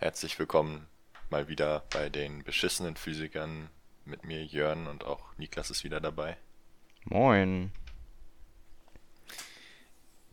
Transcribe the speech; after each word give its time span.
Herzlich 0.00 0.38
willkommen 0.38 0.86
mal 1.28 1.48
wieder 1.48 1.84
bei 1.90 2.08
den 2.08 2.42
beschissenen 2.42 2.96
Physikern 2.96 3.68
mit 4.06 4.24
mir 4.24 4.42
Jörn 4.42 4.86
und 4.86 5.04
auch 5.04 5.36
Niklas 5.36 5.68
ist 5.68 5.84
wieder 5.84 6.00
dabei. 6.00 6.38
Moin. 7.04 7.70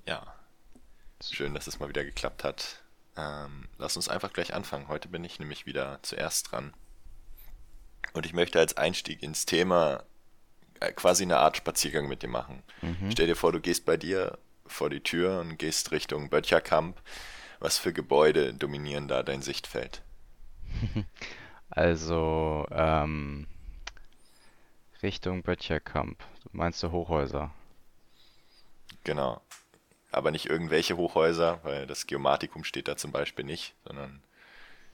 Ja, 0.06 0.34
schön, 1.22 1.54
dass 1.54 1.68
es 1.68 1.80
mal 1.80 1.90
wieder 1.90 2.06
geklappt 2.06 2.46
hat. 2.46 2.82
Ähm, 3.18 3.68
lass 3.78 3.98
uns 3.98 4.08
einfach 4.08 4.32
gleich 4.32 4.54
anfangen. 4.54 4.88
Heute 4.88 5.10
bin 5.10 5.26
ich 5.26 5.38
nämlich 5.38 5.66
wieder 5.66 6.00
zuerst 6.02 6.50
dran. 6.50 6.74
Und 8.14 8.26
ich 8.26 8.32
möchte 8.32 8.60
als 8.60 8.78
Einstieg 8.78 9.22
ins 9.22 9.46
Thema 9.46 10.06
äh, 10.80 10.94
quasi 10.94 11.24
eine 11.24 11.40
Art 11.40 11.58
Spaziergang 11.58 12.08
mit 12.08 12.24
dir 12.24 12.30
machen. 12.30 12.64
Mhm. 12.82 13.12
Stell 13.12 13.28
dir 13.28 13.36
vor, 13.36 13.52
du 13.52 13.60
gehst 13.60 13.84
bei 13.84 13.98
dir 13.98 14.38
vor 14.66 14.90
die 14.90 15.02
Tür 15.02 15.42
und 15.42 15.58
gehst 15.58 15.92
Richtung 15.92 16.30
Böttcherkamp. 16.30 17.02
Was 17.60 17.78
für 17.78 17.94
Gebäude 17.94 18.54
dominieren 18.54 19.08
da 19.08 19.24
dein 19.24 19.42
Sichtfeld? 19.42 20.02
Also, 21.70 22.66
ähm, 22.72 23.46
Richtung 25.04 25.44
Böttcherkamp. 25.44 26.24
Meinst 26.54 26.82
du 26.82 26.92
Hochhäuser? 26.92 27.52
Genau. 29.04 29.42
Aber 30.12 30.32
nicht 30.32 30.46
irgendwelche 30.46 30.96
Hochhäuser, 30.96 31.60
weil 31.64 31.86
das 31.86 32.08
Geomatikum 32.08 32.64
steht 32.64 32.88
da 32.88 32.96
zum 32.96 33.12
Beispiel 33.12 33.44
nicht, 33.44 33.76
sondern 33.86 34.24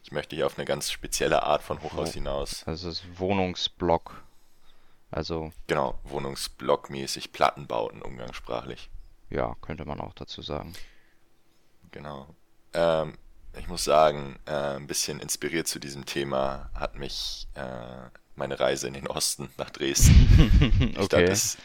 ich 0.01 0.11
möchte 0.11 0.35
hier 0.35 0.47
auf 0.47 0.57
eine 0.57 0.65
ganz 0.65 0.89
spezielle 0.91 1.43
Art 1.43 1.61
von 1.61 1.81
Hochhaus 1.83 2.09
Wo, 2.09 2.13
hinaus. 2.13 2.63
also 2.67 2.89
es 2.89 3.03
ist 3.03 3.19
Wohnungsblock. 3.19 4.23
Also, 5.11 5.53
Genau, 5.67 5.99
Wohnungsblockmäßig, 6.05 7.31
Plattenbauten 7.31 8.01
umgangssprachlich. 8.01 8.89
ja, 9.29 9.55
könnte 9.61 9.85
man 9.85 10.01
auch 10.01 10.13
dazu 10.15 10.41
sagen. 10.41 10.73
Genau. 11.91 12.35
Ähm, 12.73 13.17
ich 13.57 13.67
muss 13.67 13.83
sagen, 13.83 14.39
äh, 14.45 14.51
ein 14.77 14.87
bisschen 14.87 15.19
inspiriert 15.19 15.67
zu 15.67 15.79
diesem 15.79 16.05
Thema 16.05 16.69
hat 16.73 16.97
mich 16.97 17.47
äh, 17.55 18.09
meine 18.35 18.59
Reise 18.59 18.87
in 18.87 18.93
den 18.93 19.07
Osten 19.07 19.49
nach 19.57 19.69
Dresden. 19.69 20.27
Die 20.95 21.03
Stadt 21.03 21.29
Okay. 21.29 21.29
ist, 21.29 21.59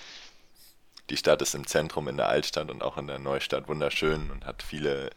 die 1.11 1.17
Stadt 1.17 1.43
ist 1.43 1.55
im 1.57 1.67
Zentrum 1.67 2.07
in 2.09 2.17
der 2.17 2.29
Altstadt 2.29 2.71
und 2.71 2.83
auch 2.85 2.99
in 2.99 3.07
der 3.09 3.19
Neustadt 3.19 3.67
wunderschön 3.69 4.31
und 4.31 4.45
hat 4.47 4.63
viele 4.63 5.11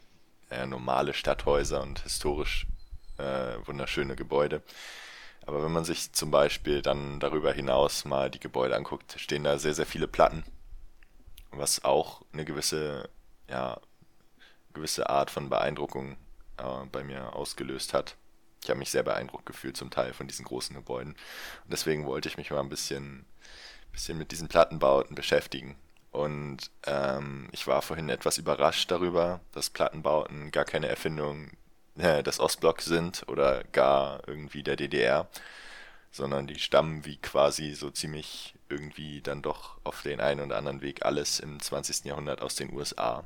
äh, 0.50 0.66
normale 0.66 1.14
Stadthäuser 1.14 1.82
und 1.82 2.00
historisch 2.00 2.66
äh, 3.18 3.56
wunderschöne 3.66 4.16
Gebäude. 4.16 4.62
Aber 5.46 5.64
wenn 5.64 5.72
man 5.72 5.84
sich 5.84 6.12
zum 6.12 6.30
Beispiel 6.32 6.82
dann 6.82 7.20
darüber 7.20 7.52
hinaus 7.52 8.04
mal 8.06 8.30
die 8.30 8.40
Gebäude 8.40 8.76
anguckt, 8.76 9.16
stehen 9.18 9.44
da 9.44 9.58
sehr, 9.58 9.74
sehr 9.74 9.86
viele 9.86 10.08
Platten, 10.08 10.44
was 11.50 11.84
auch 11.84 12.22
eine 12.32 12.44
gewisse, 12.44 13.08
ja, 13.48 13.80
gewisse 14.74 15.08
Art 15.10 15.30
von 15.30 15.48
Beeindruckung 15.48 16.16
äh, 16.58 16.86
bei 16.90 17.04
mir 17.04 17.34
ausgelöst 17.34 17.94
hat. 17.94 18.16
Ich 18.62 18.70
habe 18.70 18.78
mich 18.78 18.90
sehr 18.90 19.02
beeindruckt 19.02 19.46
gefühlt 19.46 19.76
zum 19.76 19.90
Teil 19.90 20.12
von 20.12 20.28
diesen 20.28 20.44
großen 20.44 20.74
Gebäuden. 20.76 21.12
Und 21.64 21.72
deswegen 21.72 22.06
wollte 22.06 22.28
ich 22.28 22.36
mich 22.36 22.50
mal 22.50 22.60
ein 22.60 22.68
bisschen, 22.68 23.24
bisschen 23.90 24.18
mit 24.18 24.30
diesen 24.30 24.48
Plattenbauten 24.48 25.16
beschäftigen. 25.16 25.76
Und 26.12 26.70
ähm, 26.86 27.48
ich 27.52 27.66
war 27.66 27.82
vorhin 27.82 28.08
etwas 28.08 28.38
überrascht 28.38 28.90
darüber, 28.90 29.40
dass 29.52 29.70
Plattenbauten 29.70 30.50
gar 30.50 30.64
keine 30.64 30.88
Erfindung 30.88 31.50
äh, 31.96 32.22
des 32.22 32.38
Ostblocks 32.38 32.84
sind 32.84 33.24
oder 33.28 33.64
gar 33.72 34.26
irgendwie 34.28 34.62
der 34.62 34.76
DDR, 34.76 35.28
sondern 36.10 36.46
die 36.46 36.58
stammen 36.58 37.04
wie 37.04 37.16
quasi 37.16 37.72
so 37.74 37.90
ziemlich 37.90 38.54
irgendwie 38.68 39.22
dann 39.22 39.42
doch 39.42 39.78
auf 39.84 40.02
den 40.02 40.20
einen 40.20 40.40
oder 40.40 40.56
anderen 40.56 40.82
Weg 40.82 41.04
alles 41.04 41.40
im 41.40 41.58
20. 41.58 42.04
Jahrhundert 42.04 42.42
aus 42.42 42.54
den 42.54 42.72
USA 42.72 43.24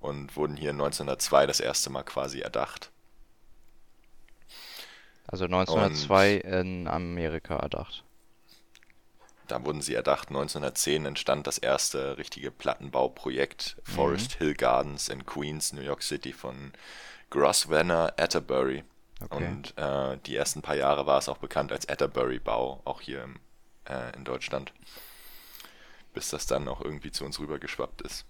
und 0.00 0.36
wurden 0.36 0.56
hier 0.56 0.70
1902 0.70 1.46
das 1.46 1.60
erste 1.60 1.90
Mal 1.90 2.02
quasi 2.04 2.40
erdacht. 2.40 2.90
Also 5.26 5.46
Und 5.46 5.54
1902 5.54 6.34
in 6.36 6.86
Amerika 6.88 7.56
erdacht. 7.56 8.04
da 9.48 9.64
wurden 9.64 9.82
sie 9.82 9.94
erdacht. 9.94 10.28
1910 10.28 11.06
entstand 11.06 11.46
das 11.46 11.58
erste 11.58 12.16
richtige 12.18 12.50
Plattenbauprojekt 12.50 13.76
Mhm. 13.86 13.92
Forest 13.92 14.34
Hill 14.34 14.54
Gardens 14.54 15.08
in 15.08 15.26
Queens, 15.26 15.72
New 15.72 15.80
York 15.82 16.02
City 16.02 16.32
von 16.32 16.72
Grosvenor 17.30 18.12
Atterbury. 18.18 18.84
Okay. 19.20 19.36
Und 19.48 19.76
äh, 19.76 20.16
die 20.26 20.36
ersten 20.36 20.62
paar 20.62 20.76
Jahre 20.76 21.06
war 21.06 21.18
es 21.18 21.28
auch 21.28 21.38
bekannt 21.38 21.72
als 21.72 21.88
Atterbury-Bau, 21.88 22.80
auch 22.84 23.00
hier 23.02 23.22
im, 23.24 23.38
äh, 23.88 24.14
in 24.16 24.24
Deutschland, 24.24 24.72
bis 26.14 26.30
das 26.30 26.46
dann 26.46 26.68
auch 26.68 26.80
irgendwie 26.80 27.10
zu 27.12 27.24
uns 27.24 27.38
rübergeschwappt 27.38 28.02
ist. 28.02 28.24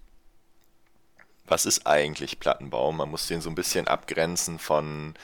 Was 1.46 1.66
ist 1.66 1.86
eigentlich 1.86 2.38
Plattenbau? 2.38 2.92
Man 2.92 3.10
muss 3.10 3.26
den 3.26 3.40
so 3.40 3.50
ein 3.50 3.54
bisschen 3.54 3.88
abgrenzen 3.88 4.58
von 4.58 5.14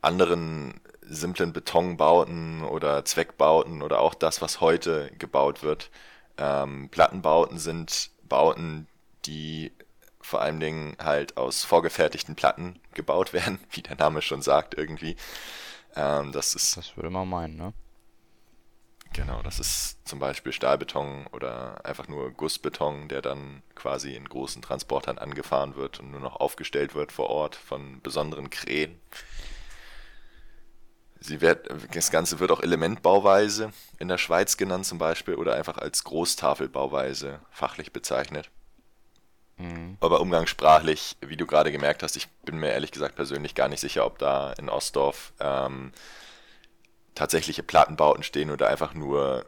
anderen 0.00 0.80
simplen 1.02 1.52
Betonbauten 1.52 2.62
oder 2.64 3.04
Zweckbauten 3.04 3.82
oder 3.82 4.00
auch 4.00 4.14
das, 4.14 4.40
was 4.40 4.60
heute 4.60 5.10
gebaut 5.18 5.62
wird. 5.62 5.90
Ähm, 6.38 6.88
Plattenbauten 6.90 7.58
sind 7.58 8.10
Bauten, 8.28 8.86
die 9.26 9.72
vor 10.20 10.40
allen 10.40 10.60
Dingen 10.60 10.96
halt 10.98 11.36
aus 11.36 11.64
vorgefertigten 11.64 12.34
Platten 12.34 12.80
gebaut 12.94 13.32
werden, 13.32 13.58
wie 13.70 13.82
der 13.82 13.96
Name 13.96 14.22
schon 14.22 14.42
sagt 14.42 14.74
irgendwie. 14.74 15.16
Ähm, 15.96 16.32
das 16.32 16.54
ist 16.54 16.76
Das 16.76 16.96
würde 16.96 17.10
man 17.10 17.28
meinen, 17.28 17.56
ne? 17.56 17.72
Genau, 19.12 19.42
das 19.42 19.58
ist 19.58 20.08
zum 20.08 20.18
Beispiel 20.18 20.52
Stahlbeton 20.52 21.26
oder 21.32 21.84
einfach 21.84 22.08
nur 22.08 22.30
Gussbeton, 22.30 23.08
der 23.08 23.20
dann 23.20 23.62
quasi 23.74 24.14
in 24.14 24.26
großen 24.26 24.62
Transportern 24.62 25.18
angefahren 25.18 25.76
wird 25.76 26.00
und 26.00 26.10
nur 26.10 26.20
noch 26.20 26.36
aufgestellt 26.36 26.94
wird 26.94 27.12
vor 27.12 27.28
Ort 27.28 27.54
von 27.54 28.00
besonderen 28.00 28.48
Krähen. 28.48 28.98
Sie 31.20 31.40
wird, 31.40 31.68
das 31.94 32.10
Ganze 32.10 32.40
wird 32.40 32.50
auch 32.50 32.60
Elementbauweise 32.60 33.72
in 33.98 34.08
der 34.08 34.18
Schweiz 34.18 34.56
genannt 34.56 34.86
zum 34.86 34.98
Beispiel 34.98 35.34
oder 35.34 35.54
einfach 35.54 35.78
als 35.78 36.02
Großtafelbauweise 36.04 37.40
fachlich 37.50 37.92
bezeichnet. 37.92 38.50
Mhm. 39.58 39.98
Aber 40.00 40.20
umgangssprachlich, 40.20 41.16
wie 41.20 41.36
du 41.36 41.46
gerade 41.46 41.70
gemerkt 41.70 42.02
hast, 42.02 42.16
ich 42.16 42.28
bin 42.44 42.58
mir 42.58 42.70
ehrlich 42.70 42.90
gesagt 42.90 43.14
persönlich 43.14 43.54
gar 43.54 43.68
nicht 43.68 43.80
sicher, 43.80 44.04
ob 44.04 44.18
da 44.18 44.52
in 44.54 44.68
Ostdorf 44.68 45.32
ähm, 45.38 45.92
tatsächliche 47.14 47.62
Plattenbauten 47.62 48.22
stehen 48.22 48.50
oder 48.50 48.68
einfach 48.68 48.94
nur 48.94 49.44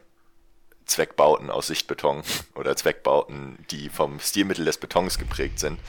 Zweckbauten 0.85 1.49
aus 1.49 1.67
Sichtbeton 1.67 2.23
oder 2.55 2.75
Zweckbauten, 2.75 3.57
die 3.71 3.89
vom 3.89 4.19
Stilmittel 4.19 4.65
des 4.65 4.77
Betons 4.77 5.17
geprägt 5.17 5.59
sind. 5.59 5.79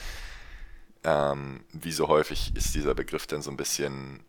Ähm, 1.03 1.63
wie 1.71 1.91
so 1.91 2.07
häufig 2.07 2.55
ist 2.55 2.75
dieser 2.75 2.95
Begriff 2.95 3.27
dann 3.27 3.41
so 3.41 3.51
ein 3.51 3.57
bisschen 3.57 4.25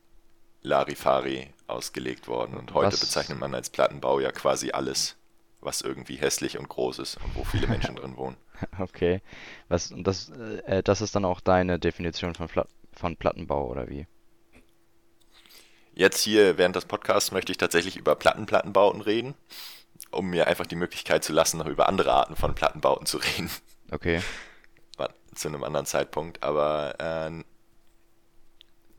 Larifari 0.63 1.53
ausgelegt 1.67 2.29
worden 2.29 2.57
und 2.57 2.75
heute 2.75 2.93
Was, 2.93 3.01
bezeichnet 3.01 3.39
man 3.39 3.55
als 3.55 3.71
Plattenbau 3.71 4.21
ja 4.21 4.33
quasi 4.33 4.71
alles, 4.71 5.17
was 5.61 5.81
irgendwie 5.81 6.17
hässlich 6.17 6.59
und 6.59 6.69
groß 6.69 6.99
ist 6.99 7.17
und 7.17 7.35
wo 7.35 7.45
viele 7.45 7.67
Menschen 7.67 7.97
drin 7.97 8.17
wohnen. 8.17 8.37
okay. 8.79 9.23
Was, 9.69 9.91
und 9.91 10.05
das, 10.07 10.31
äh, 10.31 10.83
das 10.83 11.01
ist 11.01 11.15
dann 11.15 11.25
auch 11.25 11.41
deine 11.41 11.79
Definition 11.79 12.35
von, 12.35 12.49
Plat 12.49 12.69
von 12.93 13.17
Plattenbau, 13.17 13.67
oder 13.69 13.89
wie? 13.89 14.07
Jetzt 15.99 16.23
hier 16.23 16.59
während 16.59 16.77
des 16.77 16.85
Podcasts 16.85 17.33
möchte 17.33 17.51
ich 17.51 17.59
tatsächlich 17.59 17.97
über 17.97 18.15
Plattenplattenbauten 18.15 19.01
reden, 19.01 19.35
um 20.13 20.31
mir 20.31 20.47
einfach 20.47 20.65
die 20.65 20.77
Möglichkeit 20.77 21.25
zu 21.25 21.33
lassen, 21.33 21.59
noch 21.59 21.67
über 21.67 21.89
andere 21.89 22.13
Arten 22.13 22.37
von 22.37 22.55
Plattenbauten 22.55 23.05
zu 23.05 23.19
reden. 23.19 23.51
Okay. 23.91 24.23
Zu 25.35 25.49
einem 25.49 25.65
anderen 25.65 25.87
Zeitpunkt. 25.87 26.43
Aber 26.45 26.95
äh, 27.01 27.45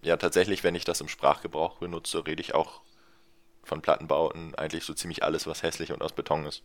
ja, 0.06 0.18
tatsächlich, 0.18 0.66
wenn 0.66 0.76
ich 0.76 0.84
das 0.84 1.00
im 1.00 1.08
Sprachgebrauch 1.08 1.78
benutze, 1.78 2.28
rede 2.28 2.42
ich 2.42 2.54
auch 2.54 2.82
von 3.64 3.82
Plattenbauten 3.82 4.56
eigentlich 4.56 4.84
so 4.84 4.94
ziemlich 4.94 5.24
alles, 5.24 5.48
was 5.48 5.64
hässlich 5.64 5.94
und 5.94 6.02
aus 6.02 6.12
Beton 6.12 6.46
ist. 6.46 6.64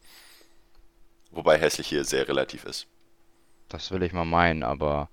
Wobei 1.31 1.59
hässlich 1.59 1.87
hier 1.87 2.05
sehr 2.05 2.27
relativ 2.27 2.65
ist. 2.65 2.89
Das 3.69 3.93
will 3.93 4.03
ich 4.03 4.13
mal 4.13 4.25
meinen, 4.25 4.65
aber 4.65 5.09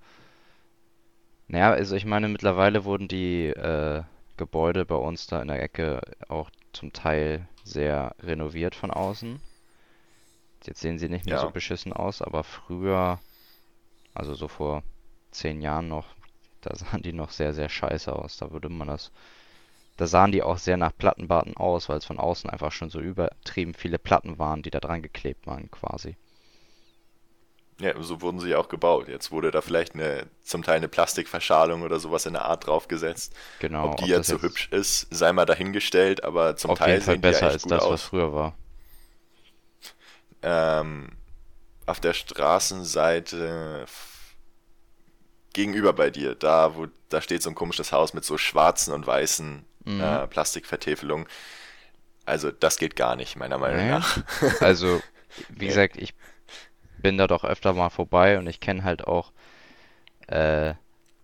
naja, 1.46 1.70
also 1.70 1.94
ich 1.94 2.04
meine, 2.04 2.28
mittlerweile 2.28 2.84
wurden 2.84 3.06
die 3.06 3.46
äh, 3.46 4.02
Gebäude 4.36 4.84
bei 4.86 4.96
uns 4.96 5.26
da 5.26 5.42
in 5.42 5.48
der 5.48 5.62
Ecke 5.62 6.00
auch 6.28 6.50
zum 6.72 6.92
Teil 6.92 7.48
sehr 7.64 8.14
renoviert 8.20 8.74
von 8.74 8.90
außen. 8.90 9.42
Jetzt 10.64 10.80
sehen 10.80 10.98
sie 10.98 11.10
nicht 11.10 11.26
mehr 11.26 11.36
so 11.36 11.46
Ja, 11.46 11.50
beschissen 11.50 11.92
aus, 11.92 12.22
aber 12.22 12.42
früher, 12.42 13.20
also 14.14 14.34
so 14.34 14.48
vor 14.48 14.84
zehn 15.32 15.62
Jahren 15.62 15.88
noch, 15.88 16.16
da 16.62 16.74
sahen 16.76 17.02
die 17.02 17.12
noch 17.14 17.30
sehr, 17.30 17.54
sehr 17.54 17.68
scheiße 17.70 18.14
aus. 18.14 18.38
Da 18.38 18.52
würde 18.52 18.68
man 18.70 18.88
das, 18.88 19.12
da 19.96 20.06
sahen 20.06 20.32
die 20.32 20.42
auch 20.42 20.58
sehr 20.58 20.76
nach 20.78 20.96
Plattenbauten 20.96 21.56
aus, 21.56 21.88
weil 21.88 21.98
es 21.98 22.06
von 22.06 22.18
außen 22.20 22.50
einfach 22.50 22.72
schon 22.72 22.90
so 22.90 23.00
übertrieben 23.00 23.74
viele 23.74 23.98
Platten 23.98 24.38
waren, 24.38 24.62
die 24.62 24.70
da 24.70 24.80
dran 24.80 25.02
geklebt 25.02 25.46
waren, 25.46 25.70
quasi. 25.70 26.16
Ja, 27.82 28.00
so 28.02 28.20
wurden 28.22 28.40
sie 28.40 28.50
ja 28.50 28.58
auch 28.58 28.68
gebaut. 28.68 29.08
Jetzt 29.08 29.30
wurde 29.30 29.50
da 29.50 29.60
vielleicht 29.60 29.94
eine, 29.94 30.26
zum 30.42 30.62
Teil 30.62 30.76
eine 30.76 30.88
Plastikverschalung 30.88 31.82
oder 31.82 31.98
sowas 32.00 32.26
in 32.26 32.34
der 32.34 32.44
Art 32.44 32.66
draufgesetzt. 32.66 33.34
Genau, 33.58 33.92
Ob 33.92 33.96
die 33.96 34.04
ob 34.04 34.08
jetzt 34.08 34.28
so 34.28 34.40
hübsch 34.42 34.68
ist, 34.70 35.06
sei 35.10 35.32
mal 35.32 35.46
dahingestellt, 35.46 36.24
aber 36.24 36.56
zum 36.56 36.70
auf 36.70 36.78
jeden 36.84 36.84
Teil 36.86 37.00
Fall 37.00 37.16
sehen 37.16 37.22
die 37.22 37.28
besser 37.28 37.46
echt 37.48 37.52
als 37.52 37.62
gut 37.62 37.72
das, 37.72 37.88
was 37.90 38.02
aus. 38.02 38.02
früher 38.02 38.32
war. 38.32 38.56
Ähm, 40.42 41.10
auf 41.86 42.00
der 42.00 42.14
Straßenseite 42.14 43.86
gegenüber 45.52 45.92
bei 45.92 46.10
dir, 46.10 46.34
da 46.34 46.74
wo 46.76 46.86
da 47.08 47.20
steht 47.20 47.42
so 47.42 47.50
ein 47.50 47.54
komisches 47.54 47.92
Haus 47.92 48.14
mit 48.14 48.24
so 48.24 48.38
schwarzen 48.38 48.92
und 48.94 49.06
weißen 49.06 49.64
Mhm. 49.84 50.00
äh, 50.00 50.26
Plastikvertäfelungen. 50.28 51.26
Also 52.24 52.50
das 52.52 52.78
geht 52.78 52.96
gar 52.96 53.16
nicht, 53.16 53.36
meiner 53.36 53.58
Meinung 53.58 53.86
Nee. 53.86 53.90
nach. 53.90 54.18
Also, 54.60 55.02
wie 55.48 55.66
gesagt, 55.66 55.96
ich 55.96 56.14
bin 57.02 57.18
da 57.18 57.26
doch 57.26 57.44
öfter 57.44 57.72
mal 57.74 57.90
vorbei 57.90 58.38
und 58.38 58.46
ich 58.46 58.60
kenne 58.60 58.84
halt 58.84 59.06
auch 59.06 59.32
äh, 60.28 60.74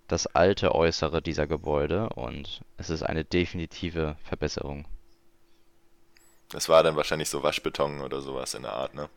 das 0.08 0.26
alte 0.28 0.74
Äußere 0.74 1.22
dieser 1.22 1.46
Gebäude 1.48 2.10
und 2.10 2.62
es 2.78 2.90
ist 2.90 3.02
eine 3.04 3.24
definitive 3.24 4.16
Verbesserung. 4.24 4.86
Das 6.50 6.68
war 6.68 6.82
dann 6.82 6.94
wahrscheinlich 6.96 7.30
so 7.30 7.42
Waschbeton 7.42 8.02
oder 8.02 8.20
sowas 8.20 8.52
in 8.52 8.62
der 8.62 8.74
Art, 8.74 8.92
ne? 8.94 9.08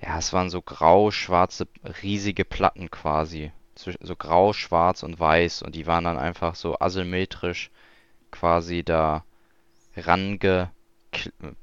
Ja, 0.00 0.18
es 0.18 0.32
waren 0.32 0.50
so 0.50 0.60
grau-schwarze, 0.62 1.68
riesige 2.02 2.44
Platten 2.44 2.90
quasi. 2.90 3.52
So 3.76 4.16
grau, 4.16 4.52
schwarz 4.52 5.04
und 5.04 5.20
weiß 5.20 5.62
und 5.62 5.74
die 5.76 5.86
waren 5.86 6.02
dann 6.04 6.18
einfach 6.18 6.56
so 6.56 6.76
asymmetrisch 6.80 7.70
quasi 8.32 8.84
da 8.84 9.24
range 9.96 10.70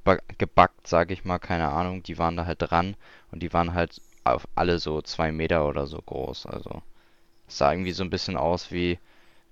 ba- 0.04 0.20
gebackt, 0.38 0.88
sage 0.88 1.14
ich 1.14 1.26
mal, 1.26 1.40
keine 1.40 1.70
Ahnung. 1.70 2.04
Die 2.04 2.18
waren 2.18 2.38
da 2.38 2.46
halt 2.46 2.62
dran 2.62 2.96
und 3.32 3.42
die 3.42 3.54
waren 3.54 3.74
halt 3.74 4.02
auf 4.25 4.48
alle 4.56 4.80
so 4.80 5.01
zwei 5.01 5.31
Meter 5.31 5.68
oder 5.68 5.88
so 5.88 6.01
groß. 6.01 6.45
Also 6.48 6.81
es 7.48 7.57
sah 7.60 7.74
irgendwie 7.74 7.92
so 7.94 8.04
ein 8.04 8.10
bisschen 8.12 8.38
aus 8.38 8.72
wie 8.72 9.00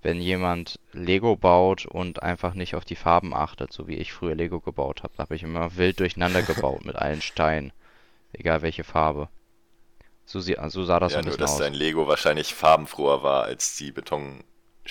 wenn 0.02 0.20
jemand 0.20 0.80
Lego 0.92 1.36
baut 1.36 1.86
und 1.86 2.22
einfach 2.22 2.54
nicht 2.54 2.74
auf 2.76 2.84
die 2.86 2.96
Farben 2.96 3.34
achtet, 3.34 3.72
so 3.72 3.88
wie 3.88 3.96
ich 3.96 4.12
früher 4.12 4.34
Lego 4.36 4.60
gebaut 4.60 5.02
habe. 5.02 5.14
Da 5.16 5.24
habe 5.24 5.36
ich 5.36 5.42
immer 5.44 5.76
wild 5.76 6.00
durcheinander 6.00 6.42
gebaut 6.44 6.84
mit 6.84 6.96
allen 6.96 7.22
Steinen, 7.22 7.72
egal 8.32 8.62
welche 8.62 8.84
Farbe. 8.84 9.28
So, 10.26 10.40
sie, 10.40 10.56
so 10.68 10.84
sah 10.84 11.00
das 11.00 11.14
so 11.14 11.18
Ja, 11.18 11.22
ein 11.22 11.24
nur 11.24 11.36
bisschen 11.36 11.38
dass 11.38 11.56
aus. 11.56 11.56
dein 11.56 11.72
Lego 11.72 12.08
wahrscheinlich 12.08 12.52
farbenfroher 12.54 13.22
war 13.22 13.44
als 13.44 13.76
die 13.76 13.90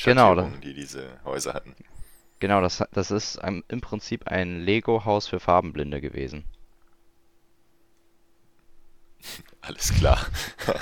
Genau, 0.04 0.34
Betonschattierungen, 0.34 0.60
die 0.62 0.74
diese 0.74 1.20
Häuser 1.24 1.54
hatten. 1.54 1.76
Genau, 2.40 2.62
das, 2.62 2.84
das 2.92 3.10
ist 3.10 3.40
ein, 3.40 3.64
im 3.70 3.82
Prinzip 3.82 4.28
ein 4.28 4.62
Lego-Haus 4.62 5.28
für 5.28 5.40
Farbenblinde 5.40 6.00
gewesen. 6.00 6.46
Alles 9.62 9.94
klar. 9.94 10.26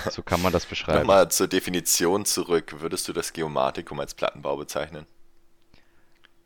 So 0.09 0.23
kann 0.23 0.41
man 0.41 0.51
das 0.51 0.65
beschreiben. 0.65 0.99
Nochmal 0.99 1.29
zur 1.29 1.47
Definition 1.47 2.25
zurück. 2.25 2.81
Würdest 2.81 3.07
du 3.07 3.13
das 3.13 3.33
Geomatikum 3.33 3.99
als 3.99 4.13
Plattenbau 4.13 4.57
bezeichnen? 4.57 5.05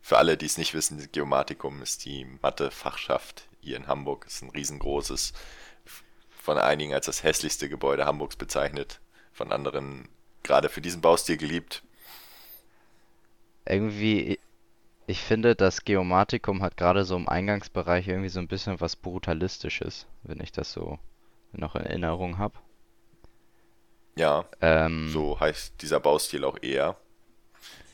Für 0.02 0.18
alle, 0.18 0.36
die 0.36 0.46
es 0.46 0.56
nicht 0.56 0.72
wissen, 0.74 0.98
das 0.98 1.10
Geomatikum 1.10 1.82
ist 1.82 2.04
die 2.04 2.24
Mathe-Fachschaft 2.42 3.48
hier 3.60 3.76
in 3.76 3.88
Hamburg. 3.88 4.26
Ist 4.26 4.42
ein 4.42 4.50
riesengroßes, 4.50 5.32
von 6.46 6.58
einigen 6.58 6.94
als 6.94 7.06
das 7.06 7.24
hässlichste 7.24 7.68
Gebäude 7.68 8.06
Hamburgs 8.06 8.36
bezeichnet, 8.36 9.00
von 9.32 9.50
anderen 9.50 10.08
gerade 10.44 10.68
für 10.68 10.80
diesen 10.80 11.00
Baustil 11.00 11.36
geliebt. 11.36 11.82
Irgendwie, 13.64 14.38
ich 15.08 15.20
finde, 15.20 15.56
das 15.56 15.84
Geomatikum 15.84 16.62
hat 16.62 16.76
gerade 16.76 17.04
so 17.04 17.16
im 17.16 17.28
Eingangsbereich 17.28 18.06
irgendwie 18.06 18.28
so 18.28 18.38
ein 18.38 18.46
bisschen 18.46 18.80
was 18.80 18.94
Brutalistisches, 18.94 20.06
wenn 20.22 20.40
ich 20.40 20.52
das 20.52 20.70
so 20.70 21.00
noch 21.52 21.74
in 21.76 21.82
Erinnerung 21.86 22.38
habe. 22.38 22.54
Ja, 24.16 24.46
Ähm, 24.60 25.10
so 25.10 25.38
heißt 25.38 25.74
dieser 25.82 26.00
Baustil 26.00 26.44
auch 26.44 26.58
eher. 26.62 26.96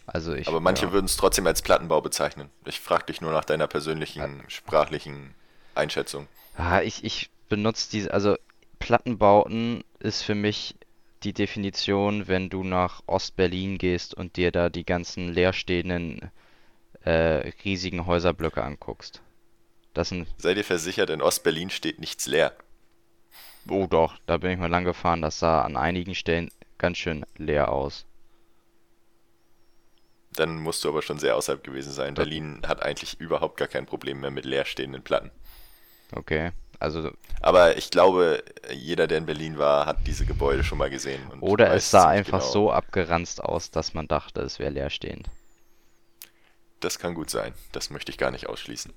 also 0.06 0.34
ich, 0.34 0.46
Aber 0.48 0.60
manche 0.60 0.86
ja. 0.86 0.92
würden 0.92 1.06
es 1.06 1.16
trotzdem 1.16 1.46
als 1.46 1.62
Plattenbau 1.62 2.00
bezeichnen. 2.00 2.50
Ich 2.64 2.80
frage 2.80 3.06
dich 3.06 3.20
nur 3.20 3.32
nach 3.32 3.44
deiner 3.44 3.66
persönlichen 3.66 4.44
sprachlichen 4.48 5.34
Einschätzung. 5.74 6.28
Ah, 6.56 6.80
ich, 6.82 7.02
ich 7.04 7.30
benutze 7.48 7.90
diese, 7.90 8.12
also 8.12 8.36
Plattenbauten 8.78 9.82
ist 10.00 10.22
für 10.22 10.34
mich 10.34 10.76
die 11.24 11.32
Definition, 11.32 12.26
wenn 12.28 12.50
du 12.50 12.64
nach 12.64 13.02
Ostberlin 13.06 13.78
gehst 13.78 14.12
und 14.14 14.36
dir 14.36 14.50
da 14.52 14.68
die 14.68 14.84
ganzen 14.84 15.28
leerstehenden 15.32 16.30
äh, 17.04 17.50
riesigen 17.64 18.06
Häuserblöcke 18.06 18.62
anguckst. 18.62 19.22
Das 19.94 20.08
sind, 20.08 20.26
Sei 20.38 20.54
dir 20.54 20.64
versichert, 20.64 21.10
in 21.10 21.22
Ostberlin 21.22 21.70
steht 21.70 22.00
nichts 22.00 22.26
leer. 22.26 22.54
Oh 23.68 23.86
doch, 23.86 24.18
da 24.26 24.38
bin 24.38 24.52
ich 24.52 24.58
mal 24.58 24.70
lang 24.70 24.84
gefahren, 24.84 25.22
das 25.22 25.38
sah 25.38 25.62
an 25.62 25.76
einigen 25.76 26.14
Stellen 26.14 26.50
ganz 26.78 26.98
schön 26.98 27.24
leer 27.36 27.70
aus. 27.70 28.06
Dann 30.34 30.56
musst 30.56 30.82
du 30.84 30.88
aber 30.88 31.02
schon 31.02 31.18
sehr 31.18 31.36
außerhalb 31.36 31.62
gewesen 31.62 31.92
sein. 31.92 32.14
Da- 32.14 32.22
Berlin 32.22 32.62
hat 32.66 32.82
eigentlich 32.82 33.20
überhaupt 33.20 33.56
gar 33.58 33.68
kein 33.68 33.86
Problem 33.86 34.20
mehr 34.20 34.30
mit 34.30 34.44
leerstehenden 34.44 35.02
Platten. 35.02 35.30
Okay, 36.14 36.52
also 36.82 37.12
Aber 37.40 37.76
ich 37.76 37.90
glaube, 37.90 38.42
jeder, 38.72 39.06
der 39.06 39.18
in 39.18 39.26
Berlin 39.26 39.56
war, 39.56 39.86
hat 39.86 40.06
diese 40.06 40.26
Gebäude 40.26 40.64
schon 40.64 40.78
mal 40.78 40.90
gesehen. 40.90 41.20
Oder 41.40 41.72
es 41.74 41.90
sah 41.90 42.08
einfach 42.08 42.40
genau. 42.40 42.52
so 42.52 42.72
abgeranzt 42.72 43.42
aus, 43.42 43.70
dass 43.70 43.94
man 43.94 44.08
dachte, 44.08 44.40
es 44.40 44.58
wäre 44.58 44.70
leerstehend. 44.70 45.30
Das 46.80 46.98
kann 46.98 47.14
gut 47.14 47.30
sein. 47.30 47.54
Das 47.70 47.90
möchte 47.90 48.10
ich 48.10 48.18
gar 48.18 48.32
nicht 48.32 48.48
ausschließen. 48.48 48.92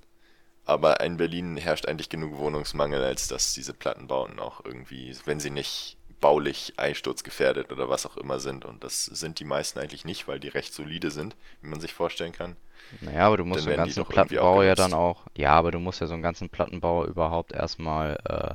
Aber 0.66 1.00
in 1.00 1.16
Berlin 1.16 1.56
herrscht 1.56 1.86
eigentlich 1.86 2.08
genug 2.08 2.36
Wohnungsmangel, 2.38 3.02
als 3.02 3.28
dass 3.28 3.54
diese 3.54 3.72
Plattenbauten 3.72 4.40
auch 4.40 4.64
irgendwie, 4.64 5.16
wenn 5.24 5.38
sie 5.38 5.50
nicht 5.50 5.96
baulich 6.20 6.74
einsturzgefährdet 6.76 7.70
oder 7.70 7.88
was 7.88 8.04
auch 8.04 8.16
immer 8.16 8.40
sind, 8.40 8.64
und 8.64 8.82
das 8.82 9.04
sind 9.04 9.38
die 9.38 9.44
meisten 9.44 9.78
eigentlich 9.78 10.04
nicht, 10.04 10.26
weil 10.26 10.40
die 10.40 10.48
recht 10.48 10.74
solide 10.74 11.10
sind, 11.12 11.36
wie 11.60 11.68
man 11.68 11.80
sich 11.80 11.94
vorstellen 11.94 12.32
kann. 12.32 12.56
Naja, 13.00 13.26
aber 13.26 13.36
du 13.36 13.44
musst 13.44 13.62
so 13.62 13.70
einen 13.70 13.76
ganzen 13.76 14.04
Plattenbau 14.04 14.62
ja 14.62 14.74
dann 14.74 14.92
auch. 14.92 15.26
Ja, 15.36 15.52
aber 15.52 15.70
du 15.70 15.78
musst 15.78 16.00
ja 16.00 16.08
so 16.08 16.14
einen 16.14 16.22
ganzen 16.22 16.48
Plattenbau 16.48 17.06
überhaupt 17.06 17.52
erstmal, 17.52 18.18
äh, 18.24 18.54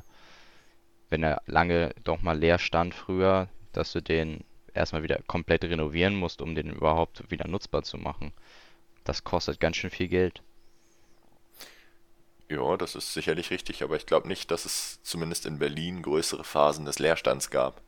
wenn 1.10 1.24
er 1.24 1.42
lange 1.46 1.94
doch 2.04 2.22
mal 2.22 2.38
leer 2.38 2.60
stand 2.60 2.94
früher, 2.94 3.48
dass 3.72 3.94
du 3.94 4.02
den 4.02 4.44
erstmal 4.74 5.04
wieder 5.04 5.20
komplett 5.28 5.64
renovieren 5.64 6.16
musst, 6.16 6.42
um 6.42 6.56
den 6.56 6.72
überhaupt 6.72 7.30
wieder 7.32 7.48
nutzbar 7.48 7.84
zu 7.84 7.98
machen. 7.98 8.34
Das 9.06 9.24
kostet 9.24 9.60
ganz 9.60 9.78
schön 9.78 9.90
viel 9.90 10.08
Geld. 10.08 10.42
Ja, 12.52 12.76
das 12.76 12.96
ist 12.96 13.14
sicherlich 13.14 13.50
richtig, 13.50 13.82
aber 13.82 13.96
ich 13.96 14.06
glaube 14.06 14.28
nicht, 14.28 14.52
dass 14.52 14.66
es 14.66 15.02
zumindest 15.04 15.46
in 15.46 15.58
Berlin 15.58 16.02
größere 16.02 16.44
Phasen 16.44 16.84
des 16.84 17.00
Leerstands 17.00 17.50
gab. 17.50 17.82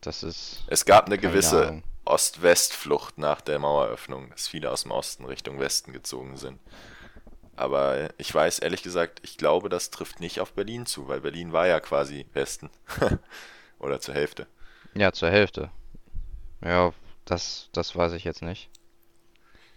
Das 0.00 0.22
ist 0.22 0.62
Es 0.68 0.84
gab 0.84 1.06
eine 1.06 1.18
gewisse. 1.18 1.82
Ost-West-Flucht 2.04 3.18
nach 3.18 3.42
der 3.42 3.58
Maueröffnung, 3.58 4.30
dass 4.30 4.48
viele 4.48 4.70
aus 4.70 4.82
dem 4.84 4.92
Osten 4.92 5.26
Richtung 5.26 5.58
Westen 5.60 5.92
gezogen 5.92 6.38
sind. 6.38 6.58
Aber 7.54 8.10
ich 8.16 8.32
weiß 8.34 8.60
ehrlich 8.60 8.82
gesagt, 8.82 9.20
ich 9.24 9.36
glaube, 9.36 9.68
das 9.68 9.90
trifft 9.90 10.20
nicht 10.20 10.40
auf 10.40 10.54
Berlin 10.54 10.86
zu, 10.86 11.08
weil 11.08 11.20
Berlin 11.20 11.52
war 11.52 11.66
ja 11.66 11.80
quasi 11.80 12.26
Westen. 12.32 12.70
Oder 13.78 14.00
zur 14.00 14.14
Hälfte. 14.14 14.46
Ja, 14.94 15.12
zur 15.12 15.28
Hälfte. 15.30 15.70
Ja, 16.62 16.94
das, 17.26 17.68
das 17.72 17.94
weiß 17.94 18.12
ich 18.12 18.24
jetzt 18.24 18.42
nicht. 18.42 18.70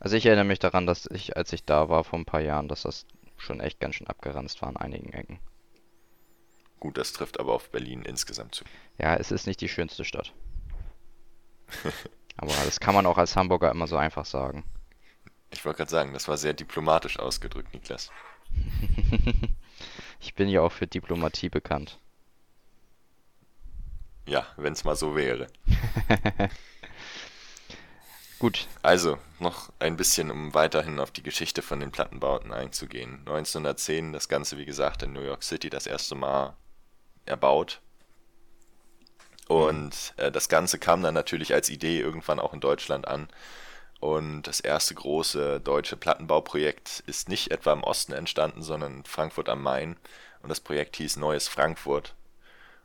Also 0.02 0.16
ich 0.16 0.26
erinnere 0.26 0.46
mich 0.46 0.58
daran, 0.58 0.88
dass 0.88 1.06
ich, 1.06 1.38
als 1.38 1.54
ich 1.54 1.64
da 1.64 1.88
war 1.88 2.04
vor 2.04 2.18
ein 2.18 2.26
paar 2.26 2.42
Jahren, 2.42 2.68
dass 2.68 2.82
das 2.82 3.06
schon 3.38 3.60
echt 3.60 3.80
ganz 3.80 3.96
schön 3.96 4.08
abgeranzt 4.08 4.60
war 4.64 4.70
an 4.70 4.76
einigen 4.76 5.14
Ecken. 5.14 5.40
Gut, 6.80 6.98
das 6.98 7.14
trifft 7.14 7.40
aber 7.40 7.54
auf 7.54 7.70
Berlin 7.70 8.02
insgesamt 8.02 8.56
zu. 8.56 8.66
Ja, 8.98 9.16
es 9.16 9.30
ist 9.32 9.46
nicht 9.46 9.62
die 9.62 9.70
schönste 9.70 10.04
Stadt. 10.04 10.34
Aber 12.38 12.52
das 12.66 12.80
kann 12.80 12.96
man 12.96 13.06
auch 13.06 13.20
als 13.20 13.36
Hamburger 13.36 13.70
immer 13.70 13.86
so 13.86 13.98
einfach 13.98 14.26
sagen. 14.26 14.64
Ich 15.52 15.64
wollte 15.66 15.78
gerade 15.78 15.92
sagen, 15.92 16.14
das 16.14 16.28
war 16.28 16.38
sehr 16.38 16.54
diplomatisch 16.54 17.20
ausgedrückt, 17.20 17.74
Niklas. 17.74 18.12
Ich 20.24 20.36
bin 20.36 20.50
ja 20.50 20.62
auch 20.62 20.72
für 20.72 20.86
Diplomatie 20.86 21.50
bekannt. 21.50 22.00
Ja, 24.28 24.46
wenn 24.56 24.74
es 24.74 24.84
mal 24.84 24.96
so 24.96 25.16
wäre. 25.16 25.48
Gut, 28.42 28.68
Also, 28.82 29.20
noch 29.38 29.72
ein 29.78 29.98
bisschen, 29.98 30.32
um 30.32 30.56
weiterhin 30.56 31.00
auf 31.00 31.12
die 31.12 31.22
Geschichte 31.22 31.62
von 31.62 31.80
den 31.80 31.92
Plattenbauten 31.92 32.52
einzugehen. 32.52 33.20
1910 33.20 34.14
das 34.14 34.30
Ganze, 34.30 34.58
wie 34.58 34.66
gesagt, 34.66 35.04
in 35.04 35.14
New 35.14 35.22
York 35.22 35.44
City 35.44 35.70
das 35.70 35.86
erste 35.86 36.16
Mal 36.16 36.56
erbaut. 37.28 37.82
Und 39.48 40.16
äh, 40.18 40.32
das 40.32 40.50
Ganze 40.50 40.80
kam 40.80 41.04
dann 41.04 41.14
natürlich 41.14 41.54
als 41.54 41.70
Idee 41.70 42.00
irgendwann 42.00 42.40
auch 42.40 42.56
in 42.56 42.62
Deutschland 42.62 43.08
an. 43.08 43.28
Und 44.00 44.48
das 44.48 44.60
erste 44.60 44.96
große 44.96 45.60
deutsche 45.60 45.96
Plattenbauprojekt 45.96 47.04
ist 47.06 47.30
nicht 47.30 47.52
etwa 47.52 47.74
im 47.74 47.84
Osten 47.84 48.14
entstanden, 48.14 48.64
sondern 48.64 48.98
in 48.98 49.06
Frankfurt 49.06 49.50
am 49.50 49.62
Main. 49.62 49.98
Und 50.42 50.50
das 50.50 50.62
Projekt 50.62 50.96
hieß 50.96 51.18
Neues 51.18 51.48
Frankfurt. 51.48 52.16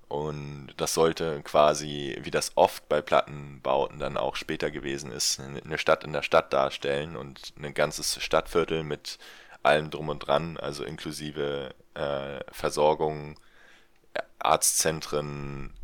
Und 0.08 0.68
das 0.76 0.94
sollte 0.94 1.42
quasi, 1.42 2.16
wie 2.22 2.30
das 2.30 2.52
oft 2.54 2.88
bei 2.88 3.02
Plattenbauten 3.02 3.98
dann 3.98 4.16
auch 4.16 4.36
später 4.36 4.70
gewesen 4.70 5.10
ist, 5.10 5.40
eine 5.40 5.78
Stadt 5.78 6.04
in 6.04 6.12
der 6.12 6.22
Stadt 6.22 6.52
darstellen 6.52 7.16
und 7.16 7.54
ein 7.58 7.74
ganzes 7.74 8.22
Stadtviertel 8.22 8.84
mit 8.84 9.18
allem 9.64 9.90
drum 9.90 10.08
und 10.08 10.20
dran, 10.20 10.58
also 10.58 10.84
inklusive 10.84 11.74
äh, 11.94 12.38
Versorgung, 12.52 13.36
Arztzentren, 14.38 15.74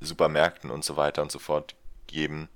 Supermärkten 0.00 0.70
und 0.70 0.84
so 0.84 0.96
weiter 0.96 1.20
und 1.20 1.30
so 1.30 1.38
fort 1.38 1.74
geben. 2.06 2.48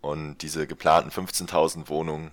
Und 0.00 0.38
diese 0.38 0.68
geplanten 0.68 1.10
15.000 1.10 1.88
Wohnungen, 1.88 2.32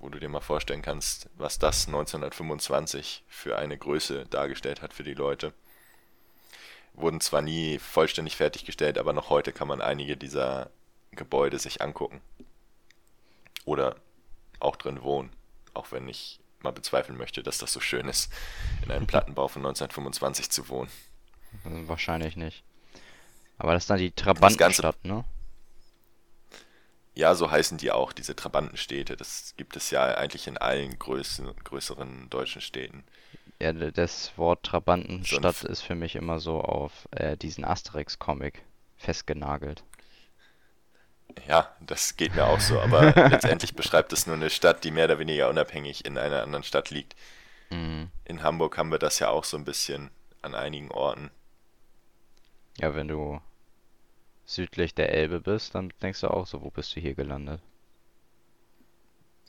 wo 0.00 0.08
du 0.08 0.18
dir 0.18 0.28
mal 0.28 0.40
vorstellen 0.40 0.82
kannst, 0.82 1.28
was 1.36 1.60
das 1.60 1.86
1925 1.86 3.24
für 3.28 3.56
eine 3.56 3.78
Größe 3.78 4.26
dargestellt 4.26 4.82
hat 4.82 4.92
für 4.92 5.04
die 5.04 5.14
Leute, 5.14 5.52
wurden 6.94 7.20
zwar 7.20 7.42
nie 7.42 7.78
vollständig 7.78 8.36
fertiggestellt, 8.36 8.98
aber 8.98 9.12
noch 9.12 9.30
heute 9.30 9.52
kann 9.52 9.68
man 9.68 9.82
einige 9.82 10.16
dieser 10.16 10.70
Gebäude 11.12 11.58
sich 11.58 11.82
angucken. 11.82 12.20
Oder 13.64 13.96
auch 14.60 14.76
drin 14.76 15.02
wohnen. 15.02 15.30
Auch 15.74 15.92
wenn 15.92 16.08
ich 16.08 16.40
mal 16.62 16.72
bezweifeln 16.72 17.18
möchte, 17.18 17.42
dass 17.42 17.58
das 17.58 17.72
so 17.72 17.80
schön 17.80 18.08
ist, 18.08 18.32
in 18.82 18.90
einem 18.90 19.06
Plattenbau 19.06 19.48
von 19.48 19.62
1925 19.62 20.50
zu 20.50 20.68
wohnen. 20.68 20.90
Wahrscheinlich 21.64 22.36
nicht. 22.36 22.64
Aber 23.58 23.74
das 23.74 23.84
ist 23.84 23.90
dann 23.90 23.98
die 23.98 24.10
Trabantenstadt, 24.10 25.04
ne? 25.04 25.24
Ja, 27.14 27.36
so 27.36 27.48
heißen 27.48 27.78
die 27.78 27.92
auch, 27.92 28.12
diese 28.12 28.34
Trabantenstädte. 28.34 29.16
Das 29.16 29.54
gibt 29.56 29.76
es 29.76 29.90
ja 29.90 30.16
eigentlich 30.16 30.48
in 30.48 30.58
allen 30.58 30.98
größeren, 30.98 31.54
größeren 31.62 32.28
deutschen 32.28 32.60
Städten. 32.60 33.04
Ja, 33.64 33.72
das 33.72 34.36
Wort 34.36 34.62
Trabantenstadt 34.62 35.64
ist 35.64 35.80
für 35.80 35.94
mich 35.94 36.16
immer 36.16 36.38
so 36.38 36.60
auf 36.60 37.08
äh, 37.12 37.34
diesen 37.38 37.64
Asterix-Comic 37.64 38.60
festgenagelt. 38.98 39.82
Ja, 41.48 41.74
das 41.80 42.18
geht 42.18 42.34
mir 42.34 42.44
auch 42.44 42.60
so, 42.60 42.78
aber 42.78 43.14
letztendlich 43.30 43.74
beschreibt 43.74 44.12
es 44.12 44.26
nur 44.26 44.36
eine 44.36 44.50
Stadt, 44.50 44.84
die 44.84 44.90
mehr 44.90 45.06
oder 45.06 45.18
weniger 45.18 45.48
unabhängig 45.48 46.04
in 46.04 46.18
einer 46.18 46.42
anderen 46.42 46.62
Stadt 46.62 46.90
liegt. 46.90 47.16
Mhm. 47.70 48.10
In 48.26 48.42
Hamburg 48.42 48.76
haben 48.76 48.90
wir 48.90 48.98
das 48.98 49.18
ja 49.18 49.30
auch 49.30 49.44
so 49.44 49.56
ein 49.56 49.64
bisschen 49.64 50.10
an 50.42 50.54
einigen 50.54 50.90
Orten. 50.90 51.30
Ja, 52.76 52.94
wenn 52.94 53.08
du 53.08 53.40
südlich 54.44 54.94
der 54.94 55.10
Elbe 55.10 55.40
bist, 55.40 55.74
dann 55.74 55.90
denkst 56.02 56.20
du 56.20 56.28
auch 56.28 56.46
so, 56.46 56.60
wo 56.60 56.68
bist 56.68 56.94
du 56.94 57.00
hier 57.00 57.14
gelandet? 57.14 57.62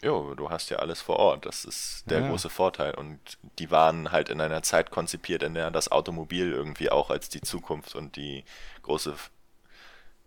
Jo, 0.02 0.36
du 0.36 0.50
hast 0.50 0.70
ja 0.70 0.78
alles 0.78 1.02
vor 1.02 1.18
Ort. 1.18 1.46
Das 1.46 1.66
ist 1.66 2.04
der 2.10 2.22
ja. 2.22 2.28
große 2.28 2.50
Vorteil. 2.50 2.94
Und 2.96 3.20
die 3.60 3.72
waren 3.72 4.12
halt 4.12 4.30
in 4.30 4.42
einer 4.42 4.62
Zeit 4.62 4.92
konzipiert, 4.92 5.42
in 5.44 5.54
der 5.54 5.72
das 5.72 5.92
Automobil 5.92 6.52
irgendwie 6.52 6.90
auch 6.90 7.10
als 7.10 7.30
die 7.30 7.42
Zukunft 7.42 7.96
und 7.96 8.16
die 8.16 8.44
große 8.84 9.16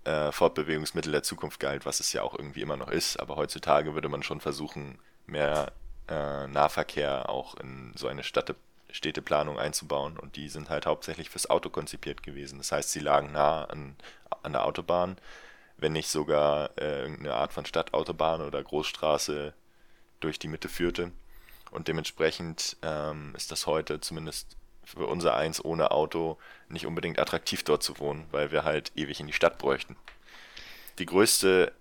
äh, 0.04 0.32
Fortbewegungsmittel 0.32 1.12
der 1.12 1.22
Zukunft 1.22 1.60
galt, 1.60 1.86
was 1.86 2.00
es 2.00 2.12
ja 2.12 2.22
auch 2.22 2.34
irgendwie 2.34 2.62
immer 2.62 2.76
noch 2.76 2.90
ist. 2.90 3.18
Aber 3.18 3.36
heutzutage 3.36 3.94
würde 3.94 4.08
man 4.08 4.22
schon 4.22 4.40
versuchen, 4.40 4.98
mehr 5.26 5.72
äh, 6.08 6.46
Nahverkehr 6.46 7.28
auch 7.28 7.54
in 7.56 7.92
so 7.94 8.08
eine 8.08 8.24
Stadt 8.24 8.54
Städteplanung 8.90 9.58
einzubauen 9.58 10.18
und 10.18 10.36
die 10.36 10.48
sind 10.48 10.70
halt 10.70 10.86
hauptsächlich 10.86 11.28
fürs 11.28 11.50
Auto 11.50 11.68
konzipiert 11.68 12.22
gewesen. 12.22 12.58
Das 12.58 12.72
heißt, 12.72 12.90
sie 12.90 13.00
lagen 13.00 13.32
nah 13.32 13.64
an, 13.64 13.96
an 14.42 14.52
der 14.52 14.64
Autobahn, 14.64 15.18
wenn 15.78 15.92
nicht 15.92 16.08
sogar 16.08 16.70
äh, 16.76 17.02
irgendeine 17.02 17.34
Art 17.34 17.52
von 17.52 17.64
Stadtautobahn 17.64 18.42
oder 18.42 18.62
Großstraße 18.62 19.54
durch 20.20 20.38
die 20.38 20.48
Mitte 20.48 20.68
führte. 20.68 21.12
Und 21.70 21.88
dementsprechend 21.88 22.76
ähm, 22.82 23.32
ist 23.36 23.52
das 23.52 23.66
heute 23.66 24.00
zumindest 24.00 24.56
für 24.84 25.06
unser 25.06 25.34
Eins 25.34 25.64
ohne 25.64 25.90
Auto 25.90 26.38
nicht 26.68 26.86
unbedingt 26.86 27.18
attraktiv 27.18 27.62
dort 27.62 27.82
zu 27.82 27.98
wohnen, 27.98 28.26
weil 28.30 28.50
wir 28.50 28.64
halt 28.64 28.90
ewig 28.96 29.20
in 29.20 29.26
die 29.26 29.32
Stadt 29.32 29.58
bräuchten. 29.58 29.96
Die 30.98 31.06
größte 31.06 31.72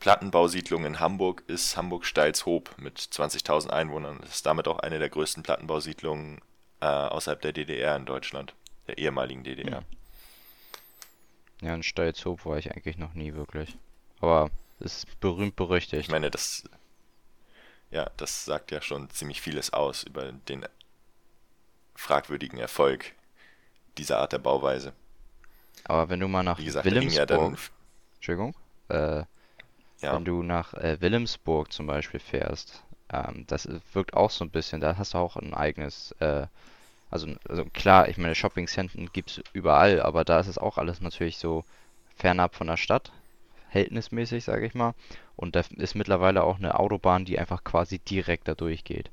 Plattenbausiedlung 0.00 0.84
in 0.84 1.00
Hamburg 1.00 1.42
ist 1.46 1.76
Hamburg-Steilshoop 1.76 2.76
mit 2.78 2.98
20.000 2.98 3.70
Einwohnern. 3.70 4.18
Das 4.20 4.36
ist 4.36 4.46
damit 4.46 4.68
auch 4.68 4.78
eine 4.78 4.98
der 4.98 5.08
größten 5.08 5.42
Plattenbausiedlungen 5.42 6.40
äh, 6.80 6.86
außerhalb 6.86 7.40
der 7.40 7.52
DDR 7.52 7.96
in 7.96 8.06
Deutschland, 8.06 8.54
der 8.88 8.98
ehemaligen 8.98 9.44
DDR. 9.44 9.82
Ja, 11.60 11.74
in 11.74 11.82
Steilshoop 11.82 12.44
war 12.44 12.58
ich 12.58 12.70
eigentlich 12.70 12.98
noch 12.98 13.14
nie 13.14 13.34
wirklich. 13.34 13.76
Aber 14.20 14.50
ist 14.78 15.18
berühmt 15.20 15.56
berüchtigt. 15.56 16.02
Ich 16.02 16.10
meine, 16.10 16.30
das 16.30 16.64
ja, 17.90 18.10
das 18.16 18.44
sagt 18.44 18.72
ja 18.72 18.82
schon 18.82 19.08
ziemlich 19.10 19.40
vieles 19.40 19.72
aus 19.72 20.02
über 20.02 20.32
den 20.32 20.66
fragwürdigen 21.94 22.58
Erfolg 22.58 23.14
dieser 23.96 24.18
Art 24.18 24.32
der 24.32 24.38
Bauweise. 24.38 24.92
Aber 25.84 26.08
wenn 26.08 26.20
du 26.20 26.28
mal 26.28 26.42
nach 26.42 26.58
Wie 26.58 26.64
gesagt, 26.64 26.84
Wilhelmsburg, 26.84 27.18
ja 27.18 27.26
dann, 27.26 27.56
Entschuldigung, 28.16 28.54
äh, 28.88 29.24
ja. 30.00 30.14
Wenn 30.14 30.24
du 30.24 30.42
nach 30.42 30.74
äh, 30.74 31.00
Wilhelmsburg 31.00 31.72
zum 31.72 31.86
Beispiel 31.86 32.20
fährst, 32.20 32.82
ähm, 33.10 33.44
das 33.46 33.68
wirkt 33.94 34.14
auch 34.14 34.30
so 34.30 34.44
ein 34.44 34.50
bisschen, 34.50 34.80
da 34.80 34.96
hast 34.98 35.14
du 35.14 35.18
auch 35.18 35.36
ein 35.36 35.54
eigenes, 35.54 36.12
äh, 36.18 36.46
also, 37.10 37.28
also 37.48 37.64
klar, 37.66 38.08
ich 38.08 38.18
meine, 38.18 38.34
Shopping-Center 38.34 38.98
gibt 39.12 39.30
es 39.30 39.40
überall, 39.52 40.00
aber 40.00 40.24
da 40.24 40.40
ist 40.40 40.48
es 40.48 40.58
auch 40.58 40.78
alles 40.78 41.00
natürlich 41.00 41.38
so 41.38 41.64
fernab 42.16 42.54
von 42.54 42.66
der 42.66 42.76
Stadt, 42.76 43.12
verhältnismäßig, 43.70 44.44
sage 44.44 44.66
ich 44.66 44.74
mal. 44.74 44.94
Und 45.36 45.54
da 45.54 45.62
ist 45.76 45.94
mittlerweile 45.94 46.44
auch 46.44 46.56
eine 46.56 46.78
Autobahn, 46.78 47.24
die 47.24 47.38
einfach 47.38 47.62
quasi 47.62 47.98
direkt 47.98 48.48
da 48.48 48.54
durchgeht. 48.54 49.10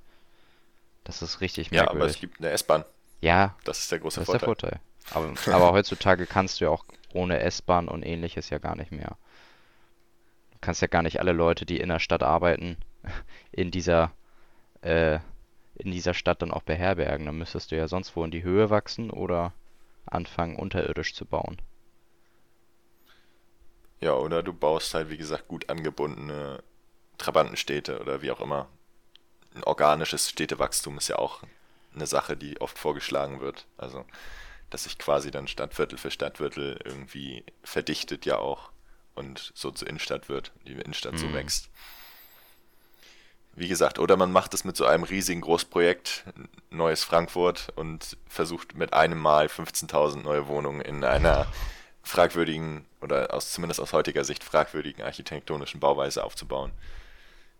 Das 1.03 1.21
ist 1.21 1.41
richtig 1.41 1.71
merkwürdig. 1.71 1.93
Ja, 1.93 2.01
aber 2.01 2.09
es 2.09 2.19
gibt 2.19 2.39
eine 2.39 2.49
S-Bahn. 2.51 2.85
Ja, 3.21 3.55
das 3.65 3.79
ist 3.79 3.91
der 3.91 3.99
große 3.99 4.21
das 4.21 4.25
Vorteil. 4.25 4.51
Ist 4.51 4.61
der 4.61 4.69
Vorteil. 4.69 5.43
Aber, 5.47 5.53
aber 5.55 5.73
heutzutage 5.73 6.25
kannst 6.25 6.61
du 6.61 6.65
ja 6.65 6.71
auch 6.71 6.85
ohne 7.13 7.39
S-Bahn 7.39 7.87
und 7.87 8.03
ähnliches 8.03 8.49
ja 8.49 8.57
gar 8.57 8.75
nicht 8.75 8.91
mehr 8.91 9.17
kannst 10.63 10.81
ja 10.81 10.87
gar 10.87 11.03
nicht 11.03 11.19
alle 11.19 11.33
Leute, 11.33 11.65
die 11.65 11.79
in 11.79 11.89
der 11.89 11.99
Stadt 11.99 12.23
arbeiten, 12.23 12.77
in 13.51 13.69
dieser, 13.69 14.11
äh, 14.81 15.19
in 15.75 15.91
dieser 15.91 16.13
Stadt 16.13 16.41
dann 16.41 16.51
auch 16.51 16.63
beherbergen. 16.63 17.25
Dann 17.25 17.37
müsstest 17.37 17.71
du 17.71 17.77
ja 17.77 17.87
sonst 17.87 18.15
wo 18.15 18.23
in 18.23 18.31
die 18.31 18.43
Höhe 18.43 18.69
wachsen 18.69 19.09
oder 19.09 19.53
anfangen, 20.05 20.55
unterirdisch 20.55 21.13
zu 21.13 21.25
bauen. 21.25 21.61
Ja, 23.99 24.15
oder 24.15 24.43
du 24.43 24.53
baust 24.53 24.93
halt, 24.93 25.09
wie 25.09 25.17
gesagt, 25.17 25.47
gut 25.47 25.69
angebundene 25.69 26.61
Trabantenstädte 27.17 27.99
oder 27.99 28.21
wie 28.21 28.31
auch 28.31 28.41
immer. 28.41 28.67
Ein 29.55 29.63
organisches 29.63 30.29
Städtewachstum 30.29 30.97
ist 30.97 31.07
ja 31.07 31.17
auch 31.17 31.43
eine 31.95 32.07
Sache, 32.07 32.35
die 32.35 32.59
oft 32.59 32.77
vorgeschlagen 32.77 33.39
wird. 33.39 33.65
Also, 33.77 34.05
dass 34.69 34.83
sich 34.83 34.97
quasi 34.97 35.31
dann 35.31 35.47
Stadtviertel 35.47 35.97
für 35.97 36.11
Stadtviertel 36.11 36.79
irgendwie 36.83 37.45
verdichtet 37.63 38.25
ja 38.25 38.39
auch 38.39 38.71
und 39.15 39.51
so 39.55 39.71
zur 39.71 39.87
Innenstadt 39.87 40.27
wird, 40.27 40.51
die 40.65 40.73
Innenstadt 40.73 41.13
mhm. 41.13 41.17
so 41.17 41.33
wächst. 41.33 41.69
Wie 43.55 43.67
gesagt, 43.67 43.99
oder 43.99 44.17
man 44.17 44.31
macht 44.31 44.53
es 44.53 44.63
mit 44.63 44.75
so 44.75 44.85
einem 44.85 45.03
riesigen 45.03 45.41
Großprojekt, 45.41 46.25
neues 46.71 47.03
Frankfurt, 47.03 47.71
und 47.75 48.17
versucht 48.27 48.75
mit 48.75 48.93
einem 48.93 49.19
Mal 49.19 49.45
15.000 49.45 50.23
neue 50.23 50.47
Wohnungen 50.47 50.81
in 50.81 51.03
einer 51.03 51.45
fragwürdigen 52.01 52.85
oder 53.01 53.33
aus, 53.33 53.51
zumindest 53.51 53.79
aus 53.79 53.93
heutiger 53.93 54.23
Sicht 54.23 54.43
fragwürdigen 54.43 55.03
architektonischen 55.03 55.79
Bauweise 55.79 56.23
aufzubauen. 56.23 56.71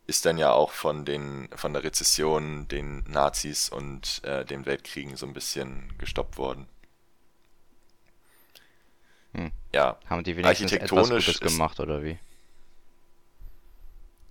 Ist 0.06 0.26
dann 0.26 0.38
ja 0.38 0.52
auch 0.52 0.72
von 0.72 1.06
den 1.06 1.48
von 1.56 1.74
der 1.74 1.84
Rezession, 1.84 2.68
den 2.68 3.04
Nazis 3.08 3.70
und 3.70 4.22
äh, 4.26 4.44
den 4.44 4.66
Weltkriegen 4.66 5.16
so 5.16 5.26
ein 5.26 5.34
bisschen 5.34 5.94
gestoppt 5.98 6.38
worden. 6.38 6.68
Hm. 9.34 9.52
Ja. 9.74 9.98
Haben 10.10 10.24
die 10.24 10.36
wenigstens 10.36 10.74
etwas 10.74 11.10
Gutes 11.10 11.40
gemacht 11.40 11.80
oder 11.80 12.04
wie? 12.04 12.18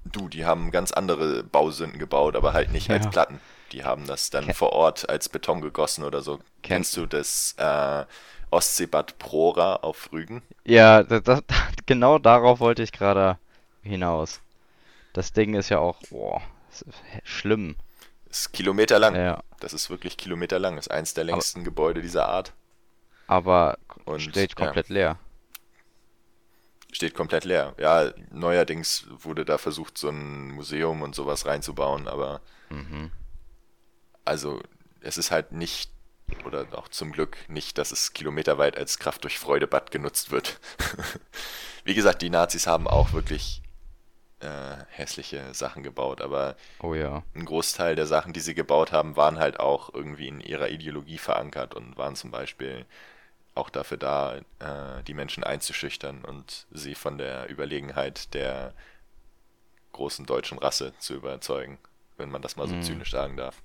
Du, 0.05 0.29
die 0.29 0.45
haben 0.45 0.71
ganz 0.71 0.93
andere 0.93 1.43
Bausünden 1.45 1.99
gebaut, 1.99 2.37
aber 2.37 2.53
halt 2.53 2.73
nicht 2.73 2.89
ja. 2.89 2.97
als 2.97 3.09
Platten. 3.09 3.41
Die 3.73 3.85
haben 3.85 4.07
das 4.07 4.31
dann 4.31 4.47
Ken 4.47 4.55
vor 4.55 4.73
Ort 4.73 5.09
als 5.09 5.29
Beton 5.29 5.61
gegossen 5.61 6.05
oder 6.05 6.21
so. 6.23 6.39
Kennst 6.63 6.97
du 6.97 7.07
das 7.07 7.55
äh, 7.59 8.05
Ostseebad 8.51 9.19
Prora 9.19 9.77
auf 9.77 10.13
Rügen? 10.13 10.43
Ja, 10.65 11.03
das, 11.03 11.23
das, 11.23 11.43
genau 11.87 12.19
darauf 12.19 12.61
wollte 12.61 12.83
ich 12.83 12.93
gerade 12.93 13.39
hinaus. 13.83 14.41
Das 15.13 15.33
Ding 15.33 15.55
ist 15.55 15.69
ja 15.69 15.79
auch, 15.79 16.01
boah, 16.11 16.43
schlimm. 17.25 17.77
Ist 18.31 18.53
kilometerlang. 18.53 19.15
Ja. 19.15 19.43
Das 19.61 19.73
ist 19.73 19.91
wirklich 19.91 20.17
kilometerlang. 20.17 20.79
Ist 20.79 20.91
eins 20.91 21.15
der 21.15 21.25
längsten 21.25 21.61
aber, 21.61 21.65
Gebäude 21.65 22.03
dieser 22.03 22.29
Art. 22.29 22.53
Aber 23.27 23.79
und, 24.05 24.21
steht 24.21 24.57
komplett 24.57 24.89
ja. 24.89 24.95
leer. 24.95 25.19
Steht 26.93 27.15
komplett 27.15 27.45
leer. 27.45 27.75
Ja, 27.79 28.13
neuerdings 28.31 29.07
wurde 29.09 29.45
da 29.45 29.59
versucht, 29.59 29.97
so 29.99 30.11
ein 30.11 30.51
Museum 30.51 31.03
und 31.03 31.15
sowas 31.15 31.47
reinzubauen, 31.47 32.07
aber 32.07 32.43
mhm. 32.69 33.11
also 34.25 34.61
es 35.01 35.19
ist 35.19 35.31
halt 35.31 35.53
nicht, 35.53 35.91
oder 36.45 36.67
auch 36.73 36.89
zum 36.89 37.13
Glück 37.13 37.37
nicht, 37.49 37.79
dass 37.79 37.93
es 37.93 38.13
kilometerweit 38.13 38.77
als 38.77 38.99
Kraft 38.99 39.25
durch 39.25 39.39
Freudebad 39.39 39.91
genutzt 39.91 40.31
wird. 40.31 40.61
Wie 41.85 41.95
gesagt, 41.95 42.23
die 42.23 42.31
Nazis 42.31 42.67
haben 42.67 42.87
auch 42.87 43.13
wirklich 43.13 43.63
äh, 44.41 44.77
hässliche 44.91 45.55
Sachen 45.55 45.83
gebaut, 45.83 46.21
aber 46.21 46.57
oh 46.81 46.95
ja. 46.95 47.23
ein 47.35 47.45
Großteil 47.45 47.97
der 47.97 48.07
Sachen, 48.07 48.33
die 48.33 48.41
sie 48.41 48.55
gebaut 48.55 48.93
haben, 48.93 49.17
waren 49.17 49.39
halt 49.39 49.61
auch 49.61 49.95
irgendwie 49.95 50.29
in 50.29 50.41
ihrer 50.41 50.69
Ideologie 50.69 51.19
verankert 51.19 51.75
und 51.75 51.97
waren 51.97 52.17
zum 52.17 52.31
Beispiel 52.31 52.85
auch 53.55 53.71
dafür 53.71 53.99
da, 53.99 54.37
äh, 54.59 55.03
die 55.07 55.15
Menschen 55.15 55.45
einzuschüchtern 55.45 56.25
und 56.25 56.67
sie 56.71 56.95
von 56.95 57.19
der 57.19 57.51
Überlegenheit 57.51 58.33
der 58.35 58.73
großen 59.93 60.25
deutschen 60.27 60.59
Rasse 60.59 60.95
zu 60.99 61.15
überzeugen, 61.15 61.79
wenn 62.17 62.31
man 62.31 62.43
das 62.43 62.57
mal 62.57 62.67
so 62.67 62.75
mhm. 62.75 62.83
zynisch 62.83 63.11
sagen 63.11 63.37
darf. 63.37 63.63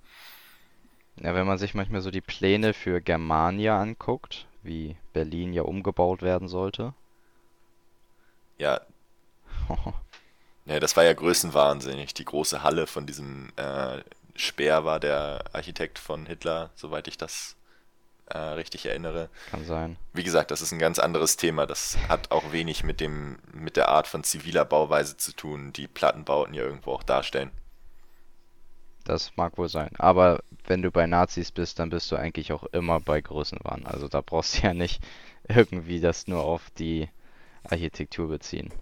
Ja, 1.17 1.33
wenn 1.33 1.47
man 1.47 1.57
sich 1.57 1.73
manchmal 1.73 2.01
so 2.01 2.11
die 2.11 2.21
Pläne 2.21 2.73
für 2.73 3.01
Germania 3.01 3.79
anguckt, 3.79 4.45
wie 4.61 4.97
Berlin 5.13 5.53
ja 5.53 5.63
umgebaut 5.63 6.21
werden 6.21 6.47
sollte. 6.47 6.93
Ja. 8.57 8.81
ja, 10.65 10.79
das 10.79 10.95
war 10.95 11.03
ja 11.03 11.13
größenwahnsinnig. 11.13 12.13
Die 12.13 12.25
große 12.25 12.61
Halle 12.61 12.85
von 12.85 13.07
diesem 13.07 13.51
äh, 13.55 14.03
Speer 14.35 14.85
war 14.85 14.99
der 14.99 15.45
Architekt 15.53 15.97
von 15.97 16.25
Hitler, 16.27 16.69
soweit 16.75 17.07
ich 17.07 17.17
das 17.17 17.56
äh, 18.29 18.37
richtig 18.37 18.85
erinnere. 18.85 19.29
Kann 19.51 19.65
sein. 19.65 19.97
Wie 20.13 20.23
gesagt, 20.23 20.51
das 20.51 20.61
ist 20.61 20.71
ein 20.71 20.79
ganz 20.79 20.99
anderes 20.99 21.37
Thema. 21.37 21.65
Das 21.65 21.97
hat 22.09 22.31
auch 22.31 22.51
wenig 22.51 22.83
mit 22.83 22.99
dem, 22.99 23.39
mit 23.53 23.77
der 23.77 23.89
Art 23.89 24.07
von 24.07 24.23
ziviler 24.23 24.65
Bauweise 24.65 25.17
zu 25.17 25.33
tun, 25.33 25.73
die 25.73 25.87
Plattenbauten 25.87 26.53
ja 26.53 26.63
irgendwo 26.63 26.93
auch 26.93 27.03
darstellen. 27.03 27.51
Das 29.05 29.37
mag 29.37 29.57
wohl 29.57 29.69
sein. 29.69 29.91
Aber 29.97 30.41
wenn 30.65 30.81
du 30.81 30.91
bei 30.91 31.07
Nazis 31.07 31.51
bist, 31.51 31.79
dann 31.79 31.89
bist 31.89 32.11
du 32.11 32.17
eigentlich 32.17 32.51
auch 32.51 32.65
immer 32.73 32.99
bei 32.99 33.21
Größenwahn. 33.21 33.85
Also 33.85 34.09
da 34.09 34.19
brauchst 34.19 34.57
du 34.57 34.67
ja 34.67 34.73
nicht 34.73 35.01
irgendwie 35.47 36.01
das 36.01 36.27
nur 36.27 36.43
auf 36.43 36.69
die 36.71 37.07
Architektur 37.63 38.27
beziehen. 38.27 38.73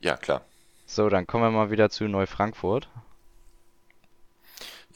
Ja, 0.00 0.16
klar. 0.16 0.42
So, 0.86 1.10
dann 1.10 1.26
kommen 1.26 1.44
wir 1.44 1.50
mal 1.50 1.70
wieder 1.70 1.90
zu 1.90 2.04
Neufrankfurt. 2.04 2.88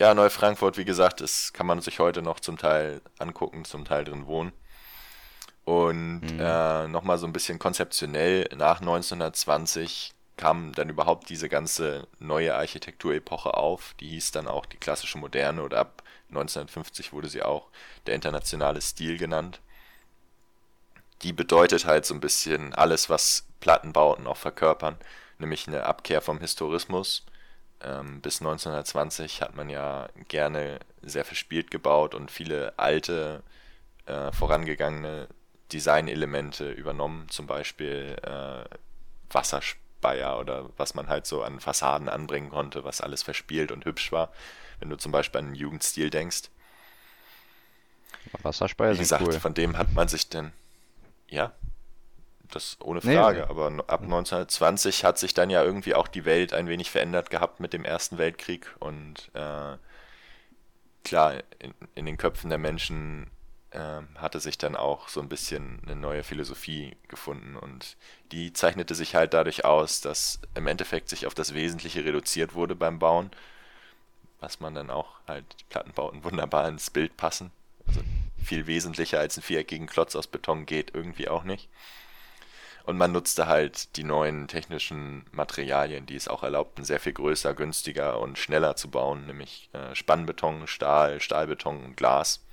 Ja, 0.02 0.14
Neufrankfurt, 0.14 0.78
wie 0.78 0.84
gesagt, 0.84 1.20
das 1.20 1.52
kann 1.52 1.64
man 1.64 1.80
sich 1.80 2.00
heute 2.00 2.22
noch 2.22 2.40
zum 2.40 2.58
Teil 2.58 3.00
angucken, 3.20 3.64
zum 3.64 3.84
Teil 3.84 4.02
drin 4.02 4.26
wohnen. 4.26 4.52
Und 5.64 6.22
Mhm. 6.22 6.40
äh, 6.40 6.88
nochmal 6.88 7.18
so 7.18 7.26
ein 7.26 7.32
bisschen 7.32 7.60
konzeptionell, 7.60 8.48
nach 8.56 8.80
1920 8.80 10.12
kam 10.36 10.72
dann 10.72 10.88
überhaupt 10.88 11.28
diese 11.30 11.48
ganze 11.48 12.08
neue 12.18 12.56
Architekturepoche 12.56 13.54
auf. 13.54 13.94
Die 14.00 14.08
hieß 14.08 14.32
dann 14.32 14.48
auch 14.48 14.66
die 14.66 14.76
klassische 14.76 15.18
Moderne 15.18 15.62
oder 15.62 15.78
ab 15.78 16.02
1950 16.30 17.12
wurde 17.12 17.28
sie 17.28 17.42
auch 17.44 17.68
der 18.06 18.16
internationale 18.16 18.80
Stil 18.80 19.18
genannt. 19.18 19.60
Die 21.22 21.32
bedeutet 21.32 21.84
halt 21.86 22.04
so 22.04 22.14
ein 22.14 22.20
bisschen 22.20 22.74
alles, 22.74 23.08
was 23.08 23.46
Plattenbauten 23.60 24.26
auch 24.26 24.36
verkörpern, 24.36 24.96
nämlich 25.38 25.68
eine 25.68 25.84
Abkehr 25.84 26.20
vom 26.20 26.40
Historismus. 26.40 27.24
Ähm, 27.82 28.20
bis 28.20 28.40
1920 28.40 29.42
hat 29.42 29.56
man 29.56 29.68
ja 29.68 30.08
gerne 30.28 30.78
sehr 31.02 31.24
verspielt 31.24 31.70
gebaut 31.70 32.14
und 32.14 32.30
viele 32.30 32.78
alte, 32.78 33.42
äh, 34.06 34.30
vorangegangene 34.32 35.28
Designelemente 35.72 36.70
übernommen, 36.70 37.28
zum 37.28 37.46
Beispiel 37.46 38.16
äh, 38.22 38.64
Wasserspeier 39.30 40.38
oder 40.38 40.70
was 40.76 40.94
man 40.94 41.08
halt 41.08 41.26
so 41.26 41.42
an 41.42 41.60
Fassaden 41.60 42.08
anbringen 42.08 42.50
konnte, 42.50 42.84
was 42.84 43.00
alles 43.00 43.22
verspielt 43.22 43.72
und 43.72 43.84
hübsch 43.84 44.12
war. 44.12 44.30
Wenn 44.78 44.90
du 44.90 44.96
zum 44.96 45.12
Beispiel 45.12 45.40
an 45.40 45.46
den 45.46 45.54
Jugendstil 45.54 46.10
denkst. 46.10 46.50
Wasserspeier 48.42 48.94
Wie 48.94 48.98
gesagt, 48.98 49.26
cool. 49.26 49.32
von 49.32 49.54
dem 49.54 49.76
hat 49.76 49.92
man 49.92 50.08
sich 50.08 50.28
dann, 50.28 50.52
ja, 51.28 51.52
das 52.54 52.76
ohne 52.80 53.00
Frage, 53.00 53.40
nee. 53.40 53.46
aber 53.48 53.66
ab 53.86 54.02
1920 54.02 55.04
hat 55.04 55.18
sich 55.18 55.34
dann 55.34 55.50
ja 55.50 55.62
irgendwie 55.62 55.94
auch 55.94 56.08
die 56.08 56.24
Welt 56.24 56.52
ein 56.52 56.68
wenig 56.68 56.90
verändert 56.90 57.30
gehabt 57.30 57.60
mit 57.60 57.72
dem 57.72 57.84
Ersten 57.84 58.18
Weltkrieg 58.18 58.74
und 58.78 59.30
äh, 59.34 59.76
klar, 61.04 61.34
in, 61.58 61.74
in 61.94 62.06
den 62.06 62.16
Köpfen 62.16 62.50
der 62.50 62.58
Menschen 62.58 63.30
ähm, 63.72 64.08
hatte 64.16 64.40
sich 64.40 64.58
dann 64.58 64.76
auch 64.76 65.08
so 65.08 65.20
ein 65.20 65.28
bisschen 65.28 65.80
eine 65.84 65.96
neue 65.96 66.22
Philosophie 66.22 66.96
gefunden 67.08 67.56
und 67.56 67.96
die 68.30 68.52
zeichnete 68.52 68.94
sich 68.94 69.14
halt 69.14 69.34
dadurch 69.34 69.64
aus, 69.64 70.00
dass 70.00 70.40
im 70.54 70.66
Endeffekt 70.66 71.08
sich 71.08 71.26
auf 71.26 71.34
das 71.34 71.54
Wesentliche 71.54 72.04
reduziert 72.04 72.54
wurde 72.54 72.74
beim 72.74 72.98
Bauen, 72.98 73.30
was 74.40 74.60
man 74.60 74.74
dann 74.74 74.90
auch 74.90 75.20
halt, 75.26 75.44
die 75.60 75.64
Plattenbauten 75.64 76.24
wunderbar 76.24 76.68
ins 76.68 76.90
Bild 76.90 77.16
passen. 77.16 77.50
Also 77.86 78.02
viel 78.42 78.66
wesentlicher 78.66 79.20
als 79.20 79.36
ein 79.36 79.42
viereckigen 79.42 79.86
Klotz 79.86 80.16
aus 80.16 80.26
Beton 80.26 80.66
geht 80.66 80.94
irgendwie 80.94 81.28
auch 81.28 81.44
nicht. 81.44 81.68
Und 82.84 82.98
man 82.98 83.12
nutzte 83.12 83.46
halt 83.46 83.96
die 83.96 84.04
neuen 84.04 84.48
technischen 84.48 85.24
Materialien, 85.30 86.06
die 86.06 86.16
es 86.16 86.28
auch 86.28 86.42
erlaubten, 86.42 86.84
sehr 86.84 86.98
viel 86.98 87.12
größer, 87.12 87.54
günstiger 87.54 88.18
und 88.18 88.38
schneller 88.38 88.74
zu 88.76 88.90
bauen, 88.90 89.26
nämlich 89.26 89.70
äh, 89.72 89.94
Spannbeton, 89.94 90.66
Stahl, 90.66 91.20
Stahlbeton 91.20 91.84
und 91.84 91.96
Glas. 91.96 92.44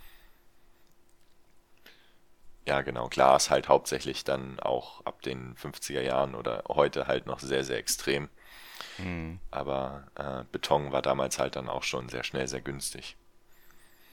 Ja, 2.68 2.82
genau, 2.82 3.08
Glas 3.08 3.50
halt 3.50 3.68
hauptsächlich 3.68 4.24
dann 4.24 4.60
auch 4.60 5.04
ab 5.06 5.24
den 5.24 5.56
50er 5.56 6.02
Jahren 6.02 6.36
oder 6.36 6.63
heute 6.68 7.08
halt 7.08 7.26
noch 7.26 7.39
sehr, 7.39 7.63
sehr 7.63 7.78
extrem. 7.78 8.30
Hm. 8.98 9.39
Aber 9.50 10.08
äh, 10.15 10.44
Beton 10.52 10.92
war 10.92 11.02
damals 11.02 11.39
halt 11.39 11.56
dann 11.56 11.70
auch 11.70 11.84
schon 11.84 12.10
sehr 12.10 12.24
schnell, 12.24 12.48
sehr 12.48 12.62
günstig. 12.62 13.18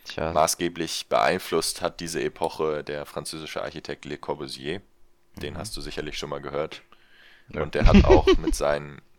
Tja, 0.05 0.33
Maßgeblich 0.33 1.09
beeinflusst 1.09 1.83
hat 1.83 2.01
diese 2.01 2.23
Epoche 2.23 2.85
der 2.85 3.05
französische 3.07 3.63
Architekt 3.63 4.05
Le 4.05 4.17
Corbusier. 4.17 4.81
Den 5.41 5.55
Mhm. 5.55 5.59
hast 5.59 5.77
du 5.77 5.81
sicherlich 5.81 6.19
schon 6.19 6.31
mal 6.31 6.41
gehört. 6.41 6.83
Ja. 7.49 7.63
Und 7.63 7.75
der 7.75 7.87
hat 7.87 8.05
auch 8.05 8.27
mit 8.39 8.55
seinen. 8.55 9.01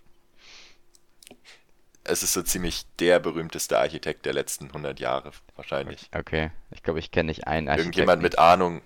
Es 2.10 2.24
ist 2.24 2.32
so 2.32 2.42
ziemlich 2.42 2.86
der 3.00 3.20
berühmteste 3.20 3.78
Architekt 3.80 4.26
der 4.26 4.32
letzten 4.32 4.68
100 4.68 4.98
Jahre, 5.02 5.32
wahrscheinlich. 5.58 6.10
okay. 6.16 6.52
Ich 6.72 6.82
glaube, 6.82 7.00
ich 7.00 7.12
kenne 7.12 7.28
nicht 7.28 7.48
einen 7.48 7.68
Irgendjemand 7.68 8.24
Architekten. 8.24 8.24
mit 8.24 8.40
Ahnung. 8.40 8.82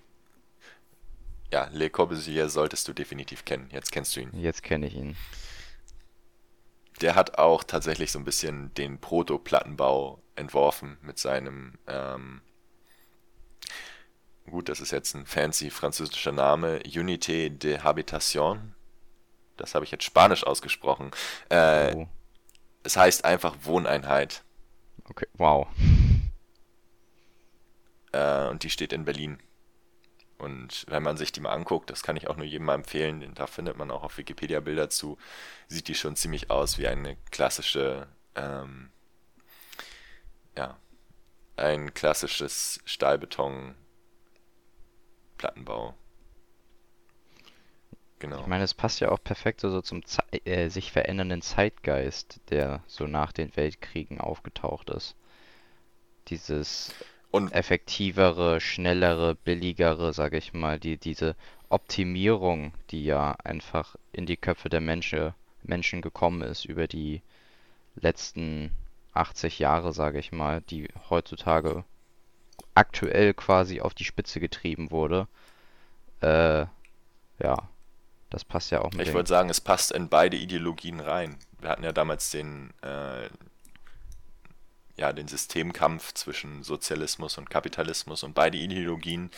Ja, 1.54 1.70
Le 1.72 1.92
Corbusier 1.92 2.50
solltest 2.50 2.88
du 2.88 2.94
definitiv 2.94 3.46
kennen. 3.46 3.70
Jetzt 3.72 3.92
kennst 3.92 4.16
du 4.16 4.22
ihn. 4.22 4.32
Jetzt 4.34 4.64
kenne 4.64 4.88
ich 4.88 4.96
ihn. 4.96 5.16
Der 7.02 7.14
hat 7.14 7.38
auch 7.38 7.64
tatsächlich 7.64 8.12
so 8.12 8.18
ein 8.18 8.26
bisschen 8.26 8.74
den 8.74 9.00
Proto-Plattenbau 9.00 10.20
entworfen 10.36 10.98
mit 11.04 11.20
seinem, 11.20 11.78
ähm, 11.88 12.42
gut, 14.50 14.70
das 14.70 14.80
ist 14.80 14.92
jetzt 14.92 15.14
ein 15.16 15.26
fancy 15.26 15.70
französischer 15.70 16.32
Name, 16.32 16.80
Unité 16.86 17.50
de 17.50 17.80
Habitation. 17.80 18.76
Das 19.58 19.76
habe 19.76 19.86
ich 19.86 19.92
jetzt 19.92 20.04
Spanisch 20.04 20.44
ausgesprochen. 20.46 21.12
Äh, 21.50 21.96
Oh, 21.96 22.08
es 22.84 22.98
heißt 22.98 23.26
einfach 23.26 23.56
Wohneinheit. 23.64 24.44
okay. 25.10 25.28
Wow. 25.38 25.68
Äh, 28.12 28.48
und 28.50 28.64
die 28.64 28.70
steht 28.70 28.94
in 28.94 29.06
Berlin. 29.06 29.40
Und 30.38 30.86
wenn 30.88 31.04
man 31.04 31.18
sich 31.18 31.32
die 31.32 31.40
mal 31.40 31.52
anguckt, 31.54 31.90
das 31.92 32.02
kann 32.02 32.16
ich 32.18 32.28
auch 32.28 32.36
nur 32.36 32.46
jedem 32.46 32.66
mal 32.66 32.74
empfehlen, 32.76 33.20
denn 33.20 33.36
da 33.36 33.46
findet 33.46 33.78
man 33.78 33.92
auch 33.92 34.04
auf 34.04 34.18
Wikipedia 34.18 34.60
Bilder 34.60 34.90
zu, 34.90 35.18
sieht 35.68 35.88
die 35.88 35.94
schon 35.96 36.16
ziemlich 36.16 36.50
aus 36.50 36.80
wie 36.80 36.88
eine 36.88 37.16
klassische, 37.30 38.08
ähm, 38.36 38.90
ja, 40.58 40.78
ein 41.58 41.94
klassisches 41.94 42.82
Stahlbeton-Plattenbau. 45.42 45.94
Genau. 48.20 48.42
Ich 48.42 48.48
meine, 48.48 48.64
es 48.64 48.76
passt 48.76 49.00
ja 49.00 49.10
auch 49.10 49.24
perfekt 49.24 49.62
so 49.62 49.82
zum 49.82 50.06
Ze 50.06 50.22
äh, 50.46 50.70
sich 50.70 50.92
verändernden 50.92 51.42
Zeitgeist, 51.42 52.40
der 52.52 52.84
so 52.86 53.08
nach 53.08 53.32
den 53.32 53.56
Weltkriegen 53.56 54.22
aufgetaucht 54.22 54.92
ist. 54.92 55.16
Dieses 56.28 56.94
Und 57.32 57.52
effektivere, 57.52 58.62
schnellere, 58.62 59.34
billigere, 59.36 60.14
sage 60.14 60.38
ich 60.38 60.54
mal, 60.54 60.80
die 60.80 60.98
diese 60.98 61.36
Optimierung, 61.70 62.74
die 62.92 63.06
ja 63.06 63.36
einfach 63.44 63.96
in 64.12 64.28
die 64.28 64.38
Köpfe 64.38 64.70
der 64.70 64.82
Menschen 64.82 65.34
Menschen 65.64 66.02
gekommen 66.02 66.42
ist 66.42 66.66
über 66.66 66.88
die 66.88 67.22
letzten 67.96 68.72
80 69.14 69.60
Jahre, 69.60 69.94
sage 69.94 70.20
ich 70.20 70.32
mal, 70.32 70.62
die 70.62 70.90
heutzutage 71.10 71.84
aktuell 72.76 73.34
quasi 73.34 73.82
auf 73.82 73.94
die 73.94 74.06
Spitze 74.06 74.40
getrieben 74.40 74.92
wurde. 74.92 75.28
Äh, 76.22 76.66
ja, 77.40 77.70
das 78.30 78.46
passt 78.46 78.72
ja 78.72 78.82
auch 78.82 78.92
mit 78.94 79.08
ich 79.08 79.14
würde 79.14 79.28
sagen, 79.28 79.50
es 79.50 79.62
passt 79.62 79.92
in 79.92 80.10
beide 80.10 80.38
Ideologien 80.38 81.00
rein. 81.00 81.38
Wir 81.60 81.70
hatten 81.70 81.84
ja 81.84 81.92
damals 81.92 82.30
den, 82.30 82.72
äh, 82.82 83.28
ja, 84.96 85.12
den 85.14 85.28
Systemkampf 85.28 86.14
zwischen 86.14 86.64
Sozialismus 86.64 87.38
und 87.38 87.50
Kapitalismus 87.50 88.24
und 88.24 88.34
beide 88.34 88.58
Ideologien 88.58 89.32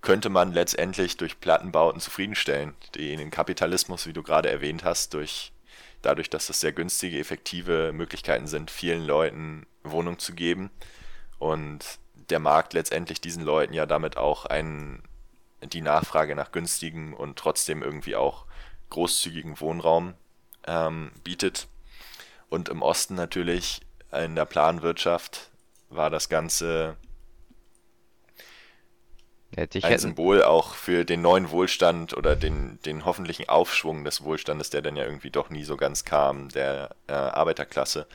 könnte 0.00 0.30
man 0.30 0.52
letztendlich 0.52 1.16
durch 1.18 1.40
Plattenbauten 1.40 2.00
zufriedenstellen. 2.00 2.74
Den 2.94 3.30
Kapitalismus, 3.30 4.06
wie 4.06 4.14
du 4.14 4.22
gerade 4.22 4.48
erwähnt 4.48 4.84
hast, 4.84 5.12
durch, 5.12 5.52
dadurch, 6.00 6.30
dass 6.30 6.46
das 6.46 6.60
sehr 6.60 6.72
günstige, 6.72 7.18
effektive 7.18 7.92
Möglichkeiten 7.92 8.46
sind, 8.46 8.70
vielen 8.70 9.04
Leuten 9.04 9.66
Wohnung 9.82 10.18
zu 10.18 10.32
geben 10.32 10.70
und 11.38 11.98
der 12.30 12.38
Markt 12.38 12.72
letztendlich 12.72 13.20
diesen 13.20 13.44
Leuten 13.44 13.74
ja 13.74 13.86
damit 13.86 14.16
auch 14.16 14.46
einen, 14.46 15.02
die 15.62 15.82
Nachfrage 15.82 16.34
nach 16.34 16.52
günstigem 16.52 17.14
und 17.14 17.38
trotzdem 17.38 17.82
irgendwie 17.82 18.16
auch 18.16 18.46
großzügigen 18.90 19.60
Wohnraum 19.60 20.14
ähm, 20.66 21.12
bietet. 21.24 21.68
Und 22.48 22.68
im 22.68 22.82
Osten 22.82 23.14
natürlich 23.14 23.80
in 24.12 24.34
der 24.34 24.44
Planwirtschaft 24.44 25.50
war 25.88 26.10
das 26.10 26.28
Ganze 26.28 26.96
ein 29.56 29.90
hätten, 29.90 29.98
Symbol 29.98 30.42
auch 30.44 30.74
für 30.74 31.04
den 31.04 31.22
neuen 31.22 31.50
Wohlstand 31.50 32.16
oder 32.16 32.36
den, 32.36 32.78
den 32.82 33.04
hoffentlichen 33.04 33.48
Aufschwung 33.48 34.04
des 34.04 34.22
Wohlstandes, 34.22 34.70
der 34.70 34.82
dann 34.82 34.96
ja 34.96 35.04
irgendwie 35.04 35.30
doch 35.30 35.50
nie 35.50 35.64
so 35.64 35.76
ganz 35.76 36.04
kam, 36.04 36.48
der 36.50 36.94
äh, 37.08 37.12
Arbeiterklasse. 37.12 38.06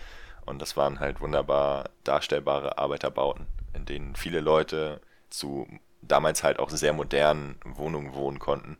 Und 0.45 0.61
das 0.61 0.77
waren 0.77 0.99
halt 0.99 1.19
wunderbar 1.19 1.89
darstellbare 2.03 2.77
Arbeiterbauten, 2.77 3.47
in 3.85 3.95
denen 3.95 4.15
viele 4.15 4.39
Leute 4.39 4.99
zu 5.29 5.67
damals 6.01 6.43
halt 6.43 6.59
auch 6.59 6.69
sehr 6.69 6.93
modernen 6.93 7.55
Wohnungen 7.63 8.13
wohnen 8.13 8.39
konnten. 8.39 8.77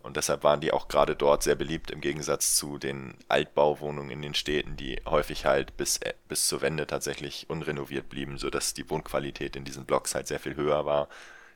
Und 0.00 0.16
deshalb 0.16 0.44
waren 0.44 0.60
die 0.60 0.72
auch 0.72 0.86
gerade 0.86 1.16
dort 1.16 1.42
sehr 1.42 1.56
beliebt 1.56 1.90
im 1.90 2.00
Gegensatz 2.00 2.54
zu 2.54 2.78
den 2.78 3.14
Altbauwohnungen 3.28 4.12
in 4.12 4.22
den 4.22 4.34
Städten, 4.34 4.76
die 4.76 5.00
häufig 5.04 5.46
halt 5.46 5.76
bis, 5.76 5.96
äh, 5.98 6.14
bis 6.28 6.46
zur 6.46 6.60
Wende 6.60 6.86
tatsächlich 6.86 7.50
unrenoviert 7.50 8.08
blieben, 8.08 8.38
sodass 8.38 8.72
die 8.72 8.88
Wohnqualität 8.88 9.56
in 9.56 9.64
diesen 9.64 9.84
Blocks 9.84 10.14
halt 10.14 10.28
sehr 10.28 10.38
viel 10.38 10.54
höher 10.54 10.86
war. 10.86 11.08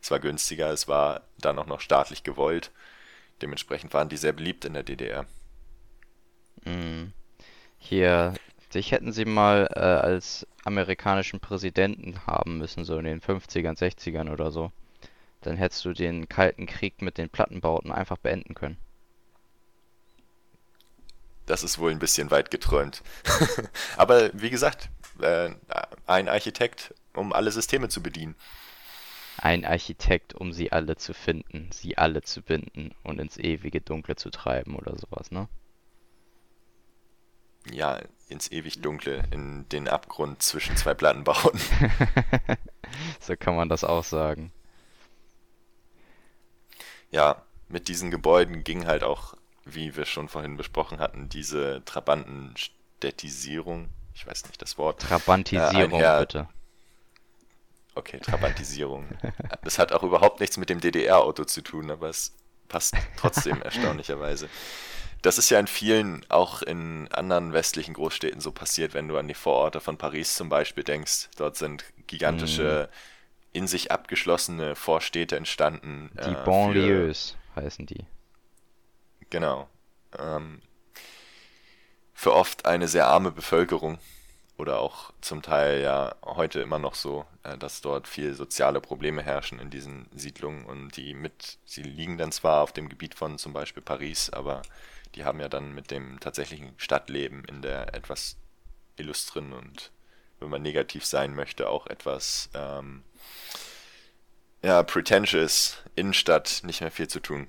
Es 0.03 0.11
war 0.11 0.19
günstiger, 0.19 0.71
es 0.71 0.89
war 0.89 1.21
dann 1.39 1.59
auch 1.61 1.67
noch 1.67 1.81
staatlich 1.81 2.25
gewollt. 2.25 2.73
Dementsprechend 3.41 3.95
waren 3.95 4.09
die 4.09 4.17
sehr 4.17 4.33
beliebt 4.33 4.65
in 4.65 4.75
der 4.75 4.83
DDR. 4.83 5.27
Mhm. 6.65 7.13
Hier, 7.79 8.35
dich 8.75 8.93
hätten 8.93 9.13
sie 9.13 9.25
mal 9.25 9.69
äh, 9.75 9.81
als 9.81 10.47
amerikanischen 10.65 11.41
Präsidenten 11.41 12.27
haben 12.27 12.59
müssen, 12.59 12.85
so 12.85 12.99
in 12.99 13.05
den 13.05 13.21
50ern, 13.21 13.77
60ern 13.79 14.31
oder 14.31 14.51
so 14.51 14.73
dann 15.43 15.57
hättest 15.57 15.85
du 15.85 15.93
den 15.93 16.29
Kalten 16.29 16.67
Krieg 16.67 17.03
mit 17.03 17.19
den 17.19 17.31
Plattenbauten 17.31 17.93
einfach 17.93 18.19
beenden 18.19 18.55
können. 18.55 18.77
Das 21.47 21.65
ist 21.65 21.79
wohl 21.79 21.91
ein 21.91 21.99
bisschen 21.99 22.31
weit 22.31 22.51
geträumt. 22.51 23.03
Aber 23.97 24.31
wie 24.35 24.51
gesagt, 24.51 24.89
äh, 25.21 25.51
ein 26.07 26.29
Architekt, 26.29 26.95
um 27.15 27.33
alle 27.33 27.51
Systeme 27.51 27.89
zu 27.89 28.03
bedienen. 28.03 28.37
Ein 29.39 29.65
Architekt, 29.65 30.35
um 30.35 30.53
sie 30.53 30.71
alle 30.71 30.97
zu 30.97 31.15
finden, 31.15 31.71
sie 31.73 31.97
alle 31.97 32.23
zu 32.23 32.43
binden 32.43 32.95
und 33.03 33.19
ins 33.19 33.39
ewige 33.39 33.81
Dunkle 33.81 34.17
zu 34.17 34.31
treiben 34.31 34.77
oder 34.77 34.97
sowas, 34.97 35.31
ne? 35.31 35.49
Ja, 37.71 38.01
ins 38.29 38.51
ewig 38.53 38.81
Dunkle, 38.81 39.25
in 39.33 39.69
den 39.69 39.89
Abgrund 39.89 40.43
zwischen 40.43 40.77
zwei 40.77 40.95
Plattenbauten. 40.95 41.61
so 43.21 43.37
kann 43.37 43.57
man 43.57 43.69
das 43.69 43.85
auch 43.85 44.05
sagen 44.05 44.53
ja, 47.11 47.43
mit 47.69 47.89
diesen 47.89 48.11
Gebäuden 48.11 48.65
ging 48.65 48.87
halt 48.87 49.05
auch, 49.05 49.35
wie 49.65 49.97
wir 49.97 50.07
schon 50.07 50.29
vorhin 50.29 50.57
besprochen 50.57 51.01
hatten, 51.01 51.29
diese 51.29 51.85
Trabantenstädtisierung, 51.85 53.91
ich 54.15 54.27
weiß 54.27 54.47
nicht 54.47 54.63
das 54.63 54.79
Wort. 54.79 55.03
Trabantisierung, 55.03 56.01
äh, 56.01 56.21
bitte. 56.21 56.49
Okay, 57.95 58.21
Trabantisierung. 58.21 59.07
das 59.63 59.79
hat 59.79 59.93
auch 59.93 60.03
überhaupt 60.03 60.41
nichts 60.41 60.57
mit 60.57 60.71
dem 60.71 60.81
DDR-Auto 60.81 61.45
zu 61.45 61.61
tun, 61.63 61.91
aber 61.91 62.09
es 62.09 62.35
passt 62.69 62.95
trotzdem 63.17 63.61
erstaunlicherweise. 63.63 64.49
Das 65.23 65.39
ist 65.39 65.51
ja 65.51 65.61
in 65.61 65.67
vielen, 65.67 66.25
auch 66.29 66.63
in 66.63 67.09
anderen 67.13 67.53
westlichen 67.53 67.95
Großstädten 67.95 68.41
so 68.41 68.53
passiert, 68.53 68.95
wenn 68.95 69.09
du 69.09 69.19
an 69.19 69.29
die 69.29 69.35
Vororte 69.35 69.81
von 69.81 69.99
Paris 69.99 70.35
zum 70.35 70.49
Beispiel 70.49 70.85
denkst. 70.85 71.29
Dort 71.37 71.57
sind 71.57 71.85
gigantische 72.07 72.89
mm 72.91 72.95
in 73.53 73.67
sich 73.67 73.91
abgeschlossene 73.91 74.77
Vorstädte 74.77 75.37
entstanden. 75.37 76.11
Die 76.15 76.31
äh, 76.31 76.45
Banlieues 76.45 77.37
heißen 77.57 77.87
die. 77.87 78.05
Genau. 79.31 79.69
Ähm, 80.19 80.61
für 82.15 82.35
oft 82.35 82.67
eine 82.67 82.89
sehr 82.89 83.07
arme 83.07 83.33
Bevölkerung 83.33 83.99
oder 84.57 84.81
auch 84.81 85.13
zum 85.21 85.43
Teil 85.43 85.81
ja 85.81 86.15
heute 86.25 86.61
immer 86.61 86.79
noch 86.79 86.95
so, 86.95 87.25
äh, 87.43 87.57
dass 87.57 87.81
dort 87.81 88.07
viel 88.07 88.35
soziale 88.35 88.81
Probleme 88.81 89.23
herrschen 89.23 89.59
in 89.59 89.71
diesen 89.71 90.07
Siedlungen 90.15 90.67
und 90.67 90.97
die 90.97 91.15
mit, 91.15 91.59
sie 91.65 91.83
liegen 91.83 92.19
dann 92.19 92.33
zwar 92.33 92.63
auf 92.63 92.73
dem 92.73 92.89
Gebiet 92.89 93.15
von 93.15 93.39
zum 93.39 93.53
Beispiel 93.53 93.83
Paris, 93.83 94.31
aber 94.31 94.63
die 95.15 95.25
haben 95.25 95.41
ja 95.41 95.49
dann 95.49 95.75
mit 95.75 95.91
dem 95.91 96.21
tatsächlichen 96.21 96.73
Stadtleben 96.77 97.45
in 97.45 97.63
der 97.63 97.95
etwas 97.95 98.37
illustren 98.97 99.53
und 99.53 99.91
wenn 100.39 100.51
man 100.51 100.63
negativ 100.63 101.05
sein 101.05 101.35
möchte, 101.35 101.69
auch 101.69 101.87
etwas 101.87 102.49
ähm, 102.55 103.03
ja, 104.63 104.83
pretentious 104.83 105.79
Innenstadt 105.97 106.63
nicht 106.65 106.81
mehr 106.81 106.91
viel 106.91 107.09
zu 107.09 107.21
tun. 107.21 107.49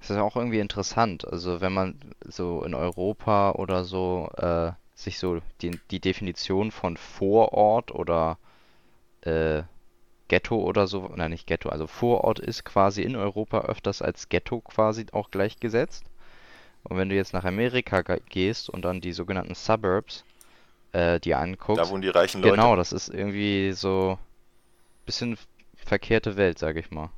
Das 0.00 0.10
ist 0.10 0.16
auch 0.16 0.36
irgendwie 0.36 0.60
interessant. 0.60 1.26
Also 1.26 1.60
wenn 1.60 1.72
man 1.72 2.14
so 2.24 2.62
in 2.64 2.74
Europa 2.74 3.52
oder 3.52 3.84
so 3.84 4.30
äh, 4.36 4.72
sich 4.94 5.18
so 5.18 5.40
die, 5.60 5.78
die 5.90 6.00
Definition 6.00 6.70
von 6.70 6.96
Vorort 6.96 7.90
oder 7.90 8.38
äh, 9.22 9.62
Ghetto 10.28 10.56
oder 10.56 10.86
so, 10.86 11.10
nein 11.14 11.32
nicht 11.32 11.46
Ghetto, 11.46 11.68
also 11.68 11.86
Vorort 11.86 12.38
ist 12.38 12.64
quasi 12.64 13.02
in 13.02 13.16
Europa 13.16 13.62
öfters 13.62 14.00
als 14.00 14.28
Ghetto 14.28 14.60
quasi 14.60 15.06
auch 15.12 15.30
gleichgesetzt. 15.30 16.04
Und 16.84 16.96
wenn 16.96 17.08
du 17.08 17.14
jetzt 17.14 17.32
nach 17.32 17.44
Amerika 17.44 18.02
gehst 18.28 18.70
und 18.70 18.82
dann 18.82 19.00
die 19.00 19.12
sogenannten 19.12 19.54
Suburbs 19.54 20.24
äh, 20.92 21.20
dir 21.20 21.38
anguckst. 21.38 21.84
Da 21.84 21.88
wohnen 21.90 22.02
die 22.02 22.08
reichen 22.08 22.40
Leute. 22.40 22.56
Genau, 22.56 22.76
das 22.76 22.92
ist 22.92 23.08
irgendwie 23.08 23.72
so 23.72 24.18
bisschen 25.06 25.36
verkehrte 25.84 26.36
Welt, 26.36 26.58
sag 26.58 26.76
ich 26.76 26.90
mal. 26.90 27.10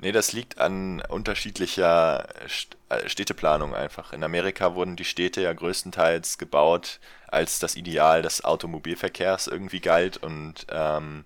Nee, 0.00 0.12
das 0.12 0.32
liegt 0.32 0.58
an 0.58 1.02
unterschiedlicher 1.08 2.28
äh, 2.88 3.08
Städteplanung 3.08 3.74
einfach. 3.74 4.12
In 4.12 4.22
Amerika 4.22 4.74
wurden 4.74 4.94
die 4.94 5.04
Städte 5.04 5.42
ja 5.42 5.52
größtenteils 5.52 6.38
gebaut, 6.38 7.00
als 7.26 7.58
das 7.58 7.74
Ideal 7.74 8.22
des 8.22 8.44
Automobilverkehrs 8.44 9.48
irgendwie 9.48 9.80
galt 9.80 10.16
und 10.16 10.66
ähm, 10.70 11.24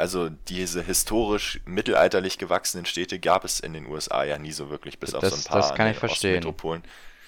also 0.00 0.30
diese 0.48 0.82
historisch 0.82 1.60
mittelalterlich 1.66 2.38
gewachsenen 2.38 2.86
Städte 2.86 3.20
gab 3.20 3.44
es 3.44 3.60
in 3.60 3.74
den 3.74 3.86
USA 3.86 4.24
ja 4.24 4.38
nie 4.38 4.52
so 4.52 4.70
wirklich, 4.70 4.98
bis 4.98 5.10
das, 5.10 5.22
auf 5.22 5.30
so 5.30 5.36
ein 5.36 5.44
paar 5.44 5.60
das 5.60 5.74
kann 5.74 5.90
ich 5.90 5.98
verstehen. 5.98 6.36
Metropolen. 6.36 6.82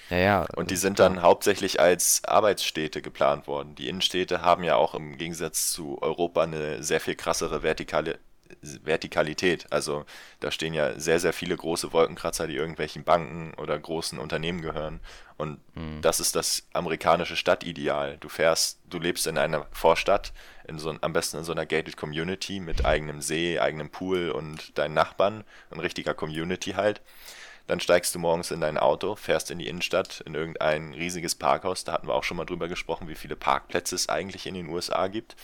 Ja, 0.09 0.17
ja. 0.17 0.45
Und 0.55 0.71
die 0.71 0.75
sind 0.75 0.99
dann 0.99 1.21
hauptsächlich 1.21 1.79
als 1.79 2.23
Arbeitsstädte 2.25 3.01
geplant 3.01 3.47
worden. 3.47 3.75
Die 3.75 3.87
Innenstädte 3.87 4.41
haben 4.41 4.63
ja 4.63 4.75
auch 4.75 4.95
im 4.95 5.17
Gegensatz 5.17 5.71
zu 5.71 6.01
Europa 6.01 6.43
eine 6.43 6.83
sehr 6.83 6.99
viel 6.99 7.15
krassere 7.15 7.63
vertikale 7.63 8.19
Vertikalität. 8.61 9.65
Also 9.71 10.05
da 10.39 10.51
stehen 10.51 10.73
ja 10.73 10.99
sehr, 10.99 11.19
sehr 11.19 11.33
viele 11.33 11.55
große 11.55 11.93
Wolkenkratzer, 11.93 12.47
die 12.47 12.55
irgendwelchen 12.55 13.03
Banken 13.03 13.53
oder 13.55 13.77
großen 13.77 14.19
Unternehmen 14.19 14.61
gehören. 14.61 14.99
Und 15.37 15.59
mhm. 15.75 16.01
das 16.01 16.19
ist 16.19 16.35
das 16.35 16.67
amerikanische 16.73 17.35
Stadtideal. 17.35 18.17
Du 18.19 18.29
fährst, 18.29 18.79
du 18.85 18.99
lebst 18.99 19.27
in 19.27 19.37
einer 19.37 19.67
Vorstadt, 19.71 20.33
in 20.67 20.79
so, 20.79 20.93
am 21.01 21.13
besten 21.13 21.37
in 21.37 21.43
so 21.43 21.51
einer 21.51 21.65
gated 21.65 21.97
Community 21.97 22.59
mit 22.59 22.85
eigenem 22.85 23.21
See, 23.21 23.59
eigenem 23.59 23.89
Pool 23.89 24.31
und 24.31 24.77
deinen 24.77 24.93
Nachbarn, 24.93 25.43
ein 25.71 25.79
richtiger 25.79 26.13
Community 26.13 26.71
halt. 26.71 27.01
Dann 27.67 27.79
steigst 27.79 28.13
du 28.13 28.19
morgens 28.19 28.51
in 28.51 28.59
dein 28.59 28.77
Auto, 28.77 29.15
fährst 29.15 29.49
in 29.49 29.59
die 29.59 29.67
Innenstadt, 29.67 30.21
in 30.25 30.35
irgendein 30.35 30.93
riesiges 30.93 31.35
Parkhaus. 31.35 31.85
Da 31.85 31.93
hatten 31.93 32.07
wir 32.07 32.13
auch 32.13 32.23
schon 32.23 32.37
mal 32.37 32.45
drüber 32.45 32.67
gesprochen, 32.67 33.07
wie 33.07 33.15
viele 33.15 33.37
Parkplätze 33.37 33.95
es 33.95 34.09
eigentlich 34.09 34.47
in 34.47 34.55
den 34.55 34.67
USA 34.67 35.07
gibt. 35.07 35.37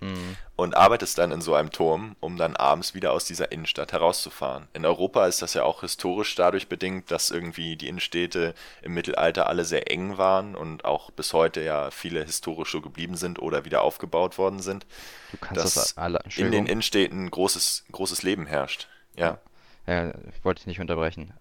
Mhm. 0.00 0.36
Und 0.56 0.76
arbeitest 0.76 1.18
dann 1.18 1.32
in 1.32 1.40
so 1.40 1.54
einem 1.54 1.70
Turm, 1.70 2.16
um 2.20 2.36
dann 2.36 2.56
abends 2.56 2.94
wieder 2.94 3.12
aus 3.12 3.24
dieser 3.24 3.52
Innenstadt 3.52 3.92
herauszufahren. 3.92 4.68
In 4.72 4.86
Europa 4.86 5.26
ist 5.26 5.42
das 5.42 5.54
ja 5.54 5.64
auch 5.64 5.80
historisch 5.80 6.34
dadurch 6.34 6.68
bedingt, 6.68 7.10
dass 7.10 7.30
irgendwie 7.30 7.76
die 7.76 7.88
Innenstädte 7.88 8.54
im 8.80 8.94
Mittelalter 8.94 9.48
alle 9.48 9.64
sehr 9.64 9.90
eng 9.90 10.18
waren 10.18 10.54
und 10.54 10.84
auch 10.84 11.10
bis 11.10 11.32
heute 11.32 11.62
ja 11.62 11.90
viele 11.90 12.24
historisch 12.24 12.72
so 12.72 12.80
geblieben 12.80 13.16
sind 13.16 13.40
oder 13.40 13.64
wieder 13.64 13.82
aufgebaut 13.82 14.38
worden 14.38 14.60
sind. 14.60 14.86
Du 15.32 15.36
kannst 15.38 15.64
dass 15.64 15.74
das 15.74 15.98
alle, 15.98 16.20
in 16.36 16.52
den 16.52 16.66
Innenstädten 16.66 17.30
großes, 17.30 17.84
großes 17.92 18.22
Leben 18.22 18.46
herrscht. 18.46 18.88
Ja. 19.16 19.38
Ja, 19.86 20.12
wollte 20.42 20.60
ich 20.60 20.66
nicht 20.66 20.80
unterbrechen. 20.80 21.34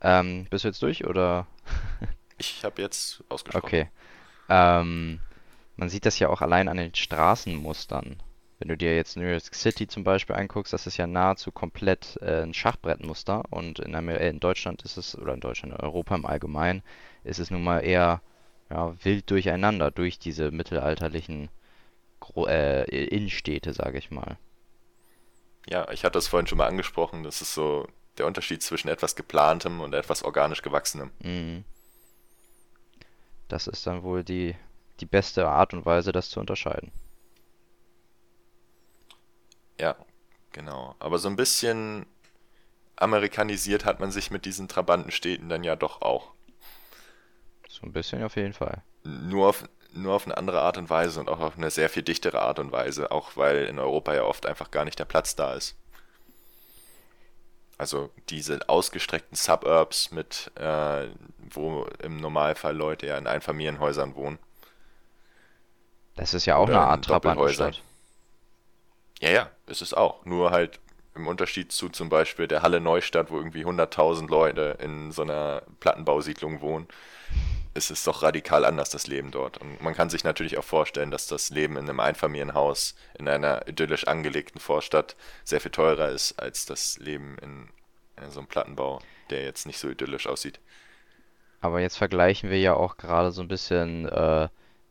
Ähm, 0.00 0.46
bist 0.50 0.64
du 0.64 0.68
jetzt 0.68 0.82
durch 0.82 1.06
oder? 1.06 1.46
ich 2.38 2.64
habe 2.64 2.82
jetzt 2.82 3.22
ausgesprochen. 3.28 3.64
Okay. 3.64 3.90
Ähm, 4.48 5.20
man 5.76 5.88
sieht 5.88 6.06
das 6.06 6.18
ja 6.18 6.28
auch 6.28 6.42
allein 6.42 6.68
an 6.68 6.76
den 6.76 6.94
Straßenmustern. 6.94 8.16
Wenn 8.58 8.68
du 8.68 8.76
dir 8.76 8.96
jetzt 8.96 9.16
New 9.16 9.26
York 9.26 9.54
City 9.54 9.86
zum 9.86 10.02
Beispiel 10.02 10.34
anguckst, 10.34 10.72
das 10.72 10.86
ist 10.86 10.96
ja 10.96 11.06
nahezu 11.06 11.52
komplett 11.52 12.18
äh, 12.22 12.42
ein 12.42 12.54
Schachbrettmuster 12.54 13.42
und 13.50 13.80
in, 13.80 13.94
Amer 13.94 14.18
äh, 14.18 14.30
in 14.30 14.40
Deutschland 14.40 14.82
ist 14.82 14.96
es, 14.96 15.16
oder 15.16 15.34
in 15.34 15.40
Deutschland, 15.40 15.74
in 15.74 15.80
Europa 15.80 16.14
im 16.14 16.24
Allgemeinen, 16.24 16.82
ist 17.22 17.38
es 17.38 17.50
nun 17.50 17.62
mal 17.62 17.80
eher 17.80 18.22
ja, 18.70 18.94
wild 19.04 19.30
durcheinander 19.30 19.90
durch 19.90 20.18
diese 20.18 20.50
mittelalterlichen 20.50 21.50
Gro 22.20 22.46
äh, 22.46 22.84
Innenstädte, 22.84 23.74
sage 23.74 23.98
ich 23.98 24.10
mal. 24.10 24.38
Ja, 25.68 25.90
ich 25.90 26.04
hatte 26.04 26.14
das 26.14 26.28
vorhin 26.28 26.46
schon 26.46 26.58
mal 26.58 26.68
angesprochen. 26.68 27.24
Das 27.24 27.42
ist 27.42 27.52
so 27.52 27.86
der 28.18 28.26
Unterschied 28.26 28.62
zwischen 28.62 28.88
etwas 28.88 29.16
geplantem 29.16 29.80
und 29.80 29.94
etwas 29.94 30.22
organisch 30.22 30.62
gewachsenem. 30.62 31.10
Mhm. 31.22 31.64
Das 33.48 33.66
ist 33.66 33.86
dann 33.86 34.02
wohl 34.02 34.24
die, 34.24 34.56
die 35.00 35.06
beste 35.06 35.48
Art 35.48 35.74
und 35.74 35.84
Weise, 35.86 36.12
das 36.12 36.30
zu 36.30 36.40
unterscheiden. 36.40 36.92
Ja, 39.78 39.96
genau. 40.52 40.94
Aber 40.98 41.18
so 41.18 41.28
ein 41.28 41.36
bisschen 41.36 42.06
amerikanisiert 42.96 43.84
hat 43.84 44.00
man 44.00 44.10
sich 44.10 44.30
mit 44.30 44.46
diesen 44.46 44.68
Trabantenstädten 44.68 45.48
dann 45.48 45.64
ja 45.64 45.76
doch 45.76 46.00
auch. 46.00 46.32
So 47.68 47.84
ein 47.84 47.92
bisschen 47.92 48.22
auf 48.24 48.36
jeden 48.36 48.54
Fall. 48.54 48.82
Nur 49.04 49.48
auf, 49.48 49.68
nur 49.92 50.14
auf 50.14 50.24
eine 50.24 50.36
andere 50.36 50.62
Art 50.62 50.78
und 50.78 50.88
Weise 50.88 51.20
und 51.20 51.28
auch 51.28 51.40
auf 51.40 51.56
eine 51.56 51.70
sehr 51.70 51.90
viel 51.90 52.02
dichtere 52.02 52.40
Art 52.40 52.58
und 52.58 52.72
Weise, 52.72 53.10
auch 53.10 53.36
weil 53.36 53.66
in 53.66 53.78
Europa 53.78 54.14
ja 54.14 54.24
oft 54.24 54.46
einfach 54.46 54.70
gar 54.70 54.84
nicht 54.84 54.98
der 54.98 55.04
Platz 55.04 55.36
da 55.36 55.52
ist. 55.54 55.76
Also 57.78 58.10
diese 58.30 58.66
ausgestreckten 58.68 59.36
Suburbs 59.36 60.10
mit, 60.10 60.50
äh, 60.54 61.08
wo 61.50 61.86
im 62.02 62.16
Normalfall 62.16 62.74
Leute 62.74 63.06
ja 63.06 63.18
in 63.18 63.26
Einfamilienhäusern 63.26 64.14
wohnen. 64.14 64.38
Das 66.16 66.34
ist 66.34 66.46
ja 66.46 66.56
auch 66.56 66.68
Oder 66.68 66.80
eine 66.80 66.90
Art 66.90 67.04
Trabantenstadt. 67.04 67.82
Ja, 69.20 69.30
ja, 69.30 69.50
ist 69.66 69.82
es 69.82 69.94
auch. 69.94 70.24
Nur 70.24 70.50
halt 70.50 70.80
im 71.14 71.26
Unterschied 71.26 71.72
zu 71.72 71.88
zum 71.88 72.08
Beispiel 72.08 72.46
der 72.46 72.62
Halle 72.62 72.80
Neustadt, 72.80 73.30
wo 73.30 73.38
irgendwie 73.38 73.64
100.000 73.64 74.28
Leute 74.28 74.78
in 74.80 75.12
so 75.12 75.22
einer 75.22 75.62
Plattenbausiedlung 75.80 76.60
wohnen, 76.60 76.88
ist 77.74 77.90
es 77.90 78.04
doch 78.04 78.22
radikal 78.22 78.64
anders, 78.64 78.90
das 78.90 79.06
Leben 79.06 79.30
dort. 79.30 79.58
Und 79.58 79.82
man 79.82 79.94
kann 79.94 80.10
sich 80.10 80.24
natürlich 80.24 80.58
auch 80.58 80.64
vorstellen, 80.64 81.10
dass 81.10 81.26
das 81.26 81.50
Leben 81.50 81.76
in 81.76 81.88
einem 81.88 82.00
Einfamilienhaus 82.00 82.94
in 83.18 83.28
einer 83.28 83.66
idyllisch 83.68 84.06
angelegten 84.06 84.60
Vorstadt 84.60 85.16
sehr 85.44 85.60
viel 85.60 85.70
teurer 85.70 86.08
ist 86.08 86.38
als 86.38 86.66
das 86.66 86.98
Leben 86.98 87.36
in, 87.42 87.68
in 88.22 88.30
so 88.30 88.40
einem 88.40 88.48
Plattenbau, 88.48 89.00
der 89.30 89.44
jetzt 89.44 89.66
nicht 89.66 89.78
so 89.78 89.88
idyllisch 89.88 90.26
aussieht. 90.26 90.60
Aber 91.60 91.80
jetzt 91.80 91.96
vergleichen 91.96 92.50
wir 92.50 92.58
ja 92.58 92.74
auch 92.74 92.96
gerade 92.96 93.30
so 93.32 93.42
ein 93.42 93.48
bisschen 93.48 94.06
äh, 94.08 94.48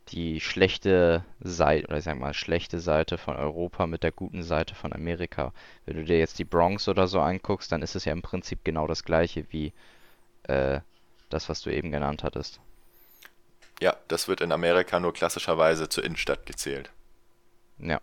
die 0.10 0.40
schlechte 0.40 1.24
Seite, 1.40 1.88
oder 1.88 1.98
ich 1.98 2.04
sag 2.04 2.20
mal, 2.20 2.34
schlechte 2.34 2.80
Seite 2.80 3.18
von 3.18 3.36
Europa 3.36 3.88
mit 3.88 4.04
der 4.04 4.12
guten 4.12 4.44
Seite 4.44 4.76
von 4.76 4.94
Amerika. 4.94 5.52
Wenn 5.86 5.98
du 5.98 6.04
dir 6.04 6.20
jetzt 6.20 6.40
die 6.40 6.46
Bronx 6.46 6.88
oder 6.88 7.08
so 7.08 7.20
anguckst, 7.20 7.72
dann 7.72 7.82
ist 7.82 7.96
es 7.96 8.06
ja 8.06 8.14
im 8.14 8.22
Prinzip 8.22 8.64
genau 8.64 8.88
das 8.88 9.04
gleiche 9.04 9.46
wie 9.52 9.74
äh, 10.44 10.80
das, 11.30 11.50
was 11.50 11.62
du 11.62 11.72
eben 11.72 11.92
genannt 11.92 12.24
hattest. 12.24 12.60
Ja, 13.82 13.96
das 14.08 14.28
wird 14.28 14.42
in 14.42 14.52
Amerika 14.52 15.00
nur 15.00 15.14
klassischerweise 15.14 15.90
zur 15.90 16.04
Innenstadt 16.04 16.46
gezählt. 16.46 16.92
Ja. 17.80 18.00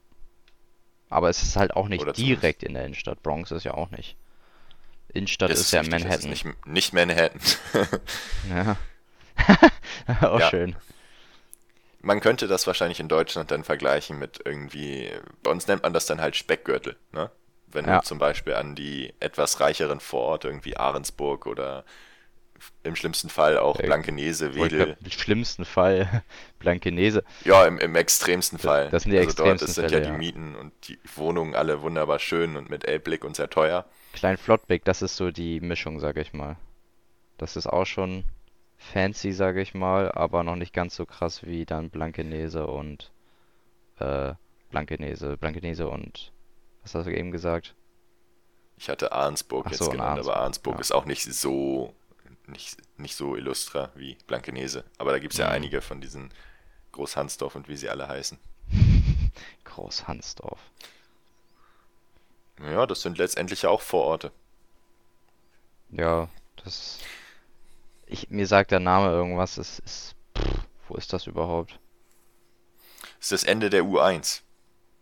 Aber 1.08 1.28
es 1.28 1.42
ist 1.42 1.56
halt 1.56 1.74
auch 1.76 1.88
nicht 1.88 2.02
Oder 2.02 2.12
direkt 2.12 2.62
in 2.62 2.74
der 2.74 2.84
Innenstadt. 2.84 3.22
Bronx 3.22 3.50
ist 3.50 3.64
ja 3.64 3.74
auch 3.74 3.90
nicht. 3.90 4.16
Innenstadt 5.12 5.50
ist 5.50 5.60
ist 5.60 5.72
ja 5.72 5.80
richtig, 5.80 6.02
das 6.02 6.18
ist 6.18 6.24
Manhattan. 6.24 6.30
nicht, 6.30 6.66
nicht 6.66 6.92
Manhattan. 6.92 7.40
Ja. 8.50 8.76
Auch 10.20 10.40
Ja. 10.40 10.50
schön. 10.50 10.76
Man 12.02 12.20
könnte 12.20 12.48
das 12.48 12.66
wahrscheinlich 12.66 13.00
in 13.00 13.08
Deutschland 13.08 13.50
dann 13.50 13.64
vergleichen 13.64 14.18
mit 14.18 14.40
irgendwie, 14.44 15.10
bei 15.42 15.50
uns 15.50 15.66
nennt 15.68 15.82
man 15.84 15.92
das 15.92 16.06
dann 16.06 16.20
halt 16.20 16.36
Speckgürtel, 16.36 16.96
ne? 17.12 17.30
Wenn 17.68 17.86
Ja. 17.86 18.00
du 18.00 18.02
zum 18.02 18.18
Beispiel 18.18 18.54
an 18.54 18.74
die 18.74 19.14
etwas 19.20 19.60
reicheren 19.60 20.00
Vororte, 20.00 20.48
irgendwie 20.48 20.76
Ahrensburg 20.76 21.46
oder 21.46 21.84
im 22.84 22.96
schlimmsten 22.96 23.28
Fall 23.30 23.58
auch 23.58 23.78
Äh, 23.78 23.82
Blankenese, 23.82 24.54
Wedel, 24.54 24.96
Im 25.04 25.10
schlimmsten 25.10 25.64
Fall 25.64 26.22
Blankenese. 26.58 27.24
ja, 27.44 27.66
im, 27.66 27.78
im 27.78 27.96
extremsten 27.96 28.58
Fall. 28.58 28.94
das 28.94 29.02
sind 29.04 29.12
die 29.12 29.16
also 29.16 29.32
dort 29.32 29.60
extremsten 29.60 29.60
das 29.62 29.74
sind 29.74 29.90
Fälle, 29.90 29.90
ja 29.90 30.00
die 30.00 30.12
ja. 30.12 30.12
Mieten 30.12 30.54
und 30.54 30.72
die 30.88 30.98
Wohnungen 31.16 31.54
alle 31.54 31.82
wunderbar 31.82 32.18
schön 32.18 32.56
und 32.56 32.70
mit 32.70 32.84
Elbblick 32.86 33.24
und 33.24 33.36
sehr 33.36 33.50
teuer. 33.50 33.84
Klein 34.12 34.38
Flottbek, 34.38 34.84
das 34.86 35.02
ist 35.02 35.16
so 35.16 35.30
die 35.30 35.60
Mischung, 35.60 36.00
sag 36.00 36.16
ich 36.16 36.32
mal. 36.32 36.56
Das 37.38 37.56
ist 37.56 37.66
auch 37.68 37.86
schon 37.86 38.24
fancy, 38.92 39.33
sag 39.33 39.57
ich 39.57 39.75
mal, 39.75 40.11
aber 40.12 40.42
noch 40.45 40.57
nicht 40.57 40.73
ganz 40.75 40.97
so 40.97 41.07
krass 41.07 41.42
wie 41.45 41.64
dann 41.66 41.90
Blankenese 41.90 42.66
und 42.66 43.12
äh, 43.99 44.35
Blankenese, 44.71 45.37
Blankenese 45.38 45.88
und 45.88 46.33
was 46.83 46.95
hast 46.95 47.07
du 47.07 47.16
eben 47.16 47.31
gesagt? 47.33 47.77
Ich 48.77 48.88
hatte 48.88 49.12
Ahrensburg 49.12 49.66
Ach 49.66 49.71
jetzt 49.71 49.85
so, 49.85 49.90
genannt, 49.90 50.18
aber 50.18 50.37
Ahrensburg, 50.37 50.37
Ahrensburg 50.37 50.77
ja. 50.77 50.81
ist 50.81 50.92
auch 50.92 51.05
nicht 51.07 51.23
so, 51.25 51.95
nicht, 52.47 52.77
nicht 52.99 53.16
so 53.16 53.37
illustra 53.37 53.90
wie 53.95 54.16
Blankenese. 54.27 54.85
Aber 54.99 55.12
da 55.12 55.18
gibt 55.18 55.35
es 55.35 55.38
ja 55.38 55.49
Mhm. 55.49 55.53
einige 55.53 55.81
von 55.81 56.01
diesen 56.01 56.33
Großhansdorf 56.92 57.57
und 57.57 57.68
wie 57.68 57.77
sie 57.77 57.90
alle 57.90 58.09
heißen. 58.09 58.38
Groß-Hansdorf. 59.64 60.61
Ja, 62.59 62.87
das 62.87 63.03
sind 63.03 63.18
letztendlich 63.18 63.61
ja 63.62 63.68
auch 63.68 63.83
Vororte. 63.83 64.33
Ja, 65.90 66.29
das. 66.57 67.09
Ich, 68.12 68.29
mir 68.29 68.46
sagt 68.46 68.70
der 68.70 68.81
Name 68.81 69.09
irgendwas, 69.09 69.57
es 69.57 69.79
ist. 69.79 70.14
Pff, 70.37 70.61
wo 70.88 70.94
ist 70.96 71.12
das 71.12 71.27
überhaupt? 71.27 71.79
Das 73.18 73.31
ist 73.31 73.33
das 73.33 73.44
Ende 73.44 73.70
der 73.70 73.85
U1. 73.85 74.42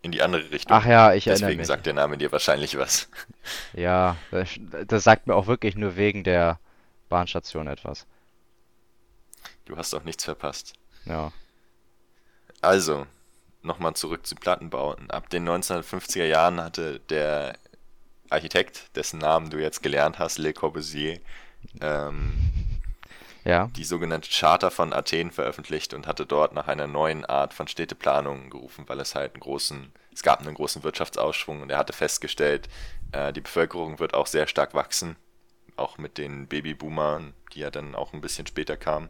In 0.03 0.13
die 0.13 0.23
andere 0.23 0.51
Richtung. 0.51 0.75
Ach 0.75 0.87
ja, 0.87 1.13
ich 1.13 1.27
erinnere 1.27 1.49
Deswegen 1.49 1.59
mich. 1.59 1.67
sagt 1.67 1.85
der 1.85 1.93
Name 1.93 2.17
dir 2.17 2.33
wahrscheinlich 2.33 2.79
was. 2.79 3.09
Ja, 3.73 4.17
das, 4.31 4.51
das 4.87 5.05
sagt 5.05 5.27
mir 5.27 5.35
auch 5.35 5.47
wirklich 5.47 5.75
nur 5.75 5.97
wegen 5.97 6.25
der 6.25 6.59
Bahnstation 7.09 7.67
etwas. 7.67 8.07
Du 9.65 9.77
hast 9.77 9.95
auch 9.95 10.05
nichts 10.05 10.25
verpasst. 10.25 10.75
Ja. 11.05 11.33
Also, 12.61 13.07
nochmal 13.63 13.95
zurück 13.95 14.27
zu 14.27 14.35
Plattenbauten. 14.37 15.11
Ab 15.11 15.31
den 15.31 15.49
1950er 15.49 16.25
Jahren 16.27 16.61
hatte 16.61 17.01
der 17.01 17.59
Architekt, 18.29 18.95
dessen 18.97 19.19
Namen 19.19 19.51
du 19.51 19.59
jetzt 19.59 19.83
gelernt 19.83 20.19
hast, 20.19 20.39
Le 20.39 20.53
Corbusier, 20.53 21.21
ähm, 21.81 22.33
Ja. 23.45 23.69
die 23.77 23.85
sogenannte 23.85 24.29
Charta 24.31 24.71
von 24.71 24.93
Athen 24.93 25.31
veröffentlicht 25.31 25.95
und 25.95 26.07
hatte 26.07 26.27
dort 26.27 26.53
nach 26.53 26.69
einer 26.69 26.87
neuen 26.87 27.25
Art 27.25 27.55
von 27.55 27.69
Städteplanung 27.69 28.51
gerufen, 28.51 28.85
weil 28.87 29.01
es 29.01 29.15
halt 29.15 29.35
einen 29.35 29.41
großen, 29.41 29.93
es 30.13 30.23
gab 30.23 30.41
einen 30.41 30.55
großen 30.55 30.83
Wirtschaftsausschwung 30.83 31.63
und 31.63 31.71
er 31.71 31.79
hatte 31.79 31.93
festgestellt, 31.93 32.69
äh, 33.13 33.33
die 33.33 33.41
Bevölkerung 33.41 33.99
wird 33.99 34.15
auch 34.15 34.27
sehr 34.27 34.47
stark 34.47 34.75
wachsen, 34.75 35.17
auch 35.77 35.99
mit 35.99 36.19
den 36.19 36.47
Babyboomern, 36.47 37.33
die 37.55 37.61
ja 37.61 37.71
dann 37.71 37.95
auch 37.95 38.13
ein 38.13 38.21
bisschen 38.21 38.47
später 38.47 38.77
kamen. 38.77 39.09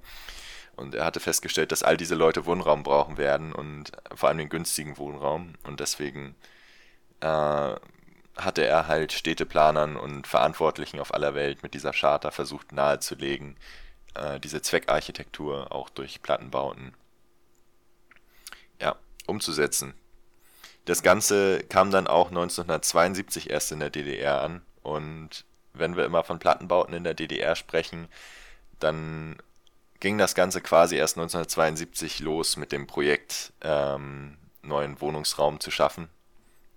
Und 0.76 0.94
er 0.94 1.04
hatte 1.04 1.20
festgestellt, 1.20 1.72
dass 1.72 1.82
all 1.82 1.96
diese 1.96 2.14
Leute 2.14 2.46
Wohnraum 2.46 2.82
brauchen 2.82 3.18
werden 3.18 3.52
und 3.52 3.92
vor 4.14 4.28
allem 4.28 4.38
den 4.38 4.48
günstigen 4.48 4.96
Wohnraum. 4.96 5.54
Und 5.64 5.80
deswegen 5.80 6.36
äh, 7.20 7.74
hatte 8.36 8.64
er 8.64 8.88
halt 8.88 9.12
Städteplanern 9.12 9.96
und 9.96 10.26
Verantwortlichen 10.26 11.00
auf 11.00 11.12
aller 11.12 11.34
Welt 11.34 11.62
mit 11.62 11.74
dieser 11.74 11.92
Charta 11.92 12.30
versucht 12.30 12.72
nahezulegen, 12.72 13.56
äh, 14.14 14.40
diese 14.40 14.62
Zweckarchitektur 14.62 15.72
auch 15.72 15.88
durch 15.88 16.22
Plattenbauten 16.22 16.94
ja, 18.80 18.96
umzusetzen. 19.26 19.94
Das 20.84 21.02
Ganze 21.02 21.60
kam 21.60 21.90
dann 21.90 22.06
auch 22.06 22.28
1972 22.28 23.50
erst 23.50 23.72
in 23.72 23.80
der 23.80 23.90
DDR 23.90 24.42
an 24.42 24.62
und 24.82 25.44
wenn 25.72 25.96
wir 25.96 26.04
immer 26.04 26.24
von 26.24 26.38
Plattenbauten 26.38 26.94
in 26.94 27.04
der 27.04 27.14
DDR 27.14 27.54
sprechen, 27.54 28.08
dann 28.78 29.36
ging 30.00 30.18
das 30.18 30.34
Ganze 30.34 30.60
quasi 30.60 30.96
erst 30.96 31.16
1972 31.16 32.20
los 32.20 32.56
mit 32.56 32.72
dem 32.72 32.86
Projekt, 32.86 33.52
ähm, 33.60 34.38
neuen 34.62 35.00
Wohnungsraum 35.00 35.60
zu 35.60 35.70
schaffen, 35.70 36.08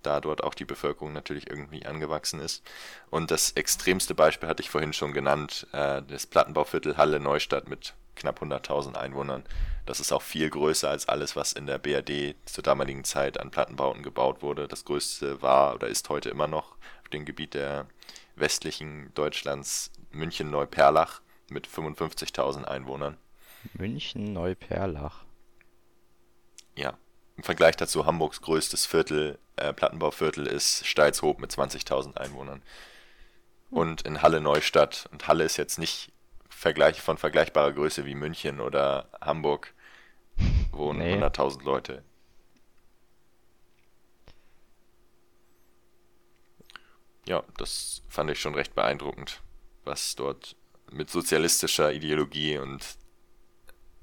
da 0.06 0.20
dort 0.20 0.42
auch 0.42 0.54
die 0.54 0.64
Bevölkerung 0.64 1.12
natürlich 1.12 1.48
irgendwie 1.48 1.86
angewachsen 1.86 2.40
ist. 2.40 2.62
Und 3.10 3.30
das 3.30 3.52
extremste 3.52 4.14
Beispiel 4.14 4.48
hatte 4.48 4.62
ich 4.62 4.70
vorhin 4.70 4.92
schon 4.92 5.12
genannt, 5.12 5.66
äh, 5.72 6.02
das 6.02 6.26
Plattenbauviertel 6.26 6.96
Halle 6.96 7.20
Neustadt 7.20 7.68
mit 7.68 7.94
knapp 8.16 8.40
100.000 8.42 8.94
Einwohnern. 8.94 9.44
Das 9.86 10.00
ist 10.00 10.12
auch 10.12 10.22
viel 10.22 10.48
größer 10.48 10.88
als 10.88 11.08
alles, 11.08 11.36
was 11.36 11.52
in 11.52 11.66
der 11.66 11.78
BRD 11.78 12.36
zur 12.46 12.62
damaligen 12.62 13.04
Zeit 13.04 13.38
an 13.38 13.50
Plattenbauten 13.50 14.02
gebaut 14.02 14.42
wurde. 14.42 14.68
Das 14.68 14.84
größte 14.84 15.42
war 15.42 15.74
oder 15.74 15.88
ist 15.88 16.08
heute 16.08 16.30
immer 16.30 16.46
noch 16.46 16.72
auf 17.02 17.08
dem 17.12 17.24
Gebiet 17.24 17.54
der 17.54 17.86
westlichen 18.36 19.12
Deutschlands 19.14 19.90
München-Neuperlach 20.12 21.20
mit 21.50 21.68
55.000 21.68 22.64
Einwohnern. 22.64 23.16
München 23.74 24.32
Neuperlach. 24.32 25.24
Ja. 26.76 26.96
Im 27.36 27.42
Vergleich 27.42 27.76
dazu 27.76 28.06
Hamburgs 28.06 28.40
größtes 28.40 28.86
Viertel, 28.86 29.38
äh, 29.56 29.72
Plattenbauviertel 29.72 30.46
ist 30.46 30.86
Steilshoop 30.86 31.40
mit 31.40 31.50
20.000 31.50 32.16
Einwohnern. 32.16 32.62
Und 33.70 34.02
in 34.02 34.22
Halle 34.22 34.40
Neustadt. 34.40 35.08
Und 35.12 35.26
Halle 35.28 35.44
ist 35.44 35.56
jetzt 35.56 35.78
nicht 35.78 36.12
Vergleich 36.48 37.02
von 37.02 37.18
vergleichbarer 37.18 37.72
Größe 37.72 38.06
wie 38.06 38.14
München 38.14 38.60
oder 38.60 39.08
Hamburg, 39.20 39.74
wohnen 40.70 41.00
Nee. 41.00 41.16
100.000 41.16 41.62
Leute. 41.64 42.02
Ja, 47.26 47.42
das 47.58 48.02
fand 48.08 48.30
ich 48.30 48.40
schon 48.40 48.54
recht 48.54 48.74
beeindruckend, 48.74 49.42
was 49.84 50.14
dort 50.14 50.56
mit 50.90 51.10
sozialistischer 51.10 51.92
Ideologie 51.92 52.58
und 52.58 52.82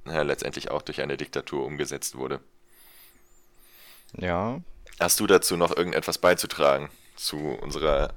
ja, 0.06 0.22
letztendlich 0.24 0.72
auch 0.72 0.82
durch 0.82 1.02
eine 1.02 1.18
Diktatur 1.18 1.66
umgesetzt 1.66 2.16
wurde. 2.16 2.42
Ja, 4.18 4.62
Hast 5.02 5.20
du 5.20 5.26
dazu 5.26 5.58
noch 5.58 5.76
irgendetwas 5.76 6.20
beizutragen 6.20 6.90
zu 7.16 7.38
unserer 7.38 8.14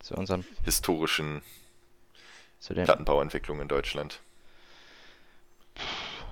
zu 0.00 0.14
unserem, 0.14 0.44
historischen 0.64 1.42
zu 2.58 2.72
den, 2.72 2.84
Plattenbauentwicklung 2.84 3.60
in 3.60 3.68
Deutschland? 3.68 4.20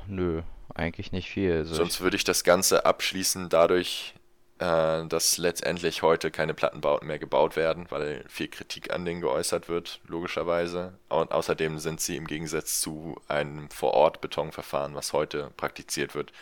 nö, 0.06 0.42
eigentlich 0.74 1.12
nicht 1.12 1.28
viel. 1.28 1.52
Also 1.52 1.74
Sonst 1.74 2.00
würde 2.00 2.16
ich 2.16 2.24
das 2.24 2.44
Ganze 2.44 2.86
abschließen 2.86 3.50
dadurch, 3.50 4.14
äh, 4.58 5.04
dass 5.06 5.36
letztendlich 5.36 6.02
heute 6.02 6.30
keine 6.30 6.54
Plattenbauten 6.54 7.06
mehr 7.06 7.18
gebaut 7.18 7.56
werden, 7.56 7.86
weil 7.90 8.24
viel 8.26 8.48
Kritik 8.48 8.92
an 8.92 9.04
denen 9.04 9.20
geäußert 9.20 9.68
wird, 9.68 10.00
logischerweise. 10.06 10.94
Und 11.10 11.30
außerdem 11.30 11.78
sind 11.78 12.00
sie 12.00 12.16
im 12.16 12.26
Gegensatz 12.26 12.80
zu 12.80 13.20
einem 13.28 13.68
Vor-Ort-Betonverfahren, 13.70 14.94
was 14.94 15.12
heute 15.12 15.50
praktiziert 15.58 16.14
wird, 16.14 16.32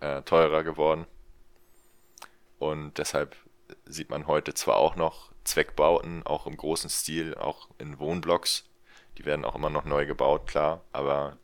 äh, 0.00 0.22
teurer 0.22 0.64
geworden. 0.64 1.06
Und 2.58 2.98
deshalb 2.98 3.36
sieht 3.84 4.10
man 4.10 4.26
heute 4.26 4.54
zwar 4.54 4.76
auch 4.76 4.96
noch 4.96 5.32
Zweckbauten, 5.44 6.24
auch 6.24 6.46
im 6.46 6.56
großen 6.56 6.90
Stil, 6.90 7.34
auch 7.34 7.68
in 7.78 7.98
Wohnblocks. 7.98 8.64
Die 9.18 9.24
werden 9.24 9.44
auch 9.44 9.54
immer 9.54 9.70
noch 9.70 9.84
neu 9.84 10.06
gebaut, 10.06 10.46
klar, 10.46 10.82
aber 10.92 11.38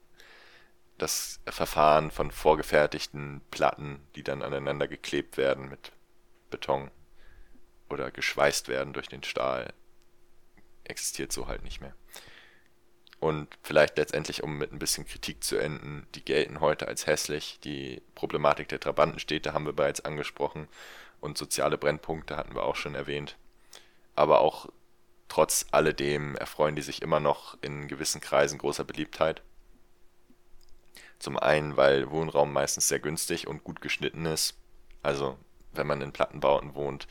das 0.99 1.41
Verfahren 1.47 2.11
von 2.11 2.31
vorgefertigten 2.31 3.41
Platten, 3.51 4.07
die 4.17 4.23
dann 4.23 4.43
aneinander 4.43 4.89
geklebt 4.89 5.37
werden 5.37 5.69
mit 5.69 5.93
Beton 6.51 6.91
oder 7.89 8.11
geschweißt 8.11 8.69
werden 8.69 8.93
durch 8.93 9.09
den 9.09 9.23
Stahl, 9.23 9.73
existiert 10.85 11.33
so 11.33 11.47
halt 11.47 11.63
nicht 11.63 11.81
mehr. 11.81 11.95
Und 13.21 13.49
vielleicht 13.63 13.99
letztendlich, 13.99 14.43
um 14.43 14.57
mit 14.57 14.73
ein 14.73 14.79
bisschen 14.79 15.07
Kritik 15.07 15.45
zu 15.45 15.59
enden, 15.59 16.07
die 16.15 16.25
gelten 16.25 16.61
heute 16.61 16.89
als 16.89 17.07
hässlich. 17.07 17.61
Die 17.63 18.01
Problematik 18.15 18.69
der 18.69 18.81
Trabantenstädte 18.81 19.53
haben 19.53 19.67
wir 19.67 19.75
bereits 19.75 20.01
angesprochen 20.01 20.69
und 21.21 21.37
soziale 21.37 21.77
Brennpunkte 21.77 22.39
hatten 22.39 22.55
wir 22.55 22.65
auch 22.65 22.77
schon 22.77 22.95
erwähnt. 22.95 23.37
Aber 24.17 24.41
auch 24.41 24.69
trotz 25.29 25.67
alledem 25.71 26.35
erfreuen 26.37 26.77
die 26.77 26.83
sich 26.83 27.03
immer 27.03 27.21
noch 27.21 27.59
in 27.61 27.89
gewissen 27.89 28.23
Kreisen 28.23 28.59
großer 28.59 28.85
Beliebtheit. 28.85 29.43
Zum 31.19 31.39
einen, 31.39 31.77
weil 31.77 32.11
Wohnraum 32.11 32.53
meistens 32.55 32.89
sehr 32.89 33.01
günstig 33.01 33.47
und 33.47 33.65
gut 33.65 33.83
geschnitten 33.83 34.25
ist. 34.25 34.57
Also, 35.03 35.37
wenn 35.73 35.87
man 35.87 36.01
in 36.01 36.13
Plattenbauten 36.13 36.75
wohnt, 36.75 37.07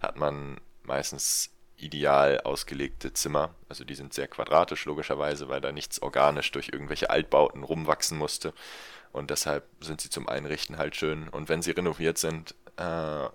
hat 0.00 0.16
man 0.16 0.60
meistens 0.82 1.50
ideal 1.76 2.40
ausgelegte 2.40 3.12
Zimmer. 3.12 3.54
Also 3.68 3.84
die 3.84 3.94
sind 3.94 4.14
sehr 4.14 4.28
quadratisch 4.28 4.84
logischerweise, 4.84 5.48
weil 5.48 5.60
da 5.60 5.72
nichts 5.72 6.00
organisch 6.00 6.50
durch 6.52 6.70
irgendwelche 6.72 7.10
Altbauten 7.10 7.62
rumwachsen 7.62 8.18
musste. 8.18 8.52
Und 9.12 9.30
deshalb 9.30 9.64
sind 9.80 10.00
sie 10.00 10.10
zum 10.10 10.28
Einrichten 10.28 10.78
halt 10.78 10.96
schön. 10.96 11.28
Und 11.28 11.48
wenn 11.48 11.62
sie 11.62 11.70
renoviert 11.70 12.18
sind, 12.18 12.54
äh, 12.76 13.28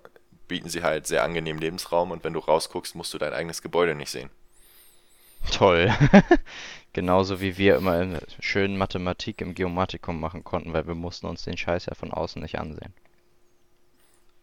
bieten 0.48 0.68
sie 0.68 0.82
halt 0.82 1.06
sehr 1.06 1.24
angenehmen 1.24 1.60
Lebensraum. 1.60 2.10
Und 2.10 2.24
wenn 2.24 2.32
du 2.32 2.40
rausguckst, 2.40 2.94
musst 2.94 3.14
du 3.14 3.18
dein 3.18 3.32
eigenes 3.32 3.62
Gebäude 3.62 3.94
nicht 3.94 4.10
sehen. 4.10 4.30
Toll. 5.50 5.92
Genauso 6.92 7.40
wie 7.40 7.56
wir 7.56 7.76
immer 7.76 8.00
in 8.00 8.18
schönen 8.40 8.76
Mathematik 8.76 9.40
im 9.40 9.54
Geomatikum 9.54 10.20
machen 10.20 10.44
konnten, 10.44 10.72
weil 10.72 10.86
wir 10.86 10.94
mussten 10.94 11.26
uns 11.26 11.42
den 11.42 11.56
Scheiß 11.56 11.86
ja 11.86 11.94
von 11.94 12.12
außen 12.12 12.40
nicht 12.42 12.58
ansehen. 12.58 12.92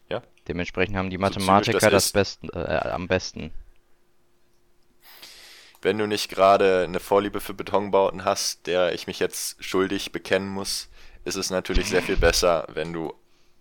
Ja. 0.09 0.23
Dementsprechend 0.47 0.97
haben 0.97 1.09
die 1.09 1.19
Mathematiker 1.19 1.79
das, 1.79 2.05
das 2.05 2.11
besten, 2.11 2.49
äh, 2.49 2.89
am 2.91 3.07
besten. 3.07 3.51
Wenn 5.81 5.97
du 5.97 6.07
nicht 6.07 6.29
gerade 6.29 6.83
eine 6.83 6.99
Vorliebe 6.99 7.39
für 7.39 7.53
Betonbauten 7.53 8.25
hast, 8.25 8.67
der 8.67 8.93
ich 8.93 9.07
mich 9.07 9.19
jetzt 9.19 9.63
schuldig 9.63 10.11
bekennen 10.11 10.49
muss, 10.49 10.89
ist 11.23 11.35
es 11.35 11.49
natürlich 11.49 11.87
sehr 11.87 12.01
viel 12.01 12.17
besser, 12.17 12.67
wenn 12.73 12.91
du, 12.91 13.13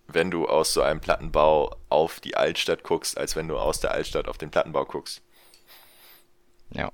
wenn 0.07 0.29
du 0.29 0.47
aus 0.47 0.73
so 0.73 0.81
einem 0.81 0.99
Plattenbau 0.99 1.77
auf 1.87 2.19
die 2.19 2.35
Altstadt 2.35 2.83
guckst, 2.83 3.17
als 3.17 3.35
wenn 3.35 3.47
du 3.47 3.57
aus 3.57 3.79
der 3.79 3.91
Altstadt 3.91 4.27
auf 4.27 4.37
den 4.37 4.51
Plattenbau 4.51 4.85
guckst. 4.85 5.21
Ja. 6.71 6.91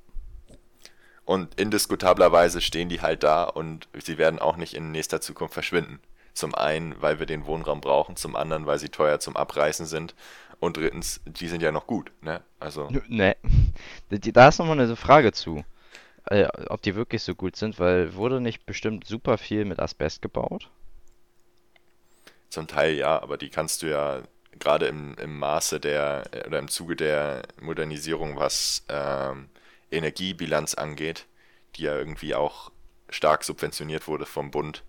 Und 1.24 1.60
indiskutablerweise 1.60 2.62
stehen 2.62 2.90
die 2.90 3.02
halt 3.02 3.24
da 3.24 3.46
und 3.46 3.88
sie 4.00 4.20
werden 4.20 4.40
auch 4.40 4.58
nicht 4.58 4.76
in 4.76 4.92
nächster 4.92 5.22
Zukunft 5.22 5.56
verschwinden. 5.56 6.00
Zum 6.34 6.54
einen, 6.54 7.02
weil 7.02 7.18
wir 7.18 7.26
den 7.26 7.48
Wohnraum 7.48 7.82
brauchen, 7.82 8.16
zum 8.16 8.36
anderen, 8.36 8.68
weil 8.68 8.78
sie 8.78 8.90
teuer 8.90 9.20
zum 9.20 9.36
Abreißen 9.36 9.86
sind 9.86 10.14
und 10.60 10.78
drittens, 10.78 11.22
die 11.26 11.48
sind 11.48 11.62
ja 11.62 11.72
noch 11.72 11.88
gut, 11.88 12.12
ne? 12.22 12.42
Also. 12.60 12.90
Ne. 13.08 13.36
Da 14.10 14.48
ist 14.48 14.60
nochmal 14.60 14.80
eine 14.80 14.96
Frage 14.96 15.32
zu. 15.32 15.64
Äh, 16.26 16.48
ob 16.70 16.82
die 16.82 16.96
wirklich 16.96 17.22
so 17.22 17.36
gut 17.36 17.56
sind, 17.56 17.80
weil 17.80 18.16
wurde 18.16 18.42
nicht 18.42 18.66
bestimmt 18.66 19.06
super 19.06 19.38
viel 19.38 19.66
mit 19.66 19.80
Asbest 19.80 20.22
gebaut? 20.22 20.70
Zum 22.50 22.68
Teil 22.68 22.96
ja, 22.96 23.22
aber 23.22 23.38
die 23.38 23.50
kannst 23.50 23.84
du 23.84 23.88
ja 23.88 24.24
gerade 24.60 24.88
im, 24.88 25.16
im 25.16 25.38
Maße 25.38 25.80
der 25.80 26.24
oder 26.48 26.60
im 26.60 26.68
Zuge 26.68 26.96
der 26.96 27.44
Modernisierung, 27.62 28.38
was 28.38 28.84
ähm, 28.90 29.50
Energiebilanz 29.92 30.74
angeht, 30.74 31.26
die 31.76 31.84
ja 31.84 31.96
irgendwie 31.96 32.34
auch 32.34 32.72
stark 33.10 33.44
subventioniert 33.44 34.08
wurde 34.08 34.26
vom 34.26 34.52
Bund, 34.52 34.84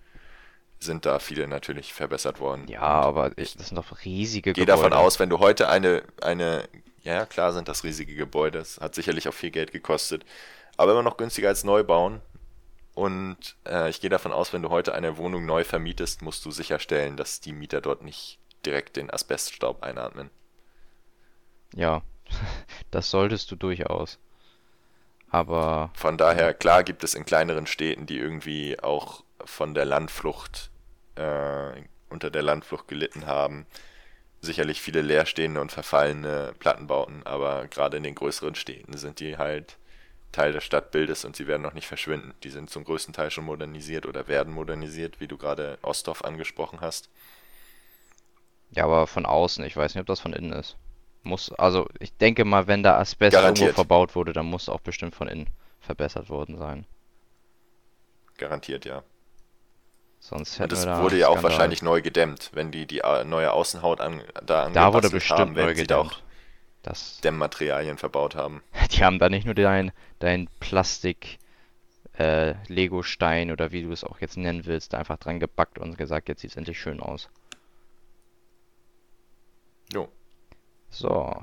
sind 0.78 1.06
da 1.06 1.18
viele 1.18 1.48
natürlich 1.48 1.92
verbessert 1.92 2.40
worden. 2.40 2.66
Ja, 2.68 2.82
aber 2.82 3.36
ich, 3.36 3.56
das 3.56 3.68
sind 3.68 3.76
doch 3.76 4.04
riesige 4.04 4.52
Gehe 4.52 4.66
davon 4.66 4.92
aus, 4.92 5.18
wenn 5.18 5.30
du 5.30 5.38
heute 5.38 5.68
eine, 5.68 6.02
eine, 6.20 6.68
ja 7.02 7.26
klar 7.26 7.52
sind 7.52 7.68
das 7.68 7.84
riesige 7.84 8.14
Gebäude, 8.14 8.58
es 8.58 8.80
hat 8.80 8.94
sicherlich 8.94 9.28
auch 9.28 9.34
viel 9.34 9.50
Geld 9.50 9.72
gekostet, 9.72 10.24
aber 10.76 10.92
immer 10.92 11.02
noch 11.02 11.16
günstiger 11.16 11.48
als 11.48 11.64
neu 11.64 11.84
bauen. 11.84 12.20
Und 12.94 13.56
äh, 13.66 13.90
ich 13.90 14.00
gehe 14.00 14.08
davon 14.08 14.32
aus, 14.32 14.54
wenn 14.54 14.62
du 14.62 14.70
heute 14.70 14.94
eine 14.94 15.18
Wohnung 15.18 15.44
neu 15.44 15.64
vermietest, 15.64 16.22
musst 16.22 16.44
du 16.46 16.50
sicherstellen, 16.50 17.18
dass 17.18 17.40
die 17.40 17.52
Mieter 17.52 17.82
dort 17.82 18.02
nicht 18.02 18.38
direkt 18.64 18.96
den 18.96 19.10
Asbeststaub 19.10 19.82
einatmen. 19.82 20.30
Ja, 21.74 22.02
das 22.90 23.10
solltest 23.10 23.50
du 23.50 23.56
durchaus. 23.56 24.18
Aber. 25.28 25.90
Von 25.94 26.16
daher, 26.16 26.54
klar 26.54 26.84
gibt 26.84 27.04
es 27.04 27.14
in 27.14 27.26
kleineren 27.26 27.66
Städten, 27.66 28.06
die 28.06 28.18
irgendwie 28.18 28.80
auch 28.80 29.25
von 29.46 29.74
der 29.74 29.84
Landflucht, 29.84 30.70
äh, 31.14 31.82
unter 32.10 32.30
der 32.30 32.42
Landflucht 32.42 32.88
gelitten 32.88 33.26
haben. 33.26 33.66
Sicherlich 34.40 34.80
viele 34.80 35.00
leerstehende 35.00 35.60
und 35.60 35.72
verfallene 35.72 36.54
Plattenbauten, 36.58 37.24
aber 37.24 37.66
gerade 37.68 37.96
in 37.96 38.02
den 38.02 38.14
größeren 38.14 38.54
Städten 38.54 38.96
sind 38.96 39.20
die 39.20 39.38
halt 39.38 39.78
Teil 40.32 40.52
des 40.52 40.64
Stadtbildes 40.64 41.24
und 41.24 41.34
sie 41.34 41.46
werden 41.46 41.62
noch 41.62 41.72
nicht 41.72 41.86
verschwinden. 41.86 42.34
Die 42.42 42.50
sind 42.50 42.68
zum 42.68 42.84
größten 42.84 43.14
Teil 43.14 43.30
schon 43.30 43.44
modernisiert 43.46 44.04
oder 44.04 44.28
werden 44.28 44.52
modernisiert, 44.52 45.20
wie 45.20 45.26
du 45.26 45.38
gerade 45.38 45.78
Ostdorf 45.82 46.22
angesprochen 46.22 46.80
hast. 46.82 47.08
Ja, 48.70 48.84
aber 48.84 49.06
von 49.06 49.24
außen, 49.24 49.64
ich 49.64 49.76
weiß 49.76 49.94
nicht, 49.94 50.02
ob 50.02 50.06
das 50.06 50.20
von 50.20 50.34
innen 50.34 50.52
ist. 50.52 50.76
Muss, 51.22 51.52
also 51.52 51.88
ich 51.98 52.14
denke 52.16 52.44
mal, 52.44 52.66
wenn 52.66 52.82
da 52.82 52.98
Asbest 52.98 53.32
Garantiert. 53.32 53.68
irgendwo 53.68 53.74
verbaut 53.74 54.14
wurde, 54.14 54.32
dann 54.32 54.46
muss 54.46 54.68
auch 54.68 54.80
bestimmt 54.80 55.14
von 55.14 55.28
innen 55.28 55.48
verbessert 55.80 56.28
worden 56.28 56.58
sein. 56.58 56.86
Garantiert, 58.36 58.84
ja. 58.84 59.02
Sonst 60.28 60.58
Und 60.58 60.58
hätten 60.58 60.70
das 60.70 60.84
wir 60.86 60.86
da 60.86 61.02
wurde 61.02 61.18
ja 61.18 61.28
auch 61.28 61.40
Skandal. 61.40 61.44
wahrscheinlich 61.44 61.82
neu 61.82 62.02
gedämmt. 62.02 62.50
Wenn 62.52 62.72
die 62.72 62.86
die 62.86 62.98
äh, 63.00 63.24
neue 63.24 63.52
Außenhaut 63.52 64.00
an, 64.00 64.22
da 64.44 64.68
Da 64.70 64.92
wurde 64.92 65.08
bestimmt 65.10 65.38
haben, 65.38 65.52
neu 65.52 65.74
gedämmt. 65.74 66.24
Das, 66.82 67.20
Dämmmaterialien 67.20 67.96
verbaut 67.98 68.34
haben. 68.34 68.62
die 68.92 69.04
haben 69.04 69.18
da 69.20 69.28
nicht 69.28 69.44
nur 69.44 69.54
dein, 69.54 69.92
dein 70.18 70.48
Plastik, 70.60 71.38
äh, 72.18 72.54
Lego-Stein 72.68 73.50
oder 73.52 73.70
wie 73.72 73.82
du 73.82 73.92
es 73.92 74.02
auch 74.04 74.20
jetzt 74.20 74.36
nennen 74.36 74.66
willst, 74.66 74.92
da 74.92 74.98
einfach 74.98 75.18
dran 75.18 75.38
gebackt 75.40 75.78
und 75.78 75.96
gesagt, 75.98 76.28
jetzt 76.28 76.40
sieht's 76.40 76.56
endlich 76.56 76.80
schön 76.80 77.00
aus. 77.00 77.28
Jo, 79.92 80.08
So. 80.90 81.42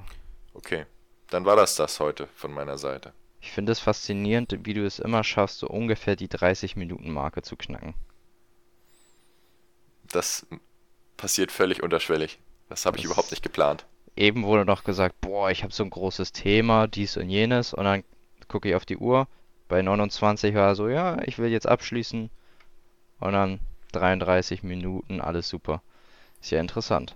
okay. 0.54 0.86
Dann 1.30 1.46
war 1.46 1.56
das 1.56 1.76
das 1.76 2.00
heute 2.00 2.28
von 2.36 2.54
meiner 2.54 2.78
Seite. 2.78 3.14
Ich 3.42 3.52
finde 3.52 3.72
es 3.72 3.80
faszinierend, 3.80 4.56
wie 4.66 4.74
du 4.74 4.86
es 4.86 5.00
immer 5.00 5.24
schaffst, 5.24 5.60
so 5.60 5.68
ungefähr 5.68 6.16
die 6.16 6.28
30-Minuten-Marke 6.30 7.42
zu 7.42 7.56
knacken. 7.58 7.94
Das 10.14 10.46
passiert 11.18 11.52
völlig 11.52 11.84
unterschwellig. 11.84 12.40
Das 12.70 12.86
habe 12.86 12.98
ich 12.98 13.04
Das- 13.04 13.12
überhaupt 13.12 13.32
nicht 13.32 13.44
geplant. 13.44 13.86
Eben 14.16 14.44
wurde 14.44 14.64
noch 14.66 14.84
gesagt, 14.84 15.20
boah, 15.22 15.50
ich 15.50 15.64
habe 15.64 15.74
so 15.74 15.84
ein 15.84 15.90
großes 15.90 16.32
Thema, 16.34 16.88
dies 16.88 17.18
und 17.18 17.30
jenes, 17.30 17.74
und 17.74 17.84
dann 17.84 18.04
gucke 18.48 18.70
ich 18.70 18.76
auf 18.76 18.86
die 18.86 18.98
Uhr. 18.98 19.28
Bei 19.68 19.82
29 19.82 20.54
war 20.54 20.76
so, 20.76 20.88
ja, 20.88 21.18
ich 21.26 21.40
will 21.40 21.50
jetzt 21.50 21.68
abschließen. 21.68 22.30
Und 23.20 23.32
dann 23.34 23.60
33 23.94 24.62
Minuten, 24.62 25.20
alles 25.20 25.50
super. 25.50 25.82
Ist 26.42 26.52
ja 26.52 26.60
interessant. 26.60 27.16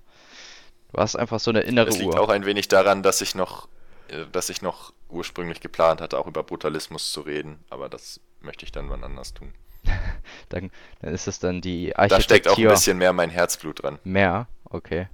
Du 0.92 1.00
hast 1.00 1.16
einfach 1.16 1.40
so 1.40 1.52
eine 1.52 1.62
innere 1.62 1.90
Es 1.90 2.00
liegt 2.00 2.16
Uhr. 2.16 2.20
auch 2.20 2.30
ein 2.30 2.46
wenig 2.46 2.68
daran, 2.68 3.04
dass 3.04 3.22
ich 3.22 3.36
noch, 3.36 3.68
äh, 4.08 4.26
dass 4.32 4.50
ich 4.50 4.62
noch 4.64 4.92
ursprünglich 5.10 5.60
geplant 5.60 6.02
hatte, 6.02 6.18
auch 6.18 6.26
über 6.28 6.42
Brutalismus 6.44 7.12
zu 7.12 7.22
reden, 7.22 7.60
aber 7.70 7.90
das 7.90 8.20
möchte 8.40 8.66
ich 8.66 8.72
dann 8.72 8.90
wann 8.90 9.04
anders 9.04 9.34
tun. 9.36 9.54
Dann, 10.50 10.71
dann 11.02 11.13
ist 11.13 11.28
es 11.28 11.39
dann 11.39 11.60
die 11.60 11.89
Da 11.89 12.21
steckt 12.21 12.47
auch 12.47 12.52
ein 12.52 12.54
Architektur. 12.54 12.69
bisschen 12.71 12.97
mehr 12.97 13.12
mein 13.12 13.30
Herzblut 13.30 13.84
dran. 13.84 14.00
Mehr, 14.06 14.47
okay. 14.63 15.08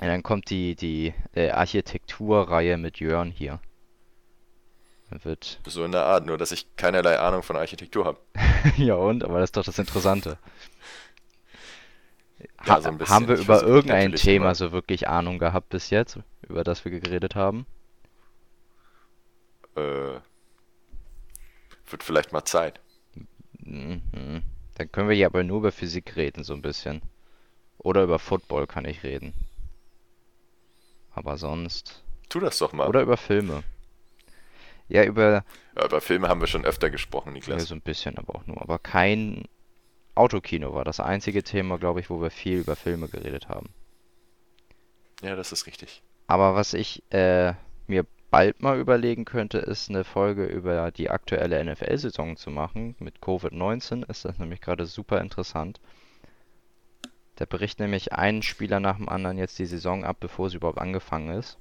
Ja, 0.00 0.06
dann 0.06 0.22
kommt 0.22 0.50
die, 0.50 0.76
die 0.76 1.12
äh, 1.34 1.50
Architekturreihe 1.50 2.76
mit 2.76 3.00
Jörn 3.00 3.32
hier. 3.32 3.58
Dann 5.10 5.24
wird. 5.24 5.58
So 5.66 5.84
in 5.84 5.90
der 5.90 6.04
Art, 6.04 6.26
nur 6.26 6.38
dass 6.38 6.52
ich 6.52 6.76
keinerlei 6.76 7.18
Ahnung 7.18 7.42
von 7.42 7.56
Architektur 7.56 8.04
habe. 8.04 8.18
Ja 8.76 8.94
und? 8.94 9.24
Aber 9.24 9.40
das 9.40 9.48
ist 9.48 9.56
doch 9.56 9.64
das 9.64 9.78
Interessante. 9.80 10.38
Ja, 12.64 12.74
Ha 12.74 12.80
so 12.82 12.88
ein 12.90 12.98
bisschen. 12.98 13.14
haben 13.14 13.28
wir 13.28 13.36
über 13.36 13.62
irgendein 13.64 14.14
Thema 14.14 14.46
immer- 14.46 14.54
so 14.54 14.70
wirklich 14.70 15.08
Ahnung 15.08 15.38
gehabt 15.40 15.70
bis 15.70 15.90
jetzt, 15.90 16.18
über 16.48 16.62
das 16.62 16.84
wir 16.84 16.92
geredet 16.92 17.34
haben? 17.34 17.66
Äh, 19.76 20.20
wird 21.92 22.02
vielleicht 22.02 22.32
mal 22.32 22.44
Zeit. 22.44 22.80
Mhm. 23.64 24.42
Dann 24.76 24.92
können 24.92 25.08
wir 25.08 25.16
ja 25.16 25.26
aber 25.26 25.42
nur 25.44 25.58
über 25.58 25.72
Physik 25.72 26.16
reden, 26.16 26.44
so 26.44 26.54
ein 26.54 26.62
bisschen. 26.62 27.02
Oder 27.78 28.02
über 28.04 28.18
Football 28.18 28.66
kann 28.66 28.84
ich 28.84 29.02
reden. 29.02 29.34
Aber 31.12 31.36
sonst. 31.36 32.04
Tu 32.28 32.40
das 32.40 32.58
doch 32.58 32.72
mal. 32.72 32.88
Oder 32.88 33.02
über 33.02 33.16
Filme. 33.16 33.62
Ja, 34.88 35.04
über. 35.04 35.44
Ja, 35.76 35.84
über 35.84 36.00
Filme 36.00 36.28
haben 36.28 36.40
wir 36.40 36.46
schon 36.46 36.64
öfter 36.64 36.90
gesprochen, 36.90 37.28
Ja, 37.30 37.34
Niklas. 37.34 37.64
so 37.64 37.74
ein 37.74 37.80
bisschen, 37.80 38.16
aber 38.18 38.34
auch 38.36 38.46
nur. 38.46 38.60
Aber 38.62 38.78
kein 38.78 39.44
Autokino 40.14 40.74
war 40.74 40.84
das 40.84 41.00
einzige 41.00 41.42
Thema, 41.42 41.78
glaube 41.78 42.00
ich, 42.00 42.10
wo 42.10 42.20
wir 42.20 42.30
viel 42.30 42.58
über 42.58 42.76
Filme 42.76 43.08
geredet 43.08 43.48
haben. 43.48 43.68
Ja, 45.22 45.36
das 45.36 45.52
ist 45.52 45.66
richtig. 45.66 46.02
Aber 46.26 46.54
was 46.54 46.74
ich 46.74 47.02
äh, 47.12 47.54
mir 47.86 48.06
bald 48.30 48.62
mal 48.62 48.78
überlegen 48.78 49.24
könnte, 49.24 49.58
ist 49.58 49.88
eine 49.88 50.04
Folge 50.04 50.44
über 50.44 50.90
die 50.90 51.10
aktuelle 51.10 51.64
NFL-Saison 51.64 52.36
zu 52.36 52.50
machen. 52.50 52.94
Mit 52.98 53.20
Covid-19 53.20 54.08
ist 54.08 54.24
das 54.24 54.38
nämlich 54.38 54.60
gerade 54.60 54.86
super 54.86 55.20
interessant. 55.20 55.80
Da 57.36 57.44
bricht 57.44 57.78
nämlich 57.78 58.12
ein 58.12 58.42
Spieler 58.42 58.80
nach 58.80 58.96
dem 58.96 59.08
anderen 59.08 59.38
jetzt 59.38 59.58
die 59.58 59.66
Saison 59.66 60.04
ab, 60.04 60.16
bevor 60.20 60.50
sie 60.50 60.56
überhaupt 60.56 60.80
angefangen 60.80 61.38
ist. 61.38 61.58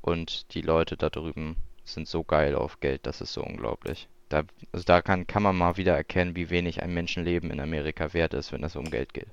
Und 0.00 0.54
die 0.54 0.62
Leute 0.62 0.96
da 0.96 1.08
drüben 1.08 1.56
sind 1.84 2.08
so 2.08 2.24
geil 2.24 2.54
auf 2.54 2.80
Geld, 2.80 3.06
das 3.06 3.20
ist 3.20 3.32
so 3.32 3.42
unglaublich. 3.42 4.08
Da, 4.28 4.42
also 4.72 4.84
da 4.84 5.02
kann, 5.02 5.26
kann 5.26 5.42
man 5.42 5.56
mal 5.56 5.76
wieder 5.76 5.94
erkennen, 5.94 6.36
wie 6.36 6.50
wenig 6.50 6.82
ein 6.82 6.94
Menschenleben 6.94 7.50
in 7.50 7.60
Amerika 7.60 8.12
wert 8.12 8.34
ist, 8.34 8.52
wenn 8.52 8.64
es 8.64 8.76
um 8.76 8.90
Geld 8.90 9.14
geht. 9.14 9.28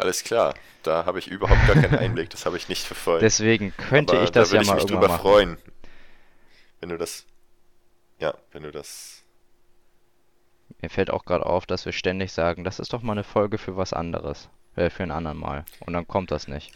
Alles 0.00 0.24
klar, 0.24 0.54
da 0.82 1.04
habe 1.04 1.18
ich 1.18 1.28
überhaupt 1.28 1.66
gar 1.66 1.76
keinen 1.76 1.94
Einblick, 1.94 2.30
das 2.30 2.46
habe 2.46 2.56
ich 2.56 2.68
nicht 2.68 2.84
verfolgt. 2.86 3.22
Deswegen 3.22 3.76
könnte 3.76 4.14
Aber 4.14 4.24
ich 4.24 4.30
das 4.30 4.50
da 4.50 4.56
ja 4.56 4.62
ich 4.62 4.68
mal 4.68 4.76
mich 4.76 4.86
drüber 4.86 5.08
machen. 5.08 5.20
freuen, 5.20 5.58
wenn 6.80 6.88
du 6.88 6.98
das, 6.98 7.26
ja, 8.18 8.34
wenn 8.52 8.62
du 8.62 8.72
das, 8.72 9.22
Mir 10.80 10.88
fällt 10.90 11.10
auch 11.10 11.24
gerade 11.24 11.46
auf, 11.46 11.66
dass 11.66 11.84
wir 11.84 11.92
ständig 11.92 12.32
sagen, 12.32 12.64
das 12.64 12.78
ist 12.78 12.92
doch 12.92 13.02
mal 13.02 13.12
eine 13.12 13.24
Folge 13.24 13.58
für 13.58 13.76
was 13.76 13.92
anderes. 13.92 14.48
Äh, 14.76 14.90
für 14.90 15.02
ein 15.02 15.10
anderen 15.10 15.38
Mal. 15.38 15.64
Und 15.80 15.92
dann 15.92 16.06
kommt 16.06 16.30
das 16.30 16.48
nicht. 16.48 16.72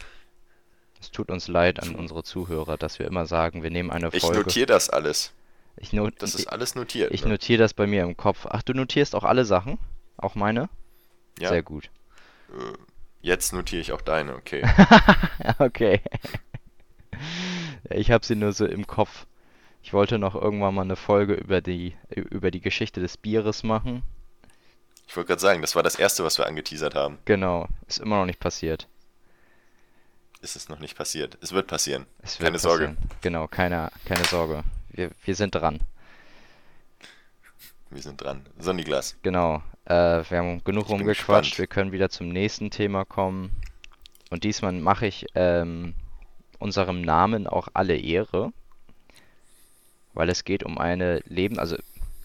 Es 0.99 1.11
tut 1.11 1.31
uns 1.31 1.47
leid 1.47 1.81
an 1.81 1.95
unsere 1.95 2.23
Zuhörer, 2.23 2.77
dass 2.77 2.99
wir 2.99 3.07
immer 3.07 3.25
sagen, 3.25 3.63
wir 3.63 3.69
nehmen 3.71 3.91
eine 3.91 4.11
ich 4.11 4.21
Folge. 4.21 4.39
notiere 4.39 4.65
das 4.67 4.89
alles. 4.89 5.33
Ich, 5.77 5.93
not 5.93 6.15
Das 6.19 6.35
ist 6.35 6.47
alles 6.47 6.75
notiert. 6.75 7.13
ich 7.13 7.23
ne? 7.23 7.29
notiere 7.31 7.59
das 7.59 7.73
bei 7.73 7.87
mir 7.87 8.03
im 8.03 8.17
Kopf. 8.17 8.45
Ach, 8.49 8.63
du 8.63 8.73
notierst 8.73 9.15
auch 9.15 9.23
alle 9.23 9.45
Sachen? 9.45 9.79
Auch 10.17 10.35
meine? 10.35 10.69
Ja, 11.39 11.49
Sehr 11.49 11.63
gut. 11.63 11.89
Jetzt 13.25 13.53
notiere 13.53 13.81
ich 13.81 13.91
auch 13.91 14.01
deine, 14.01 14.35
okay. 14.35 14.63
Okay. 15.59 16.01
Ich 17.89 18.11
habe 18.11 18.25
sie 18.25 18.35
nur 18.35 18.53
so 18.53 18.65
im 18.65 18.87
Kopf. 18.87 19.25
Ich 19.83 19.93
wollte 19.93 20.17
noch 20.17 20.35
irgendwann 20.35 20.73
mal 20.75 20.81
eine 20.81 20.95
Folge 20.95 21.33
über 21.33 21.61
die, 21.61 21.95
über 22.09 22.51
die 22.51 22.61
Geschichte 22.61 22.99
des 23.01 23.17
Bieres 23.17 23.63
machen. 23.63 24.03
Ich 25.07 25.15
wollte 25.15 25.27
gerade 25.27 25.41
sagen, 25.41 25.61
das 25.61 25.75
war 25.75 25.83
das 25.83 25.95
Erste, 25.95 26.23
was 26.23 26.37
wir 26.37 26.47
angeteasert 26.47 26.95
haben. 26.95 27.19
Genau, 27.25 27.67
ist 27.87 27.99
immer 27.99 28.17
noch 28.17 28.25
nicht 28.25 28.39
passiert. 28.39 28.87
Ist 30.41 30.55
es 30.55 30.67
noch 30.69 30.79
nicht 30.79 30.97
passiert. 30.97 31.37
Es 31.41 31.51
wird 31.53 31.67
passieren. 31.67 32.05
Es 32.21 32.39
wird 32.39 32.47
Keine 32.47 32.59
Sorge. 32.59 32.87
passieren. 32.87 33.09
Genau, 33.21 33.47
keine, 33.47 33.91
keine 34.05 34.23
Sorge. 34.25 34.63
Wir, 34.89 35.11
wir 35.23 35.35
sind 35.35 35.53
dran. 35.55 35.79
Wir 37.89 38.01
sind 38.01 38.21
dran. 38.21 38.45
Sonniglas. 38.57 39.15
Genau. 39.21 39.61
Äh, 39.85 40.23
wir 40.29 40.37
haben 40.37 40.63
genug 40.63 40.89
rumgequatscht. 40.89 41.57
Wir 41.59 41.67
können 41.67 41.91
wieder 41.91 42.09
zum 42.09 42.29
nächsten 42.29 42.71
Thema 42.71 43.05
kommen. 43.05 43.51
Und 44.31 44.43
diesmal 44.43 44.73
mache 44.73 45.05
ich 45.05 45.27
ähm, 45.35 45.93
unserem 46.59 47.01
Namen 47.01 47.47
auch 47.47 47.67
alle 47.73 47.95
Ehre, 47.97 48.51
weil 50.13 50.29
es 50.29 50.43
geht 50.43 50.63
um 50.63 50.77
eine 50.77 51.19
Leben. 51.27 51.59
Also, 51.59 51.77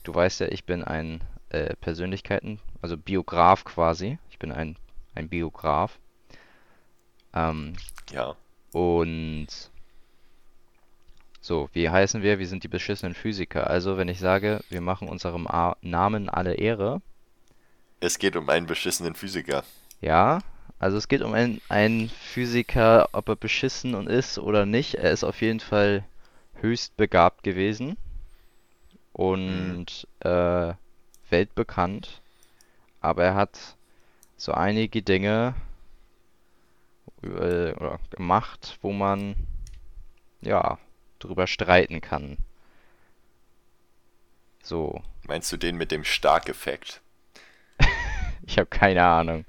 du 0.04 0.14
weißt 0.14 0.40
ja, 0.40 0.48
ich 0.48 0.64
bin 0.64 0.82
ein 0.82 1.20
äh, 1.50 1.74
Persönlichkeiten, 1.76 2.58
also 2.80 2.96
Biograf 2.96 3.64
quasi. 3.64 4.18
Ich 4.30 4.38
bin 4.38 4.50
ein, 4.52 4.76
ein 5.14 5.28
Biograf. 5.28 5.98
Ähm, 7.34 7.74
Ja. 8.10 8.34
und 8.72 9.48
so, 11.42 11.68
wie 11.72 11.88
heißen 11.88 12.22
wir? 12.22 12.38
Wir 12.38 12.46
sind 12.46 12.64
die 12.64 12.68
beschissenen 12.68 13.14
Physiker. 13.14 13.68
Also, 13.68 13.96
wenn 13.98 14.08
ich 14.08 14.18
sage, 14.20 14.60
wir 14.68 14.80
machen 14.80 15.08
unserem 15.08 15.46
A 15.46 15.76
Namen 15.80 16.28
alle 16.28 16.54
Ehre, 16.54 17.00
Es 18.00 18.18
geht 18.18 18.36
um 18.36 18.48
einen 18.48 18.66
beschissenen 18.66 19.14
Physiker. 19.14 19.62
ja, 20.00 20.40
also 20.78 20.96
es 20.96 21.08
geht 21.08 21.20
um 21.20 21.34
einen, 21.34 21.60
einen 21.68 22.08
Physiker, 22.08 23.10
ob 23.12 23.28
er 23.28 23.36
beschissen 23.36 23.94
und 23.94 24.06
ist 24.08 24.38
oder 24.38 24.64
nicht. 24.64 24.94
Er 24.94 25.10
ist 25.10 25.24
auf 25.24 25.42
jeden 25.42 25.60
Fall 25.60 26.04
höchst 26.54 26.96
begabt 26.96 27.42
gewesen 27.42 27.98
und 29.12 30.08
äh, 30.20 30.72
weltbekannt. 31.28 32.22
Aber 33.02 33.24
er 33.24 33.34
hat 33.34 33.76
so 34.38 34.52
einige 34.52 35.02
Dinge 35.02 35.54
äh, 37.22 37.74
gemacht, 38.16 38.78
wo 38.80 38.92
man 38.92 39.34
ja 40.40 40.78
drüber 41.18 41.46
streiten 41.46 42.00
kann. 42.00 42.38
So, 44.62 45.02
Meinst 45.24 45.52
du 45.52 45.58
den 45.58 45.76
mit 45.76 45.90
dem 45.90 46.04
Stark-Effekt? 46.04 47.02
Ich 48.46 48.58
habe 48.58 48.66
keine 48.66 49.02
Ahnung. 49.04 49.44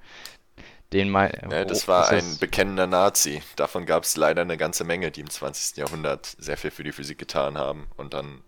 Den 0.94 1.10
mal, 1.10 1.32
Ja, 1.50 1.64
das 1.64 1.86
oh, 1.86 1.88
war 1.88 2.10
ein 2.10 2.18
das- 2.20 2.38
bekennender 2.38 2.86
Nazi. 2.88 3.42
Davon 3.56 3.86
gab 3.86 4.04
es 4.04 4.18
leider 4.18 4.42
eine 4.42 4.58
ganze 4.58 4.84
Menge, 4.84 5.10
die 5.12 5.22
im 5.22 5.30
20. 5.30 5.78
Jahrhundert 5.78 6.26
sehr 6.38 6.58
viel 6.58 6.72
für 6.72 6.84
die 6.84 6.92
Physik 6.92 7.18
getan 7.18 7.58
haben 7.58 7.88
und 7.96 8.14
dann 8.14 8.42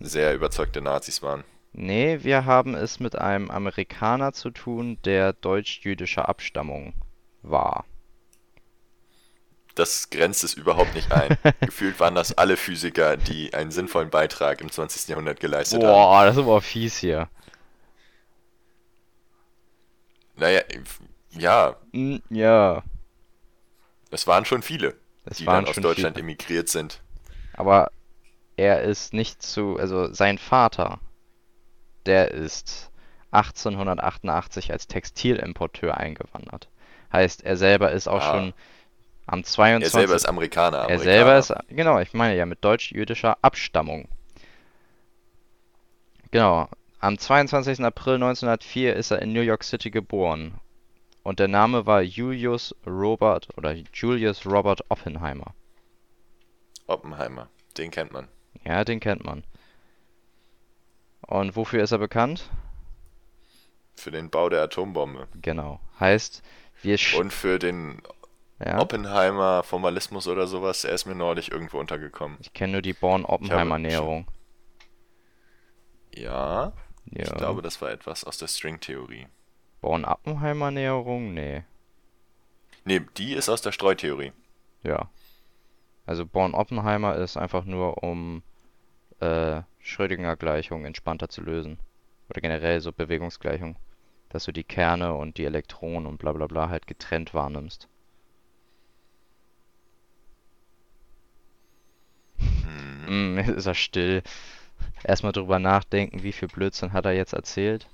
sehr 0.00 0.34
überzeugte 0.34 0.80
Nazis 0.80 1.22
waren. 1.22 1.44
Nee, 1.72 2.18
wir 2.22 2.44
haben 2.44 2.74
es 2.74 2.98
mit 3.00 3.16
einem 3.16 3.50
Amerikaner 3.50 4.32
zu 4.32 4.50
tun, 4.50 4.98
der 5.04 5.32
deutsch-jüdischer 5.32 6.28
Abstammung 6.28 6.92
war. 7.42 7.84
Das 9.74 10.10
grenzt 10.10 10.44
es 10.44 10.52
überhaupt 10.54 10.94
nicht 10.94 11.10
ein. 11.12 11.38
Gefühlt 11.60 11.98
waren 11.98 12.14
das 12.14 12.36
alle 12.36 12.56
Physiker, 12.58 13.16
die 13.16 13.54
einen 13.54 13.70
sinnvollen 13.70 14.10
Beitrag 14.10 14.60
im 14.60 14.70
20. 14.70 15.08
Jahrhundert 15.08 15.40
geleistet 15.40 15.82
haben. 15.82 15.88
Boah, 15.92 16.24
das 16.26 16.36
ist 16.36 16.42
aber 16.42 16.60
fies 16.60 16.98
hier. 16.98 17.28
Naja, 20.36 20.62
ja, 21.30 21.76
Hm, 21.92 22.22
ja, 22.30 22.82
es 24.10 24.26
waren 24.26 24.44
schon 24.44 24.62
viele, 24.62 24.94
es 25.24 25.38
die 25.38 25.44
dann 25.44 25.66
aus 25.66 25.76
Deutschland 25.76 26.16
viele. 26.16 26.24
emigriert 26.24 26.68
sind. 26.68 27.00
Aber 27.54 27.90
er 28.56 28.82
ist 28.82 29.12
nicht 29.14 29.42
zu, 29.42 29.78
also 29.78 30.12
sein 30.12 30.38
Vater, 30.38 30.98
der 32.06 32.30
ist 32.32 32.90
1888 33.30 34.72
als 34.72 34.86
Textilimporteur 34.88 35.96
eingewandert. 35.96 36.68
Heißt, 37.12 37.42
er 37.44 37.56
selber 37.56 37.92
ist 37.92 38.08
auch 38.08 38.20
Ah. 38.22 38.30
schon 38.34 38.54
am 39.26 39.40
Er 39.40 39.44
22. 39.44 39.92
selber 39.92 40.14
ist 40.14 40.26
Amerikaner, 40.28 40.78
Er 40.78 40.84
Amerikaner. 40.84 41.02
selber 41.04 41.38
ist, 41.38 41.54
genau, 41.68 41.98
ich 42.00 42.12
meine 42.12 42.36
ja 42.36 42.44
mit 42.44 42.62
deutsch-jüdischer 42.64 43.38
Abstammung. 43.40 44.08
Genau, 46.30 46.68
am 47.02 47.18
22. 47.18 47.80
April 47.80 48.14
1904 48.14 48.94
ist 48.94 49.10
er 49.10 49.20
in 49.20 49.32
New 49.32 49.40
York 49.40 49.64
City 49.64 49.90
geboren. 49.90 50.60
Und 51.24 51.40
der 51.40 51.48
Name 51.48 51.84
war 51.84 52.00
Julius 52.00 52.74
Robert 52.86 53.48
oder 53.56 53.74
Julius 53.92 54.46
Robert 54.46 54.88
Oppenheimer. 54.88 55.52
Oppenheimer, 56.86 57.48
den 57.76 57.90
kennt 57.90 58.12
man. 58.12 58.28
Ja, 58.64 58.84
den 58.84 59.00
kennt 59.00 59.24
man. 59.24 59.42
Und 61.26 61.56
wofür 61.56 61.82
ist 61.82 61.90
er 61.90 61.98
bekannt? 61.98 62.50
Für 63.96 64.12
den 64.12 64.30
Bau 64.30 64.48
der 64.48 64.62
Atombombe. 64.62 65.26
Genau. 65.40 65.80
Heißt, 65.98 66.42
wir 66.82 66.98
Und 67.18 67.32
für 67.32 67.58
den 67.58 68.00
ja, 68.64 68.80
Oppenheimer 68.80 69.64
Formalismus 69.64 70.28
oder 70.28 70.46
sowas, 70.46 70.84
er 70.84 70.94
ist 70.94 71.06
mir 71.06 71.16
neulich 71.16 71.50
irgendwo 71.50 71.78
untergekommen. 71.78 72.38
ich 72.40 72.52
kenne 72.52 72.74
nur 72.74 72.82
die 72.82 72.92
Born-Oppenheimer-Näherung. 72.92 74.26
Ja, 76.14 76.72
Ja. 77.10 77.24
ich 77.24 77.34
glaube, 77.34 77.62
das 77.62 77.80
war 77.80 77.90
etwas 77.90 78.24
aus 78.24 78.38
der 78.38 78.48
Stringtheorie. 78.48 79.26
Born-Oppenheimer-Näherung? 79.80 81.34
Nee. 81.34 81.64
Nee, 82.84 83.00
die 83.16 83.34
ist 83.34 83.48
aus 83.48 83.62
der 83.62 83.72
Streutheorie. 83.72 84.32
Ja. 84.82 85.10
Also 86.06 86.26
Born-Oppenheimer 86.26 87.16
ist 87.16 87.36
einfach 87.36 87.64
nur, 87.64 88.02
um 88.02 88.42
äh, 89.20 89.62
Schrödinger-Gleichung 89.80 90.84
entspannter 90.84 91.28
zu 91.28 91.42
lösen. 91.42 91.78
Oder 92.30 92.40
generell 92.40 92.80
so 92.80 92.92
Bewegungsgleichung. 92.92 93.76
Dass 94.30 94.44
du 94.44 94.52
die 94.52 94.64
Kerne 94.64 95.14
und 95.14 95.36
die 95.36 95.44
Elektronen 95.44 96.06
und 96.06 96.18
bla 96.18 96.32
bla 96.32 96.46
bla 96.46 96.68
halt 96.68 96.86
getrennt 96.86 97.34
wahrnimmst. 97.34 97.88
Hm. 103.06 103.34
Mm, 103.34 103.38
jetzt 103.38 103.48
ist 103.48 103.66
er 103.66 103.74
still. 103.74 104.22
Erstmal 105.04 105.32
drüber 105.32 105.58
nachdenken, 105.58 106.22
wie 106.22 106.32
viel 106.32 106.48
Blödsinn 106.48 106.92
hat 106.92 107.04
er 107.04 107.12
jetzt 107.12 107.32
erzählt. 107.32 107.86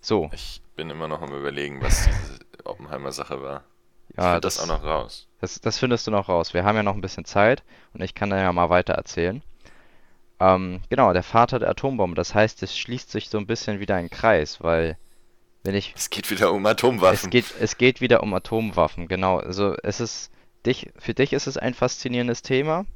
So, 0.00 0.30
Ich 0.32 0.62
bin 0.76 0.90
immer 0.90 1.08
noch 1.08 1.22
am 1.22 1.34
überlegen, 1.34 1.82
was 1.82 2.04
diese 2.06 2.38
Oppenheimer-Sache 2.66 3.42
war. 3.42 3.64
Ich 4.10 4.16
ja, 4.16 4.32
find 4.32 4.44
das 4.44 4.54
das, 4.56 4.64
auch 4.64 4.68
noch 4.68 4.84
raus. 4.84 5.26
das, 5.40 5.60
das 5.60 5.78
findest 5.78 6.06
du 6.06 6.10
noch 6.10 6.28
raus. 6.28 6.54
Wir 6.54 6.64
haben 6.64 6.76
ja 6.76 6.82
noch 6.82 6.94
ein 6.94 7.00
bisschen 7.00 7.24
Zeit 7.24 7.62
und 7.92 8.02
ich 8.02 8.14
kann 8.14 8.30
dann 8.30 8.40
ja 8.40 8.52
mal 8.52 8.70
weiter 8.70 8.94
erzählen. 8.94 9.42
Ähm, 10.40 10.80
genau, 10.88 11.12
der 11.12 11.22
Vater 11.24 11.58
der 11.58 11.68
Atombombe. 11.70 12.14
Das 12.14 12.34
heißt, 12.34 12.62
es 12.62 12.76
schließt 12.78 13.10
sich 13.10 13.28
so 13.28 13.38
ein 13.38 13.46
bisschen 13.46 13.80
wieder 13.80 13.96
ein 13.96 14.08
Kreis, 14.08 14.62
weil 14.62 14.96
wenn 15.64 15.74
ich 15.74 15.92
Es 15.96 16.10
geht 16.10 16.30
wieder 16.30 16.52
um 16.52 16.64
Es 16.64 16.72
Atomwaffen. 16.72 17.30
geht, 17.30 17.46
es 17.60 17.76
geht 17.76 18.00
wieder 18.00 18.22
um 18.22 18.32
Atomwaffen, 18.32 19.08
genau. 19.08 19.38
Also 19.38 19.74
es 19.82 20.00
ist 20.00 20.30
dich, 20.64 20.90
für 20.96 21.12
dich 21.14 21.32
ist 21.32 21.48
es 21.48 21.56
ein 21.58 21.74
faszinierendes 21.74 22.42
Thema 22.42 22.86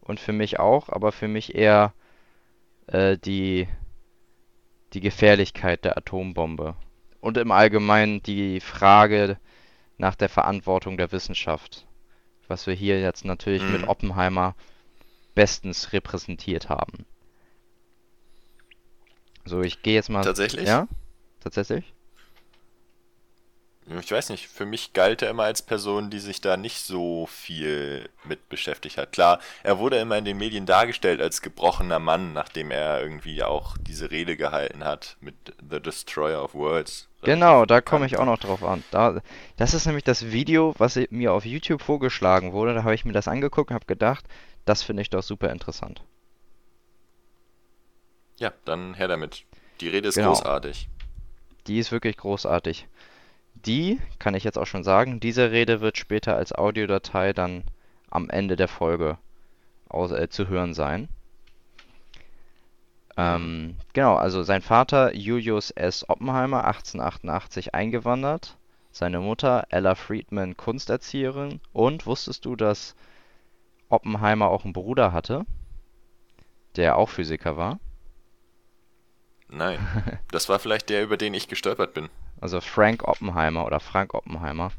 und 0.00 0.20
für 0.20 0.32
mich 0.32 0.58
auch, 0.58 0.88
aber 0.88 1.12
für 1.12 1.28
mich 1.28 1.54
eher 1.54 1.92
äh, 2.86 3.16
die, 3.18 3.68
die 4.92 5.00
Gefährlichkeit 5.00 5.84
der 5.84 5.96
Atombombe. 5.96 6.74
Und 7.20 7.36
im 7.36 7.52
Allgemeinen 7.52 8.22
die 8.22 8.60
Frage 8.60 9.38
nach 9.98 10.14
der 10.14 10.28
Verantwortung 10.28 10.96
der 10.96 11.12
Wissenschaft, 11.12 11.86
was 12.48 12.66
wir 12.66 12.74
hier 12.74 13.00
jetzt 13.00 13.24
natürlich 13.24 13.62
mit 13.62 13.82
Mhm. 13.82 13.88
Oppenheimer 13.88 14.54
bestens 15.34 15.92
repräsentiert 15.92 16.68
haben. 16.68 17.04
So, 19.44 19.62
ich 19.62 19.82
gehe 19.82 19.94
jetzt 19.94 20.10
mal. 20.10 20.22
Tatsächlich? 20.22 20.66
Ja? 20.66 20.88
Tatsächlich? 21.40 21.94
Ich 23.86 24.12
weiß 24.12 24.28
nicht, 24.28 24.46
für 24.46 24.66
mich 24.66 24.92
galt 24.92 25.22
er 25.22 25.30
immer 25.30 25.44
als 25.44 25.62
Person, 25.62 26.10
die 26.10 26.20
sich 26.20 26.40
da 26.40 26.56
nicht 26.56 26.80
so 26.82 27.26
viel 27.26 28.08
mit 28.24 28.48
beschäftigt 28.48 28.98
hat. 28.98 29.10
Klar, 29.12 29.40
er 29.64 29.78
wurde 29.78 29.98
immer 29.98 30.16
in 30.16 30.24
den 30.24 30.36
Medien 30.38 30.64
dargestellt 30.66 31.20
als 31.20 31.42
gebrochener 31.42 31.98
Mann, 31.98 32.32
nachdem 32.32 32.70
er 32.70 33.02
irgendwie 33.02 33.42
auch 33.42 33.76
diese 33.78 34.10
Rede 34.12 34.36
gehalten 34.36 34.84
hat 34.84 35.16
mit 35.20 35.34
The 35.68 35.80
Destroyer 35.80 36.44
of 36.44 36.54
Worlds. 36.54 37.08
Genau, 37.22 37.66
da 37.66 37.80
komme 37.80 38.06
ich 38.06 38.16
auch 38.18 38.24
noch 38.26 38.38
drauf 38.38 38.62
an. 38.62 38.84
Da, 38.92 39.20
das 39.56 39.74
ist 39.74 39.86
nämlich 39.86 40.04
das 40.04 40.30
Video, 40.30 40.74
was 40.78 40.98
mir 41.10 41.32
auf 41.32 41.44
YouTube 41.44 41.82
vorgeschlagen 41.82 42.52
wurde. 42.52 42.74
Da 42.74 42.84
habe 42.84 42.94
ich 42.94 43.04
mir 43.04 43.12
das 43.12 43.28
angeguckt 43.28 43.70
und 43.70 43.74
habe 43.74 43.86
gedacht, 43.86 44.24
das 44.66 44.82
finde 44.82 45.02
ich 45.02 45.10
doch 45.10 45.22
super 45.22 45.50
interessant. 45.50 46.02
Ja, 48.38 48.52
dann 48.64 48.94
her 48.94 49.08
damit. 49.08 49.44
Die 49.80 49.88
Rede 49.88 50.08
ist 50.08 50.14
Genau, 50.14 50.28
großartig. 50.28 50.88
die 51.66 51.78
ist 51.78 51.92
wirklich 51.92 52.16
großartig. 52.16 52.86
Die, 53.54 54.00
kann 54.18 54.34
ich 54.34 54.44
jetzt 54.44 54.58
auch 54.58 54.66
schon 54.66 54.84
sagen, 54.84 55.20
diese 55.20 55.50
Rede 55.50 55.80
wird 55.80 55.98
später 55.98 56.36
als 56.36 56.52
Audiodatei 56.52 57.32
dann 57.32 57.64
am 58.08 58.30
Ende 58.30 58.56
der 58.56 58.68
Folge 58.68 59.18
aus, 59.88 60.12
äh, 60.12 60.28
zu 60.28 60.48
hören 60.48 60.74
sein. 60.74 61.08
Ähm, 63.16 63.76
genau, 63.92 64.16
also 64.16 64.42
sein 64.42 64.62
Vater 64.62 65.14
Julius 65.14 65.70
S. 65.70 66.08
Oppenheimer, 66.08 66.64
1888 66.64 67.74
eingewandert. 67.74 68.56
Seine 68.92 69.20
Mutter 69.20 69.66
Ella 69.68 69.94
Friedman, 69.94 70.56
Kunsterzieherin. 70.56 71.60
Und 71.72 72.06
wusstest 72.06 72.44
du, 72.44 72.56
dass 72.56 72.96
Oppenheimer 73.88 74.48
auch 74.48 74.64
einen 74.64 74.72
Bruder 74.72 75.12
hatte, 75.12 75.44
der 76.76 76.96
auch 76.96 77.08
Physiker 77.08 77.56
war? 77.56 77.78
Nein. 79.48 79.78
Das 80.30 80.48
war 80.48 80.60
vielleicht 80.60 80.90
der, 80.90 81.02
über 81.02 81.16
den 81.16 81.34
ich 81.34 81.48
gestolpert 81.48 81.92
bin. 81.92 82.08
Also 82.40 82.60
Frank 82.60 83.06
Oppenheimer 83.06 83.66
oder 83.66 83.80
Frank 83.80 84.14
Oppenheimer. 84.14 84.72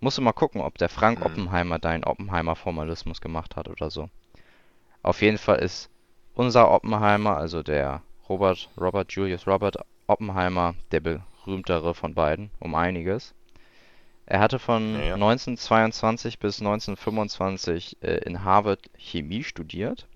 Musst 0.00 0.18
du 0.18 0.22
mal 0.22 0.32
gucken, 0.32 0.60
ob 0.60 0.78
der 0.78 0.88
Frank 0.88 1.18
Mhm. 1.18 1.26
Oppenheimer 1.26 1.78
deinen 1.78 2.04
Oppenheimer-Formalismus 2.04 3.20
gemacht 3.20 3.56
hat 3.56 3.68
oder 3.68 3.90
so. 3.90 4.08
Auf 5.02 5.20
jeden 5.22 5.38
Fall 5.38 5.58
ist 5.58 5.90
unser 6.34 6.70
Oppenheimer, 6.70 7.36
also 7.36 7.62
der 7.62 8.02
Robert, 8.28 8.70
Robert 8.80 9.12
Julius 9.12 9.46
Robert 9.46 9.76
Oppenheimer, 10.06 10.74
der 10.92 11.00
berühmtere 11.00 11.94
von 11.94 12.14
beiden, 12.14 12.50
um 12.60 12.74
einiges. 12.74 13.34
Er 14.26 14.38
hatte 14.40 14.58
von 14.60 14.94
Ja, 14.94 15.00
ja. 15.00 15.14
1922 15.14 16.38
bis 16.38 16.60
1925 16.60 17.96
äh, 18.02 18.18
in 18.18 18.44
Harvard 18.44 18.88
Chemie 18.96 19.42
studiert 19.42 20.06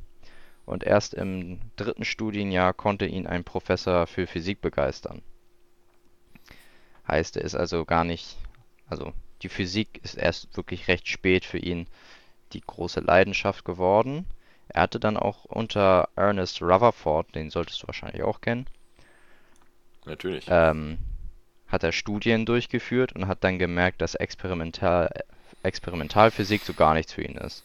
und 0.65 0.85
erst 0.85 1.15
im 1.15 1.59
dritten 1.77 2.05
Studienjahr 2.05 2.73
konnte 2.73 3.07
ihn 3.07 3.27
ein 3.27 3.43
Professor 3.43 4.07
für 4.07 4.27
Physik 4.29 4.61
begeistern. 4.61 5.23
Heißt, 7.07 7.37
er 7.37 7.45
ist 7.45 7.55
also 7.55 7.85
gar 7.85 8.05
nicht, 8.05 8.37
also 8.89 9.13
die 9.43 9.49
Physik 9.49 10.01
ist 10.03 10.15
erst 10.15 10.57
wirklich 10.57 10.89
recht 10.89 11.09
spät 11.09 11.45
für 11.45 11.59
ihn 11.59 11.87
die 12.53 12.63
große 12.63 13.01
Leidenschaft 13.01 13.65
geworden. 13.65 14.27
Er 14.69 14.83
hatte 14.83 14.99
dann 14.99 15.17
auch 15.17 15.45
unter 15.45 16.09
Ernest 16.17 16.63
Rutherford, 16.63 17.35
den 17.35 17.51
solltest 17.51 17.83
du 17.83 17.87
wahrscheinlich 17.87 18.23
auch 18.23 18.41
kennen, 18.41 18.67
Natürlich. 20.07 20.47
ähm, 20.49 20.99
hat 21.69 21.83
er 21.83 21.93
Studien 21.93 22.47
durchgeführt 22.47 23.13
und 23.13 23.27
hat 23.27 23.45
dann 23.45 23.59
gemerkt, 23.59 24.01
dass 24.01 24.15
Experimental, 24.15 25.11
Experimentalphysik 25.63 26.63
so 26.63 26.73
gar 26.73 26.95
nichts 26.95 27.13
für 27.13 27.23
ihn 27.23 27.37
ist. 27.37 27.65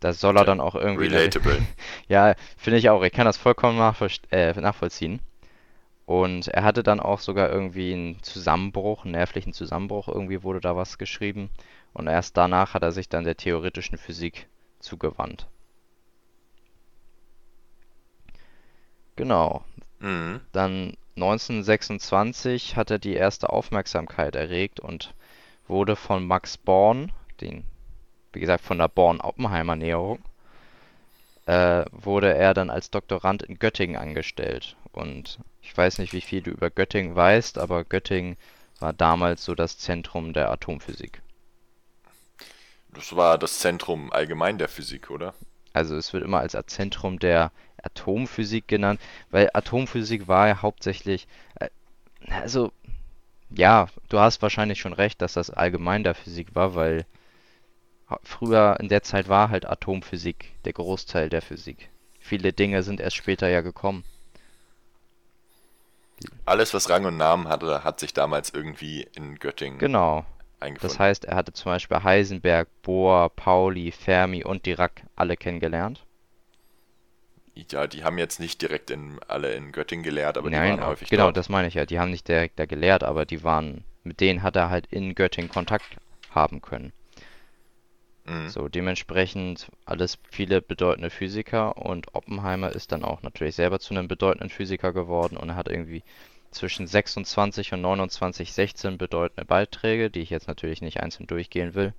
Das 0.00 0.18
soll 0.18 0.36
er 0.36 0.44
Tja, 0.44 0.46
dann 0.46 0.60
auch 0.60 0.74
irgendwie 0.74 1.06
relatable. 1.06 1.58
ja, 2.08 2.34
finde 2.56 2.78
ich 2.78 2.88
auch. 2.88 3.02
Ich 3.02 3.12
kann 3.12 3.26
das 3.26 3.36
vollkommen 3.36 3.78
äh, 4.30 4.60
nachvollziehen. 4.60 5.20
Und 6.10 6.48
er 6.48 6.64
hatte 6.64 6.82
dann 6.82 6.98
auch 6.98 7.20
sogar 7.20 7.50
irgendwie 7.50 7.92
einen 7.92 8.20
Zusammenbruch, 8.20 9.04
einen 9.04 9.12
nervlichen 9.12 9.52
Zusammenbruch. 9.52 10.08
Irgendwie 10.08 10.42
wurde 10.42 10.60
da 10.60 10.74
was 10.74 10.98
geschrieben. 10.98 11.50
Und 11.92 12.08
erst 12.08 12.36
danach 12.36 12.74
hat 12.74 12.82
er 12.82 12.90
sich 12.90 13.08
dann 13.08 13.22
der 13.22 13.36
theoretischen 13.36 13.96
Physik 13.96 14.48
zugewandt. 14.80 15.46
Genau. 19.14 19.64
Mhm. 20.00 20.40
Dann 20.50 20.96
1926 21.14 22.74
hat 22.74 22.90
er 22.90 22.98
die 22.98 23.14
erste 23.14 23.50
Aufmerksamkeit 23.50 24.34
erregt 24.34 24.80
und 24.80 25.14
wurde 25.68 25.94
von 25.94 26.26
Max 26.26 26.58
Born, 26.58 27.12
den, 27.40 27.62
wie 28.32 28.40
gesagt, 28.40 28.64
von 28.64 28.78
der 28.78 28.88
Born-Oppenheimer-Näherung, 28.88 30.18
äh, 31.46 31.84
wurde 31.92 32.34
er 32.34 32.52
dann 32.52 32.68
als 32.68 32.90
Doktorand 32.90 33.44
in 33.44 33.60
Göttingen 33.60 33.94
angestellt. 33.94 34.74
Und 34.92 35.38
ich 35.62 35.76
weiß 35.76 35.98
nicht, 35.98 36.12
wie 36.12 36.20
viel 36.20 36.42
du 36.42 36.50
über 36.50 36.70
Göttingen 36.70 37.14
weißt, 37.14 37.58
aber 37.58 37.84
Göttingen 37.84 38.36
war 38.78 38.92
damals 38.92 39.44
so 39.44 39.54
das 39.54 39.78
Zentrum 39.78 40.32
der 40.32 40.50
Atomphysik. 40.50 41.22
Das 42.92 43.14
war 43.14 43.38
das 43.38 43.58
Zentrum 43.58 44.12
allgemein 44.12 44.58
der 44.58 44.68
Physik, 44.68 45.10
oder? 45.10 45.34
Also 45.72 45.96
es 45.96 46.12
wird 46.12 46.24
immer 46.24 46.40
als 46.40 46.56
Zentrum 46.66 47.18
der 47.18 47.52
Atomphysik 47.82 48.66
genannt, 48.66 49.00
weil 49.30 49.50
Atomphysik 49.52 50.26
war 50.26 50.48
ja 50.48 50.62
hauptsächlich, 50.62 51.28
äh, 51.56 51.68
also 52.28 52.72
ja, 53.50 53.88
du 54.08 54.18
hast 54.18 54.42
wahrscheinlich 54.42 54.80
schon 54.80 54.92
recht, 54.92 55.22
dass 55.22 55.34
das 55.34 55.50
allgemein 55.50 56.04
der 56.04 56.14
Physik 56.14 56.54
war, 56.54 56.74
weil 56.74 57.06
früher 58.22 58.78
in 58.80 58.88
der 58.88 59.02
Zeit 59.02 59.28
war 59.28 59.50
halt 59.50 59.66
Atomphysik 59.66 60.52
der 60.64 60.72
Großteil 60.72 61.28
der 61.28 61.42
Physik. 61.42 61.90
Viele 62.18 62.52
Dinge 62.52 62.82
sind 62.82 63.00
erst 63.00 63.16
später 63.16 63.48
ja 63.48 63.60
gekommen. 63.60 64.04
Alles, 66.44 66.74
was 66.74 66.88
Rang 66.90 67.04
und 67.06 67.16
Namen 67.16 67.48
hatte, 67.48 67.84
hat 67.84 68.00
sich 68.00 68.12
damals 68.12 68.50
irgendwie 68.50 69.06
in 69.14 69.38
Göttingen 69.38 69.78
Genau. 69.78 70.24
Das 70.58 70.66
eingefunden. 70.68 70.98
heißt, 70.98 71.24
er 71.24 71.36
hatte 71.36 71.52
zum 71.54 71.72
Beispiel 71.72 72.02
Heisenberg, 72.02 72.68
Bohr, 72.82 73.30
Pauli, 73.30 73.92
Fermi 73.92 74.44
und 74.44 74.66
Dirac 74.66 75.02
alle 75.16 75.36
kennengelernt. 75.36 76.04
Ja, 77.70 77.86
die 77.86 78.04
haben 78.04 78.18
jetzt 78.18 78.40
nicht 78.40 78.62
direkt 78.62 78.90
in, 78.90 79.20
alle 79.28 79.54
in 79.54 79.72
Göttingen 79.72 80.02
gelehrt, 80.02 80.38
aber 80.38 80.50
die 80.50 80.56
Nein, 80.56 80.72
waren 80.72 80.80
aber 80.80 80.92
häufig 80.92 81.08
genau, 81.08 81.24
dort. 81.24 81.36
das 81.36 81.48
meine 81.48 81.68
ich 81.68 81.74
ja. 81.74 81.84
Die 81.86 81.98
haben 81.98 82.10
nicht 82.10 82.26
direkt 82.28 82.58
da 82.58 82.66
gelehrt, 82.66 83.04
aber 83.04 83.26
die 83.26 83.42
waren, 83.44 83.84
mit 84.02 84.20
denen 84.20 84.42
hat 84.42 84.56
er 84.56 84.70
halt 84.70 84.86
in 84.86 85.14
Göttingen 85.14 85.50
Kontakt 85.50 85.96
haben 86.30 86.60
können. 86.62 86.92
Mhm. 88.30 88.48
So, 88.48 88.68
dementsprechend 88.68 89.68
alles 89.84 90.18
viele 90.30 90.62
bedeutende 90.62 91.10
Physiker 91.10 91.76
und 91.76 92.14
Oppenheimer 92.14 92.70
ist 92.72 92.92
dann 92.92 93.04
auch 93.04 93.22
natürlich 93.22 93.54
selber 93.56 93.80
zu 93.80 93.94
einem 93.94 94.08
bedeutenden 94.08 94.50
Physiker 94.50 94.92
geworden 94.92 95.36
und 95.36 95.50
er 95.50 95.56
hat 95.56 95.68
irgendwie 95.68 96.02
zwischen 96.50 96.86
26 96.86 97.72
und 97.72 97.80
29, 97.82 98.52
16 98.52 98.98
bedeutende 98.98 99.44
Beiträge, 99.46 100.10
die 100.10 100.20
ich 100.20 100.30
jetzt 100.30 100.48
natürlich 100.48 100.82
nicht 100.82 101.00
einzeln 101.00 101.26
durchgehen 101.28 101.74
will. 101.74 101.94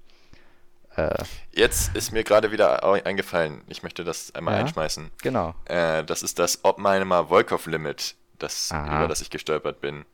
Äh, 0.96 1.26
Jetzt 1.54 1.96
ist 1.96 2.12
mir 2.12 2.24
gerade 2.24 2.52
wieder 2.52 2.84
eingefallen, 3.06 3.62
ich 3.68 3.84
möchte 3.84 4.04
das 4.04 4.34
einmal 4.36 4.54
ja, 4.54 4.60
einschmeißen. 4.62 5.12
genau. 5.22 5.56
Äh, 5.66 6.04
das 6.06 6.24
ist 6.24 6.40
das 6.40 6.64
Oppenheimer-Volkoff-Limit, 6.64 8.16
das, 8.40 8.76
über 8.86 9.08
das 9.08 9.22
ich 9.22 9.30
gestolpert 9.30 9.82
bin. 9.82 10.06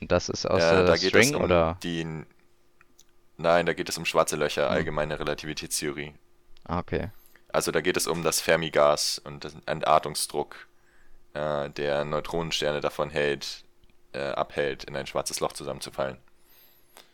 Und 0.00 0.12
das 0.12 0.28
ist 0.28 0.46
aus 0.46 0.68
Äh, 0.68 0.68
der 0.68 0.84
da 0.84 0.96
geht 0.96 1.16
es 1.16 1.32
String 1.32 1.34
um 1.34 1.42
oder? 1.44 1.80
die, 1.82 2.06
nein, 3.36 3.66
da 3.66 3.72
geht 3.72 3.88
es 3.88 3.98
um 3.98 4.04
schwarze 4.04 4.36
Löcher, 4.36 4.68
Hm. 4.68 4.72
allgemeine 4.76 5.18
Relativitätstheorie. 5.18 6.14
Ah, 6.64 6.78
okay. 6.78 7.10
Also 7.52 7.70
da 7.70 7.80
geht 7.80 7.96
es 7.96 8.06
um 8.06 8.22
das 8.22 8.40
Fermigas 8.40 9.18
und 9.18 9.44
den 9.44 9.62
Entartungsdruck, 9.66 10.66
äh, 11.34 11.70
der 11.70 12.04
Neutronensterne 12.04 12.80
davon 12.80 13.10
hält, 13.10 13.64
äh, 14.12 14.30
abhält, 14.30 14.84
in 14.84 14.96
ein 14.96 15.06
schwarzes 15.06 15.40
Loch 15.40 15.52
zusammenzufallen. 15.52 16.18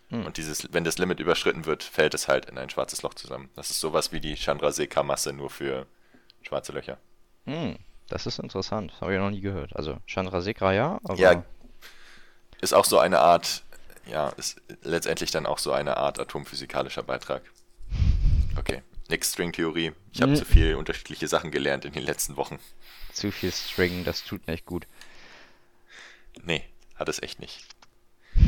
Hm. 0.09 0.27
Und 0.27 0.37
dieses, 0.39 0.73
wenn 0.73 0.85
das 0.85 0.99
Limit 0.99 1.21
überschritten 1.21 1.67
wird, 1.67 1.83
fällt 1.83 2.15
es 2.15 2.27
halt 2.29 2.47
in 2.47 2.59
ein 2.59 2.71
schwarzes 2.71 3.03
Loch 3.03 3.15
zusammen. 3.15 3.49
Das 3.55 3.71
ist 3.71 3.81
sowas 3.81 4.13
wie 4.13 4.21
die 4.21 4.37
Chandrasekhar-Masse, 4.37 5.33
nur 5.33 5.51
für 5.51 5.87
schwarze 6.43 6.73
Löcher. 6.73 6.99
Hm, 7.47 7.77
das 8.09 8.27
ist 8.27 8.39
interessant. 8.39 8.93
Habe 9.01 9.15
ich 9.15 9.21
noch 9.21 9.31
nie 9.31 9.41
gehört. 9.41 9.77
Also 9.77 9.99
Chandrasekhar 10.07 10.73
ja, 10.73 10.99
Ja, 11.17 11.31
aber 11.31 11.45
ist 12.61 12.75
auch 12.75 12.85
so 12.85 12.99
eine 12.99 13.21
Art, 13.21 13.63
ja, 14.07 14.29
ist 14.31 14.61
letztendlich 14.83 15.31
dann 15.31 15.47
auch 15.47 15.59
so 15.59 15.73
eine 15.73 15.97
Art 15.97 16.19
atomphysikalischer 16.19 17.03
Beitrag. 17.03 17.43
Okay, 18.59 18.83
nix 19.09 19.33
Stringtheorie. 19.33 19.93
Ich 20.13 20.23
habe 20.23 20.33
hm, 20.33 20.37
zu 20.39 20.45
viel 20.45 20.75
unterschiedliche 20.75 21.29
Sachen 21.29 21.51
gelernt 21.51 21.85
in 21.85 21.93
den 21.93 22.03
letzten 22.03 22.37
Wochen. 22.37 22.59
zu 23.13 23.31
viel 23.31 23.53
String, 23.53 24.05
das 24.05 24.25
tut 24.25 24.47
nicht 24.47 24.67
gut. 24.67 24.87
Nee, 26.43 26.65
hat 26.97 27.09
es 27.09 27.23
echt 27.23 27.41
nicht. 27.41 27.65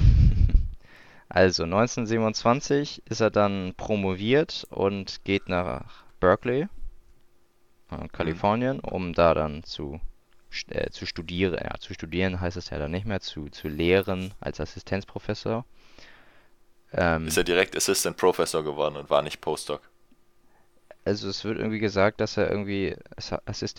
Also 1.28 1.62
1927 1.62 3.02
ist 3.06 3.20
er 3.20 3.30
dann 3.30 3.72
promoviert 3.78 4.66
und 4.68 5.24
geht 5.24 5.48
nach 5.48 6.04
Berkeley, 6.20 6.68
äh, 7.90 7.96
Mhm. 7.96 8.12
Kalifornien, 8.12 8.80
um 8.80 9.14
da 9.14 9.32
dann 9.32 9.64
zu, 9.64 9.98
äh, 10.68 10.90
zu 10.90 11.06
studieren. 11.06 11.54
Ja, 11.54 11.78
zu 11.80 11.94
studieren 11.94 12.40
heißt 12.40 12.56
es 12.56 12.70
ja 12.70 12.78
dann 12.78 12.90
nicht 12.92 13.06
mehr, 13.06 13.20
zu, 13.20 13.48
zu 13.50 13.68
lehren 13.68 14.34
als 14.40 14.60
Assistenzprofessor. 14.60 15.64
Ist 17.24 17.36
Ähm, 17.36 17.36
er 17.36 17.42
direkt 17.42 17.76
Assistant 17.76 18.16
Professor 18.16 18.62
geworden 18.62 18.96
und 18.96 19.10
war 19.10 19.22
nicht 19.22 19.40
Postdoc. 19.40 19.90
also 21.04 21.28
es 21.28 21.44
wird 21.44 21.58
irgendwie 21.58 21.78
gesagt, 21.78 22.20
dass 22.20 22.36
er 22.36 22.50
irgendwie 22.50 22.96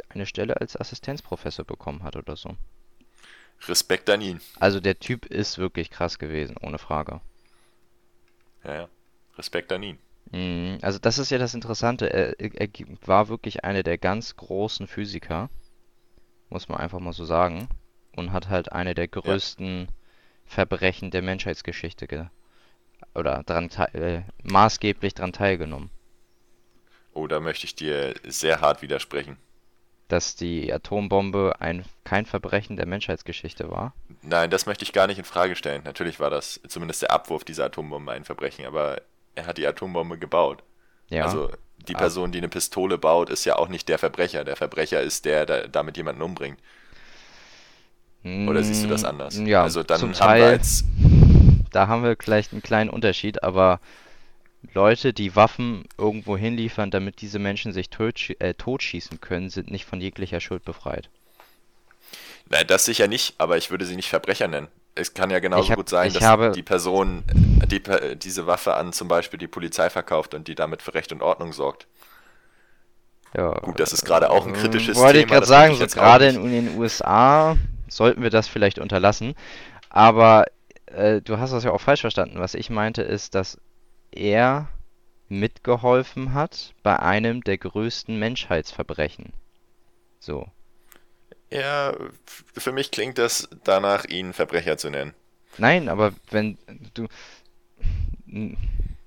eine 0.10 0.26
Stelle 0.26 0.60
als 0.62 0.78
Assistenzprofessor 0.78 1.66
bekommen 1.66 2.04
hat 2.04 2.16
oder 2.16 2.36
so. 2.38 2.56
Respekt 3.68 4.10
an 4.12 4.22
ihn. 4.22 4.42
Also 4.56 4.80
der 4.80 4.98
Typ 4.98 5.28
ist 5.28 5.60
wirklich 5.60 5.92
krass 5.92 6.18
gewesen, 6.18 6.58
ohne 6.60 6.80
Frage. 6.80 7.22
Ja, 8.64 8.74
ja. 8.76 8.90
Respekt 9.38 9.72
an 9.72 9.84
ihn. 9.84 10.00
Mhm, 10.32 10.80
Also 10.82 11.00
das 11.00 11.18
ist 11.18 11.30
ja 11.32 11.38
das 11.38 11.54
Interessante. 11.54 12.12
Er, 12.12 12.38
er 12.40 12.68
war 13.06 13.30
wirklich 13.30 13.64
einer 13.64 13.84
der 13.84 13.98
ganz 13.98 14.36
großen 14.36 14.88
Physiker, 14.88 15.50
muss 16.54 16.70
man 16.70 16.80
einfach 16.80 17.00
mal 17.00 17.14
so 17.14 17.26
sagen, 17.26 17.68
und 18.16 18.32
hat 18.32 18.50
halt 18.50 18.72
eine 18.72 18.94
der 18.94 19.06
Ja. 19.06 19.22
größten 19.22 19.88
Verbrechen 20.46 21.12
der 21.12 21.22
Menschheitsgeschichte 21.22 22.08
ge 22.08 22.26
oder 23.16 23.44
dran 23.44 23.70
äh, 23.94 24.22
maßgeblich 24.44 25.14
dran 25.14 25.34
teilgenommen. 25.34 25.90
Oh, 27.14 27.28
da 27.28 27.40
möchte 27.40 27.66
ich 27.66 27.76
dir 27.76 28.14
sehr 28.24 28.62
hart 28.62 28.82
widersprechen. 28.82 29.38
Dass 30.08 30.36
die 30.36 30.72
Atombombe 30.72 31.56
ein 31.60 31.86
kein 32.04 32.26
Verbrechen 32.26 32.76
der 32.76 32.86
Menschheitsgeschichte 32.86 33.70
war. 33.72 33.94
Nein, 34.22 34.50
das 34.50 34.66
möchte 34.66 34.84
ich 34.84 34.94
gar 34.94 35.08
nicht 35.08 35.18
in 35.18 35.26
Frage 35.26 35.56
stellen. 35.56 35.84
Natürlich 35.84 36.20
war 36.20 36.30
das 36.30 36.60
zumindest 36.68 37.02
der 37.02 37.12
Abwurf 37.12 37.44
dieser 37.44 37.66
Atombombe 37.66 38.12
ein 38.12 38.26
Verbrechen, 38.26 38.66
aber 38.66 39.02
er 39.36 39.48
hat 39.48 39.58
die 39.58 39.66
Atombombe 39.68 40.18
gebaut. 40.18 40.64
Ja, 41.10 41.26
Also 41.26 41.50
die 41.88 41.96
ab- 41.96 42.02
Person, 42.02 42.32
die 42.32 42.38
eine 42.40 42.50
Pistole 42.50 42.98
baut, 42.98 43.30
ist 43.30 43.46
ja 43.46 43.58
auch 43.58 43.68
nicht 43.68 43.90
der 43.90 44.00
Verbrecher. 44.00 44.44
Der 44.44 44.56
Verbrecher 44.56 45.02
ist 45.02 45.26
der, 45.26 45.46
der 45.46 45.68
damit 45.68 45.98
jemanden 45.98 46.22
umbringt. 46.22 46.60
Oder 48.24 48.64
siehst 48.64 48.86
du 48.86 48.88
das 48.88 49.04
anders? 49.04 49.36
Mm, 49.36 49.48
Ja, 49.48 49.64
Also 49.64 49.84
dann 49.84 50.00
zum 50.00 50.10
haben 50.12 50.18
wir 50.38 50.44
Teil. 50.44 50.44
als 50.54 50.86
Da 51.72 51.88
haben 51.88 52.04
wir 52.04 52.16
vielleicht 52.20 52.54
einen 52.54 52.62
kleinen 52.62 52.90
Unterschied, 52.90 53.44
aber 53.44 53.80
Leute, 54.74 55.12
die 55.14 55.36
Waffen 55.36 55.84
irgendwo 55.98 56.38
hinliefern, 56.38 56.90
damit 56.90 57.20
diese 57.22 57.38
Menschen 57.40 57.74
sich 57.74 57.90
totsch 57.90 58.32
äh, 58.40 58.54
totschießen 58.54 59.20
können, 59.20 59.50
sind 59.50 59.70
nicht 59.72 59.86
von 59.86 60.00
jeglicher 60.00 60.40
Schuld 60.40 60.64
befreit. 60.64 61.10
Nein, 62.50 62.66
das 62.68 62.86
sicher 62.86 63.08
nicht, 63.08 63.36
aber 63.40 63.58
ich 63.58 63.72
würde 63.72 63.86
sie 63.86 63.96
nicht 63.98 64.10
Verbrecher 64.10 64.48
nennen. 64.48 64.68
Es 64.96 65.14
kann 65.14 65.32
ja 65.32 65.40
genauso 65.40 65.70
hab, 65.70 65.78
gut 65.78 65.90
sein, 65.90 66.14
dass 66.14 66.24
habe, 66.24 66.52
die 66.52 66.62
Person 66.62 67.24
die, 67.28 67.82
diese 68.18 68.46
Waffe 68.46 68.76
an 68.76 68.94
zum 68.94 69.08
Beispiel 69.08 69.40
die 69.40 69.48
Polizei 69.48 69.90
verkauft 69.90 70.34
und 70.34 70.48
die 70.48 70.56
damit 70.56 70.82
für 70.82 70.94
Recht 70.94 71.12
und 71.12 71.24
Ordnung 71.24 71.52
sorgt. 71.54 71.88
ja, 73.36 73.54
Gut, 73.60 73.80
das 73.80 73.94
ist 73.94 74.06
gerade 74.06 74.30
auch 74.30 74.46
ein 74.46 74.54
äh, 74.54 74.58
kritisches 74.58 74.98
wollte 74.98 75.20
ich 75.20 75.26
Thema, 75.26 75.36
gerade 75.36 75.48
sagen, 75.48 75.72
möchte 75.72 75.86
ich 75.86 75.92
so 75.92 75.98
jetzt 75.98 75.98
auch 75.98 76.04
gerade 76.04 76.28
in 76.28 76.52
den 76.52 76.78
USA 76.78 77.58
sollten 77.88 78.22
wir 78.22 78.30
das 78.30 78.48
vielleicht 78.48 78.80
unterlassen. 78.80 79.36
Aber 79.90 80.46
äh, 80.88 81.22
du 81.22 81.38
hast 81.38 81.52
das 81.52 81.64
ja 81.64 81.72
auch 81.72 81.82
falsch 81.82 82.02
verstanden. 82.02 82.40
Was 82.40 82.54
ich 82.54 82.70
meinte 82.70 83.02
ist, 83.02 83.36
dass 83.36 83.60
er 84.12 84.68
mitgeholfen 85.30 86.34
hat 86.34 86.74
bei 86.84 87.00
einem 87.00 87.42
der 87.42 87.58
größten 87.58 88.18
Menschheitsverbrechen. 88.18 89.34
So. 90.20 90.48
Ja, 91.54 91.96
für 92.58 92.72
mich 92.72 92.90
klingt 92.90 93.18
das 93.20 93.48
danach, 93.64 94.06
ihn 94.06 94.34
Verbrecher 94.34 94.78
zu 94.78 94.90
nennen. 94.90 95.14
Nein, 95.58 95.88
aber 95.88 96.14
wenn 96.32 96.58
du, 96.96 97.08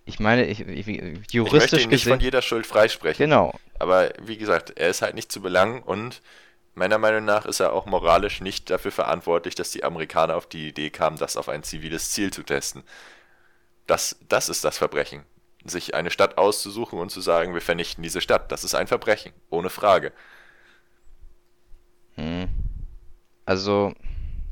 ich 0.04 0.20
meine, 0.20 0.46
ich, 0.46 0.60
ich, 0.60 0.86
Ich 0.86 0.86
möchte 0.86 1.26
juristisch 1.30 1.84
ihn 1.84 1.90
nicht 1.90 2.06
von 2.06 2.18
gesehen, 2.18 2.20
jeder 2.20 2.42
Schuld 2.42 2.66
freisprechen. 2.66 3.24
genau. 3.24 3.58
Aber 3.80 4.12
wie 4.22 4.36
gesagt, 4.38 4.78
er 4.78 4.88
ist 4.88 5.02
halt 5.02 5.16
nicht 5.16 5.32
zu 5.32 5.42
belangen 5.42 5.82
und 5.82 6.22
meiner 6.74 6.98
Meinung 6.98 7.24
nach 7.24 7.46
ist 7.46 7.58
er 7.60 7.72
auch 7.72 7.86
moralisch 7.86 8.40
nicht 8.40 8.70
dafür 8.70 8.92
verantwortlich, 8.92 9.56
dass 9.56 9.72
die 9.72 9.82
Amerikaner 9.82 10.36
auf 10.36 10.46
die 10.46 10.68
Idee 10.68 10.90
kamen, 10.90 11.18
das 11.18 11.36
auf 11.36 11.48
ein 11.48 11.64
ziviles 11.64 12.12
Ziel 12.12 12.32
zu 12.32 12.44
testen. 12.44 12.84
Das, 13.86 14.16
das 14.28 14.48
ist 14.48 14.64
das 14.64 14.78
Verbrechen. 14.78 15.24
Sich 15.64 15.94
eine 15.94 16.10
Stadt 16.12 16.38
auszusuchen 16.38 16.98
und 17.00 17.10
zu 17.10 17.20
sagen, 17.20 17.54
wir 17.54 17.60
vernichten 17.60 18.02
diese 18.02 18.20
Stadt, 18.20 18.52
das 18.52 18.62
ist 18.62 18.74
ein 18.76 18.86
Verbrechen, 18.86 19.32
ohne 19.50 19.70
Frage. 19.70 20.12
Hm. 22.16 22.48
Also, 23.44 23.92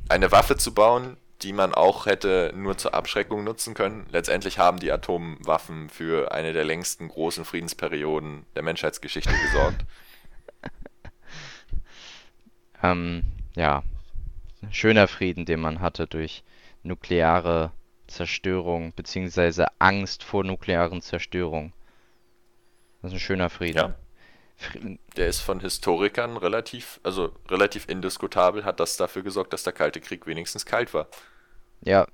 Eine 0.08 0.30
Waffe 0.30 0.56
zu 0.56 0.74
bauen, 0.74 1.16
die 1.42 1.52
man 1.52 1.74
auch 1.74 2.06
hätte 2.06 2.52
nur 2.54 2.78
zur 2.78 2.94
Abschreckung 2.94 3.44
nutzen 3.44 3.74
können. 3.74 4.06
Letztendlich 4.10 4.58
haben 4.58 4.78
die 4.78 4.92
Atomwaffen 4.92 5.90
für 5.90 6.32
eine 6.32 6.52
der 6.52 6.64
längsten 6.64 7.08
großen 7.08 7.44
Friedensperioden 7.44 8.46
der 8.54 8.62
Menschheitsgeschichte 8.62 9.32
gesorgt. 9.32 9.84
ähm, 12.82 13.24
ja, 13.56 13.82
schöner 14.70 15.08
Frieden, 15.08 15.44
den 15.44 15.60
man 15.60 15.80
hatte 15.80 16.06
durch 16.06 16.44
nukleare 16.82 17.72
Zerstörung, 18.06 18.92
beziehungsweise 18.94 19.66
Angst 19.78 20.22
vor 20.22 20.44
nuklearen 20.44 21.02
Zerstörung. 21.02 21.72
Das 23.02 23.12
ist 23.12 23.16
ein 23.16 23.20
schöner 23.20 23.50
Frieden. 23.50 23.76
Ja, 23.76 23.88
Frieden. 23.88 24.03
Der 25.16 25.28
ist 25.28 25.40
von 25.40 25.60
Historikern 25.60 26.36
relativ, 26.36 27.00
also 27.02 27.32
relativ 27.48 27.88
indiskutabel, 27.88 28.64
hat 28.64 28.80
das 28.80 28.96
dafür 28.96 29.22
gesorgt, 29.22 29.52
dass 29.52 29.64
der 29.64 29.72
Kalte 29.72 30.00
Krieg 30.00 30.26
wenigstens 30.26 30.64
kalt 30.64 30.94
war. 30.94 31.08
Ja, 31.82 32.06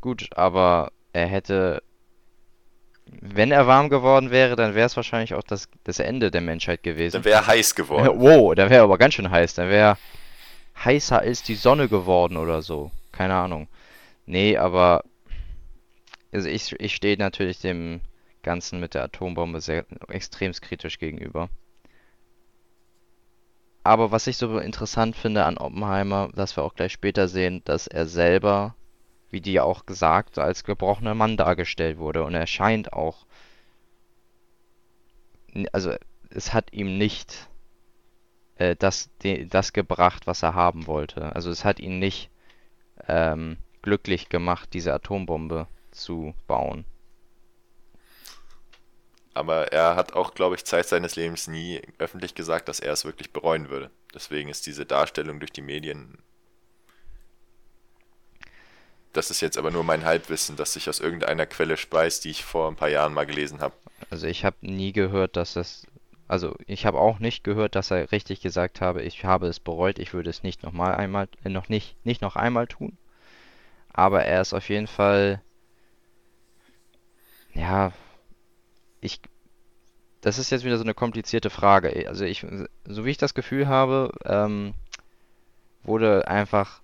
gut, 0.00 0.28
aber 0.36 0.92
er 1.12 1.26
hätte, 1.26 1.82
wenn 3.06 3.52
er 3.52 3.66
warm 3.66 3.88
geworden 3.88 4.30
wäre, 4.30 4.56
dann 4.56 4.74
wäre 4.74 4.86
es 4.86 4.96
wahrscheinlich 4.96 5.34
auch 5.34 5.42
das, 5.42 5.68
das 5.84 5.98
Ende 5.98 6.30
der 6.30 6.40
Menschheit 6.40 6.80
Dann 6.84 6.92
gewesen. 6.94 7.24
wäre 7.24 7.40
er 7.42 7.46
heiß 7.46 7.74
geworden. 7.74 8.08
Wow, 8.20 8.54
da 8.54 8.68
wäre 8.70 8.82
aber 8.82 8.98
ganz 8.98 9.14
schön 9.14 9.30
heiß. 9.30 9.54
Da 9.54 9.68
wäre 9.68 9.96
heißer 10.84 11.18
als 11.20 11.42
die 11.42 11.54
Sonne 11.54 11.88
geworden 11.88 12.36
oder 12.36 12.62
so. 12.62 12.90
Keine 13.12 13.34
Ahnung. 13.34 13.68
Nee, 14.26 14.56
aber 14.56 15.04
also 16.32 16.48
ich, 16.48 16.72
ich 16.78 16.94
stehe 16.94 17.16
natürlich 17.16 17.60
dem 17.60 18.00
Ganzen 18.50 18.80
mit 18.80 18.94
der 18.94 19.04
Atombombe 19.04 19.60
sehr 19.60 19.86
extremst 20.08 20.60
kritisch 20.60 20.98
gegenüber. 20.98 21.48
Aber 23.84 24.10
was 24.10 24.26
ich 24.26 24.38
so 24.38 24.58
interessant 24.58 25.14
finde 25.14 25.44
an 25.44 25.56
Oppenheimer, 25.56 26.30
dass 26.34 26.56
wir 26.56 26.64
auch 26.64 26.74
gleich 26.74 26.90
später 26.90 27.28
sehen, 27.28 27.62
dass 27.64 27.86
er 27.86 28.06
selber, 28.06 28.74
wie 29.30 29.40
die 29.40 29.60
auch 29.60 29.86
gesagt, 29.86 30.40
als 30.40 30.64
gebrochener 30.64 31.14
Mann 31.14 31.36
dargestellt 31.36 31.98
wurde. 31.98 32.24
Und 32.24 32.34
er 32.34 32.48
scheint 32.48 32.92
auch, 32.92 33.24
also 35.70 35.94
es 36.30 36.52
hat 36.52 36.72
ihm 36.72 36.98
nicht 36.98 37.48
äh, 38.56 38.74
das, 38.74 39.10
de, 39.22 39.44
das 39.44 39.72
gebracht, 39.72 40.26
was 40.26 40.42
er 40.42 40.54
haben 40.54 40.88
wollte. 40.88 41.36
Also 41.36 41.52
es 41.52 41.64
hat 41.64 41.78
ihn 41.78 42.00
nicht 42.00 42.30
ähm, 43.06 43.58
glücklich 43.80 44.28
gemacht, 44.28 44.70
diese 44.72 44.92
Atombombe 44.92 45.68
zu 45.92 46.34
bauen. 46.48 46.84
Aber 49.32 49.72
er 49.72 49.96
hat 49.96 50.14
auch, 50.14 50.34
glaube 50.34 50.56
ich, 50.56 50.64
Zeit 50.64 50.88
seines 50.88 51.16
Lebens 51.16 51.46
nie 51.46 51.80
öffentlich 51.98 52.34
gesagt, 52.34 52.68
dass 52.68 52.80
er 52.80 52.92
es 52.92 53.04
wirklich 53.04 53.32
bereuen 53.32 53.70
würde. 53.70 53.90
Deswegen 54.12 54.48
ist 54.48 54.66
diese 54.66 54.86
Darstellung 54.86 55.38
durch 55.38 55.52
die 55.52 55.62
Medien, 55.62 56.18
das 59.12 59.30
ist 59.30 59.40
jetzt 59.40 59.58
aber 59.58 59.70
nur 59.70 59.84
mein 59.84 60.04
Halbwissen, 60.04 60.56
das 60.56 60.72
sich 60.72 60.88
aus 60.88 61.00
irgendeiner 61.00 61.46
Quelle 61.46 61.76
speist, 61.76 62.24
die 62.24 62.30
ich 62.30 62.44
vor 62.44 62.68
ein 62.68 62.76
paar 62.76 62.88
Jahren 62.88 63.12
mal 63.12 63.26
gelesen 63.26 63.60
habe. 63.60 63.74
Also 64.08 64.26
ich 64.26 64.44
habe 64.44 64.56
nie 64.60 64.92
gehört, 64.92 65.36
dass 65.36 65.54
das, 65.54 65.86
also 66.28 66.54
ich 66.66 66.86
habe 66.86 66.98
auch 66.98 67.18
nicht 67.18 67.42
gehört, 67.42 67.74
dass 67.74 67.90
er 67.90 68.12
richtig 68.12 68.40
gesagt 68.40 68.80
habe, 68.80 69.02
ich 69.02 69.24
habe 69.24 69.48
es 69.48 69.58
bereut, 69.58 69.98
ich 69.98 70.14
würde 70.14 70.30
es 70.30 70.42
nicht 70.42 70.62
noch 70.62 70.72
mal 70.72 70.94
einmal, 70.94 71.28
äh, 71.44 71.48
noch 71.48 71.68
nicht, 71.68 71.96
nicht 72.04 72.22
noch 72.22 72.36
einmal 72.36 72.66
tun. 72.66 72.96
Aber 73.92 74.24
er 74.24 74.40
ist 74.40 74.54
auf 74.54 74.68
jeden 74.68 74.86
Fall, 74.86 75.42
ja, 77.52 77.92
ich, 79.00 79.20
das 80.20 80.38
ist 80.38 80.50
jetzt 80.50 80.64
wieder 80.64 80.76
so 80.76 80.84
eine 80.84 80.94
komplizierte 80.94 81.50
Frage. 81.50 82.06
Also 82.08 82.24
ich, 82.24 82.46
so 82.84 83.04
wie 83.04 83.10
ich 83.10 83.18
das 83.18 83.34
Gefühl 83.34 83.68
habe, 83.68 84.12
ähm, 84.24 84.74
wurde 85.82 86.28
einfach 86.28 86.82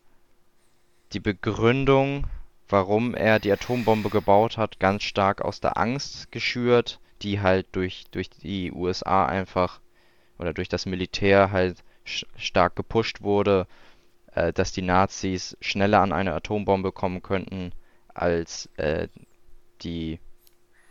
die 1.13 1.21
Begründung, 1.21 2.27
warum 2.69 3.15
er 3.15 3.39
die 3.39 3.53
Atombombe 3.53 4.11
gebaut 4.11 4.57
hat, 4.57 4.81
ganz 4.81 5.03
stark 5.05 5.43
aus 5.43 5.61
der 5.61 5.77
Angst 5.77 6.33
geschürt, 6.33 7.01
die 7.23 7.41
halt 7.41 7.67
durch, 7.73 8.05
durch 8.11 8.29
die 8.29 8.73
USA 8.73 9.27
einfach 9.27 9.81
oder 10.39 10.53
durch 10.53 10.69
das 10.69 10.87
Militär 10.87 11.51
halt 11.51 11.83
stark 12.05 12.77
gepusht 12.77 13.23
wurde, 13.23 13.67
äh, 14.33 14.53
dass 14.53 14.73
die 14.73 14.83
Nazis 14.83 15.57
schneller 15.61 16.01
an 16.01 16.13
eine 16.13 16.35
Atombombe 16.35 16.93
kommen 16.93 17.23
könnten 17.23 17.73
als 18.15 18.69
äh, 18.77 19.09
die 19.83 20.21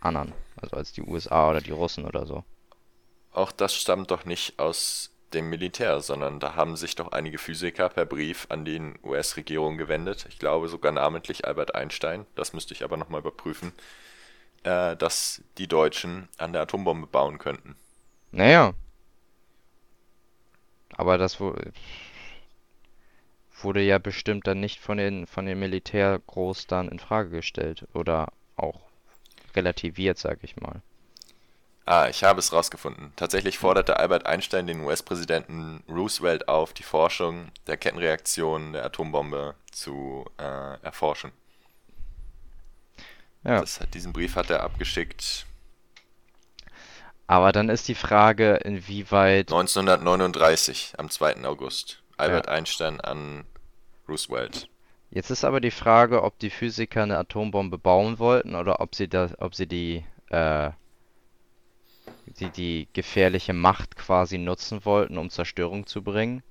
anderen, 0.00 0.32
also 0.56 0.76
als 0.76 0.92
die 0.92 1.02
USA 1.02 1.50
oder 1.50 1.60
die 1.60 1.70
Russen 1.72 2.04
oder 2.06 2.26
so. 2.26 2.44
Auch 3.32 3.52
das 3.52 3.74
stammt 3.74 4.10
doch 4.10 4.24
nicht 4.24 4.58
aus 4.58 5.10
dem 5.32 5.48
Militär, 5.50 6.00
sondern 6.00 6.40
da 6.40 6.54
haben 6.56 6.76
sich 6.76 6.94
doch 6.96 7.12
einige 7.12 7.38
Physiker 7.38 7.88
per 7.88 8.04
Brief 8.06 8.46
an 8.48 8.64
die 8.64 8.80
US-Regierung 9.04 9.76
gewendet. 9.76 10.26
Ich 10.28 10.38
glaube 10.40 10.68
sogar 10.68 10.90
namentlich 10.92 11.44
Albert 11.46 11.74
Einstein, 11.74 12.26
das 12.34 12.52
müsste 12.52 12.74
ich 12.74 12.82
aber 12.84 12.96
nochmal 12.96 13.20
überprüfen, 13.20 13.72
äh, 14.64 14.96
dass 14.96 15.42
die 15.58 15.68
Deutschen 15.68 16.28
an 16.38 16.52
der 16.54 16.62
Atombombe 16.62 17.06
bauen 17.08 17.38
könnten. 17.38 17.76
Naja, 18.32 18.74
aber 20.90 21.18
das 21.18 21.38
wu- 21.40 21.54
wurde 23.60 23.82
ja 23.82 23.98
bestimmt 23.98 24.46
dann 24.46 24.60
nicht 24.60 24.78
von 24.78 24.98
den 24.98 25.26
von 25.26 25.46
dem 25.46 25.58
Militär 25.58 26.20
groß 26.28 26.68
dann 26.68 26.88
in 26.88 27.00
Frage 27.00 27.30
gestellt 27.30 27.88
oder 27.92 28.28
auch 28.54 28.80
relativiert, 29.56 30.18
sag 30.18 30.38
ich 30.42 30.56
mal. 30.56 30.82
Ah, 31.88 32.08
ich 32.08 32.24
habe 32.24 32.40
es 32.40 32.52
rausgefunden. 32.52 33.12
Tatsächlich 33.14 33.58
forderte 33.58 33.96
Albert 33.98 34.26
Einstein 34.26 34.66
den 34.66 34.80
US-Präsidenten 34.80 35.84
Roosevelt 35.88 36.48
auf, 36.48 36.72
die 36.72 36.82
Forschung 36.82 37.52
der 37.68 37.76
Kettenreaktion 37.76 38.72
der 38.72 38.84
Atombombe 38.84 39.54
zu 39.70 40.24
äh, 40.36 40.82
erforschen. 40.82 41.30
Ja. 43.44 43.60
Das, 43.60 43.78
diesen 43.94 44.12
Brief 44.12 44.34
hat 44.34 44.50
er 44.50 44.64
abgeschickt 44.64 45.46
Aber 47.28 47.52
dann 47.52 47.68
ist 47.68 47.86
die 47.86 47.94
Frage, 47.94 48.56
inwieweit, 48.64 49.52
1939, 49.52 50.94
am 50.98 51.08
2. 51.08 51.44
August. 51.44 52.02
Albert 52.16 52.46
Ja. 52.46 52.52
Einstein 52.52 53.00
an 53.00 53.44
Roosevelt. 54.08 54.68
Jetzt 55.10 55.30
ist 55.30 55.44
aber 55.44 55.60
die 55.60 55.70
Frage, 55.70 56.22
ob 56.22 56.38
die 56.38 56.50
Physiker 56.50 57.02
eine 57.02 57.18
Atombombe 57.18 57.78
bauen 57.78 58.18
wollten 58.18 58.54
oder 58.54 58.80
ob 58.80 58.94
sie 58.94 59.08
das, 59.08 59.38
ob 59.40 59.54
sie 59.54 59.66
die, 59.66 60.04
äh, 60.30 60.70
die, 62.26 62.50
die 62.50 62.88
gefährliche 62.92 63.52
Macht 63.52 63.96
quasi 63.96 64.38
nutzen 64.38 64.84
wollten, 64.84 65.18
um 65.18 65.30
Zerstörung 65.30 65.86
zu 65.86 66.02
bringen. 66.02 66.42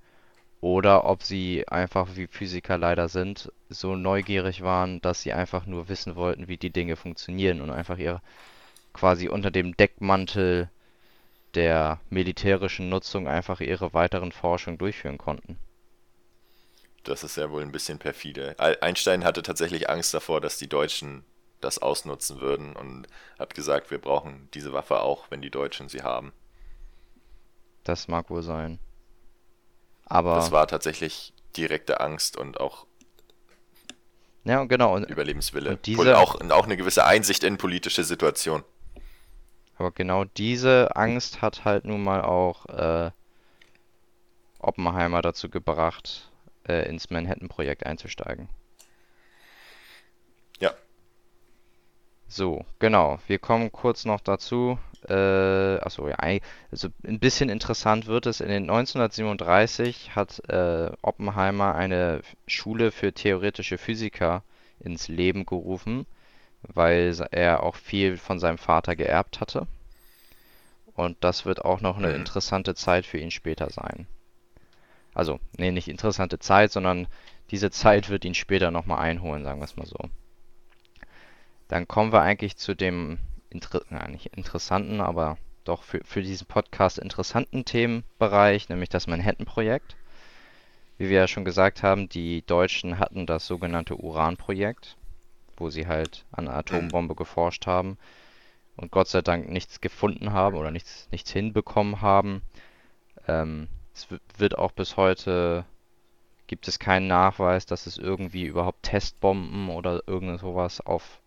Oder 0.62 1.06
ob 1.06 1.22
sie 1.22 1.68
einfach, 1.68 2.16
wie 2.16 2.28
Physiker 2.28 2.78
leider 2.78 3.08
sind, 3.08 3.52
so 3.70 3.96
neugierig 3.96 4.64
waren, 4.64 5.00
dass 5.02 5.22
sie 5.22 5.34
einfach 5.34 5.66
nur 5.68 5.90
wissen 5.90 6.16
wollten, 6.16 6.48
wie 6.48 6.58
die 6.58 6.72
Dinge 6.72 6.96
funktionieren 6.96 7.62
und 7.62 7.70
einfach 7.70 7.98
ihre 8.00 8.22
quasi 8.94 9.28
unter 9.28 9.52
dem 9.52 9.76
Deckmantel 9.78 10.70
der 11.54 12.00
militärischen 12.10 12.90
Nutzung 12.90 13.28
einfach 13.28 13.60
ihre 13.60 13.94
weiteren 13.94 14.32
Forschung 14.32 14.78
durchführen 14.78 15.18
konnten. 15.18 15.58
Das 17.06 17.24
ist 17.24 17.38
ja 17.38 17.50
wohl 17.52 17.62
ein 17.62 17.72
bisschen 17.72 18.00
perfide. 18.00 18.56
Einstein 18.82 19.24
hatte 19.24 19.42
tatsächlich 19.44 19.90
Angst 19.90 20.14
davor, 20.14 20.42
dass 20.42 20.58
die 20.58 20.68
Deutschen 20.68 21.24
das 21.62 21.80
ausnutzen 21.80 22.42
würden 22.42 22.76
und 22.76 23.08
hat 23.40 23.54
gesagt, 23.56 23.90
wir 23.92 23.98
brauchen 24.00 24.50
diese 24.54 24.74
Waffe 24.74 25.00
auch, 25.00 25.32
wenn 25.32 25.42
die 25.42 25.50
Deutschen 25.50 25.88
sie 25.90 26.04
haben. 26.04 26.34
Das 27.84 28.08
mag 28.08 28.30
wohl 28.30 28.44
sein. 28.44 28.80
Das 30.04 30.12
Aber, 30.18 30.52
war 30.52 30.68
tatsächlich 30.68 31.34
direkte 31.56 32.00
Angst 32.02 32.38
und 32.38 32.60
auch 32.60 32.86
ja, 34.44 34.64
genau. 34.66 34.94
Und, 34.94 35.10
Überlebenswille. 35.10 35.72
Und 35.72 35.86
diese- 35.88 36.18
auch, 36.20 36.40
auch 36.52 36.66
eine 36.66 36.78
gewisse 36.78 37.04
Einsicht 37.06 37.44
in 37.44 37.58
politische 37.58 38.04
Situation. 38.04 38.64
aber 39.78 39.90
genau 39.92 40.24
diese 40.26 40.96
Angst 40.96 41.42
hat 41.42 41.66
halt 41.66 41.86
nun 41.86 42.04
mal 42.04 42.22
auch 42.22 42.68
äh, 42.68 43.12
Oppenheimer 44.60 45.22
dazu 45.24 45.50
gebracht, 45.50 46.30
äh, 46.68 46.88
ins 46.90 47.10
Manhattan-Projekt 47.10 47.86
einzusteigen. 47.86 48.50
Ja, 50.60 50.76
So, 52.28 52.66
genau. 52.80 53.20
Wir 53.28 53.40
kommen 53.40 53.72
kurz 53.72 54.06
noch 54.06 54.20
dazu. 54.22 54.78
Äh, 55.08 55.14
achso, 55.80 56.08
ja, 56.08 56.18
also 56.72 56.90
ein 57.06 57.20
bisschen 57.20 57.50
interessant 57.50 58.06
wird 58.08 58.26
es. 58.28 58.42
In 58.42 58.50
den 58.50 58.66
1937 58.68 60.16
hat 60.16 60.40
äh, 60.50 60.92
Oppenheimer 61.02 61.76
eine 61.76 62.22
Schule 62.48 62.92
für 62.92 63.14
theoretische 63.14 63.78
Physiker 63.80 64.44
ins 64.80 65.08
Leben 65.08 65.46
gerufen, 65.46 66.06
weil 66.64 67.16
er 67.32 67.64
auch 67.64 67.76
viel 67.76 68.18
von 68.18 68.40
seinem 68.40 68.58
Vater 68.60 68.96
geerbt 68.96 69.42
hatte. 69.42 69.68
Und 70.96 71.24
das 71.24 71.46
wird 71.46 71.64
auch 71.64 71.80
noch 71.80 71.96
eine 71.96 72.12
Mhm. 72.12 72.16
interessante 72.16 72.74
Zeit 72.74 73.06
für 73.06 73.20
ihn 73.20 73.30
später 73.30 73.70
sein. 73.70 74.08
Also, 75.16 75.40
nee, 75.58 75.72
nicht 75.72 75.88
interessante 75.88 76.38
Zeit, 76.40 76.72
sondern 76.72 77.08
diese 77.50 77.72
Zeit 77.72 78.10
wird 78.10 78.26
ihn 78.26 78.36
später 78.36 78.70
nochmal 78.70 79.00
einholen, 79.00 79.44
sagen 79.44 79.62
wir 79.62 79.66
es 79.66 79.78
mal 79.78 79.88
so. 79.88 79.98
Dann 81.70 81.88
kommen 81.88 82.12
wir 82.12 82.22
eigentlich 82.22 82.58
zu 82.58 82.76
dem 82.76 83.18
inter 83.50 83.82
na, 83.90 84.08
nicht 84.08 84.36
interessanten, 84.36 85.02
aber 85.02 85.38
doch 85.64 85.84
für, 85.84 86.02
für 86.04 86.22
diesen 86.22 86.48
Podcast 86.48 87.00
interessanten 87.00 87.66
Themenbereich, 87.66 88.70
nämlich 88.70 88.90
das 88.90 89.08
Manhattan-Projekt. 89.08 89.96
Wie 90.98 91.10
wir 91.10 91.18
ja 91.18 91.28
schon 91.28 91.46
gesagt 91.46 91.82
haben, 91.82 92.08
die 92.10 92.46
Deutschen 92.46 93.00
hatten 93.00 93.26
das 93.26 93.48
sogenannte 93.48 93.96
Uran-Projekt, 93.96 94.98
wo 95.58 95.70
sie 95.70 95.88
halt 95.88 96.26
an 96.32 96.48
einer 96.48 96.58
Atombombe 96.58 97.16
geforscht 97.16 97.68
haben 97.68 97.98
und 98.76 98.92
Gott 98.92 99.08
sei 99.08 99.22
Dank 99.22 99.50
nichts 99.50 99.80
gefunden 99.80 100.34
haben 100.34 100.58
oder 100.58 100.72
nichts, 100.72 101.08
nichts 101.12 101.32
hinbekommen 101.32 102.02
haben. 102.02 102.42
Ähm, 103.28 103.68
es 103.96 104.12
wi- 104.12 104.20
wird 104.38 104.58
auch 104.60 104.72
bis 104.74 104.96
heute, 104.98 105.66
gibt 106.48 106.68
es 106.68 106.80
keinen 106.80 107.08
Nachweis, 107.08 107.66
dass 107.68 107.88
es 107.88 107.98
irgendwie 107.98 108.46
überhaupt 108.46 108.84
Testbomben 108.84 109.70
oder 109.70 110.04
irgend 110.08 110.40
sowas 110.42 110.82
auf 110.82 111.22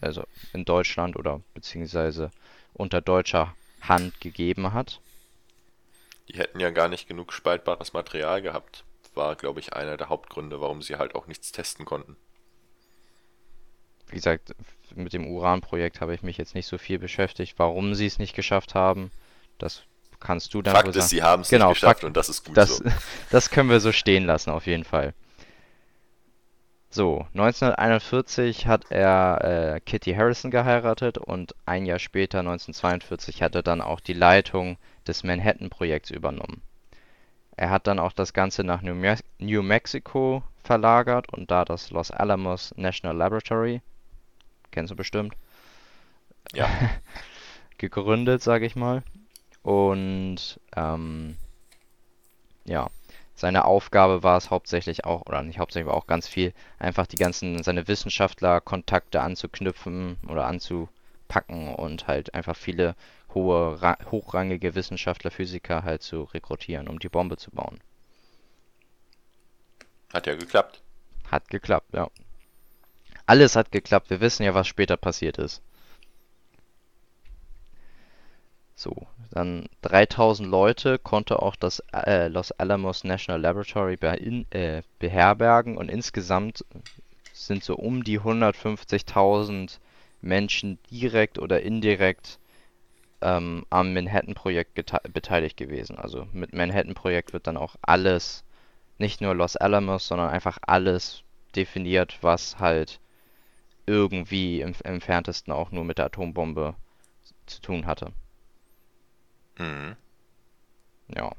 also 0.00 0.24
in 0.52 0.64
Deutschland 0.66 1.16
oder 1.16 1.42
beziehungsweise 1.54 2.32
unter 2.74 3.00
deutscher 3.02 3.56
Hand 3.80 4.20
gegeben 4.20 4.72
hat. 4.74 5.02
die 6.28 6.38
hätten 6.38 6.60
ja 6.60 6.70
gar 6.70 6.86
nicht 6.86 7.08
genug 7.08 7.32
spaltbares 7.32 7.92
Material 7.92 8.40
gehabt. 8.40 8.84
War, 9.14 9.34
glaube 9.34 9.58
ich, 9.58 9.72
einer 9.72 9.96
der 9.96 10.08
Hauptgründe, 10.08 10.60
warum 10.60 10.80
sie 10.80 10.96
halt 10.96 11.16
auch 11.16 11.26
nichts 11.26 11.50
testen 11.50 11.84
konnten. 11.84 12.16
Wie 14.08 14.16
gesagt, 14.16 14.52
mit 14.96 15.12
dem 15.12 15.26
Uran-Projekt 15.28 16.00
habe 16.00 16.12
ich 16.14 16.22
mich 16.22 16.38
jetzt 16.38 16.54
nicht 16.56 16.66
so 16.66 16.76
viel 16.78 16.98
beschäftigt. 16.98 17.58
Warum 17.58 17.94
sie 17.94 18.06
es 18.06 18.18
nicht 18.18 18.34
geschafft 18.34 18.74
haben, 18.74 19.10
das 19.58 19.84
kannst 20.26 20.52
du 20.54 20.62
dann 20.62 20.74
Fakt 20.74 20.88
ist, 20.88 20.94
sagen. 20.96 21.08
sie 21.08 21.22
haben 21.22 21.42
es 21.42 21.48
Genau, 21.48 21.68
nicht 21.68 21.76
geschafft 21.76 22.00
Fakt- 22.00 22.04
und 22.04 22.16
das 22.16 22.28
ist 22.28 22.44
gut 22.44 22.56
Das, 22.56 22.76
so. 22.78 22.84
das 23.30 23.50
können 23.50 23.70
wir 23.70 23.80
so 23.80 23.92
stehen 23.92 24.24
lassen, 24.26 24.50
auf 24.50 24.66
jeden 24.66 24.84
Fall. 24.84 25.14
So, 26.90 27.26
1941 27.34 28.66
hat 28.66 28.86
er 28.90 29.74
äh, 29.76 29.80
Kitty 29.80 30.14
Harrison 30.14 30.50
geheiratet 30.50 31.18
und 31.18 31.54
ein 31.66 31.84
Jahr 31.86 31.98
später, 31.98 32.38
1942, 32.40 33.42
hat 33.42 33.54
er 33.54 33.62
dann 33.62 33.80
auch 33.82 34.00
die 34.00 34.14
Leitung 34.14 34.78
des 35.06 35.22
Manhattan-Projekts 35.22 36.10
übernommen. 36.10 36.62
Er 37.56 37.70
hat 37.70 37.86
dann 37.86 37.98
auch 37.98 38.12
das 38.12 38.32
Ganze 38.32 38.64
nach 38.64 38.82
New, 38.82 38.94
Me 38.94 39.16
New 39.38 39.62
Mexico 39.62 40.42
verlagert 40.64 41.32
und 41.32 41.50
da 41.50 41.64
das 41.64 41.90
Los 41.90 42.10
Alamos 42.10 42.72
National 42.76 43.16
Laboratory, 43.16 43.82
kennst 44.70 44.90
du 44.92 44.96
bestimmt, 44.96 45.34
Ja, 46.54 46.68
gegründet, 47.78 48.42
sage 48.42 48.66
ich 48.66 48.76
mal. 48.76 49.02
Und 49.66 50.60
ähm, 50.76 51.36
ja, 52.66 52.88
seine 53.34 53.64
Aufgabe 53.64 54.22
war 54.22 54.36
es 54.36 54.50
hauptsächlich 54.50 55.04
auch, 55.04 55.26
oder 55.26 55.42
nicht 55.42 55.58
hauptsächlich, 55.58 55.88
aber 55.88 55.98
auch 55.98 56.06
ganz 56.06 56.28
viel, 56.28 56.54
einfach 56.78 57.08
die 57.08 57.16
ganzen, 57.16 57.64
seine 57.64 57.88
Wissenschaftlerkontakte 57.88 59.20
anzuknüpfen 59.20 60.18
oder 60.28 60.46
anzupacken 60.46 61.74
und 61.74 62.06
halt 62.06 62.32
einfach 62.32 62.54
viele 62.54 62.94
hohe, 63.34 63.82
ra 63.82 63.98
hochrangige 64.08 64.76
Wissenschaftler, 64.76 65.32
Physiker 65.32 65.82
halt 65.82 66.04
zu 66.04 66.22
rekrutieren, 66.22 66.86
um 66.86 67.00
die 67.00 67.08
Bombe 67.08 67.36
zu 67.36 67.50
bauen. 67.50 67.80
hat 70.12 70.28
ja 70.28 70.36
geklappt. 70.36 70.80
Hat 71.32 71.48
geklappt, 71.48 71.92
ja. 71.92 72.08
Alles 73.26 73.56
hat 73.56 73.72
geklappt. 73.72 74.10
Wir 74.10 74.20
wissen 74.20 74.44
ja, 74.44 74.54
was 74.54 74.68
später 74.68 74.96
passiert 74.96 75.38
ist. 75.38 75.60
So, 78.78 78.94
dann 79.30 79.66
3000 79.80 80.46
Leute 80.46 80.98
konnte 80.98 81.40
auch 81.40 81.56
das 81.56 81.82
äh, 81.94 82.28
Los 82.28 82.52
Alamos 82.52 83.04
National 83.04 83.40
Laboratory 83.40 83.96
bein, 83.96 84.44
äh, 84.50 84.82
beherbergen 84.98 85.78
und 85.78 85.90
insgesamt 85.90 86.62
sind 87.32 87.64
so 87.64 87.74
um 87.74 88.04
die 88.04 88.20
150.000 88.20 89.78
Menschen 90.20 90.78
direkt 90.90 91.38
oder 91.38 91.62
indirekt 91.62 92.38
ähm, 93.22 93.64
am 93.70 93.94
Manhattan-Projekt 93.94 94.74
beteiligt 94.74 95.56
gewesen. 95.56 95.96
Also 95.96 96.28
mit 96.32 96.52
Manhattan-Projekt 96.52 97.32
wird 97.32 97.46
dann 97.46 97.56
auch 97.56 97.76
alles, 97.80 98.44
nicht 98.98 99.22
nur 99.22 99.34
Los 99.34 99.56
Alamos, 99.56 100.06
sondern 100.06 100.28
einfach 100.28 100.58
alles 100.66 101.22
definiert, 101.54 102.18
was 102.20 102.58
halt 102.58 103.00
irgendwie 103.86 104.60
im 104.60 104.74
im 104.84 104.94
entferntesten 104.96 105.52
auch 105.52 105.70
nur 105.70 105.84
mit 105.84 105.96
der 105.96 106.06
Atombombe 106.06 106.74
zu 107.46 107.62
tun 107.62 107.86
hatte. 107.86 108.12
Mhm. 109.58 109.96
Ja. 111.14 111.32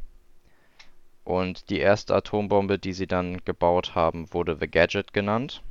Und 1.24 1.70
die 1.70 1.80
erste 1.80 2.16
Atombombe, 2.16 2.80
die 2.80 2.94
sie 2.94 3.08
dann 3.08 3.44
gebaut 3.44 3.96
haben, 3.96 4.32
wurde 4.34 4.58
The 4.60 4.68
Gadget 4.68 5.14
genannt. 5.14 5.62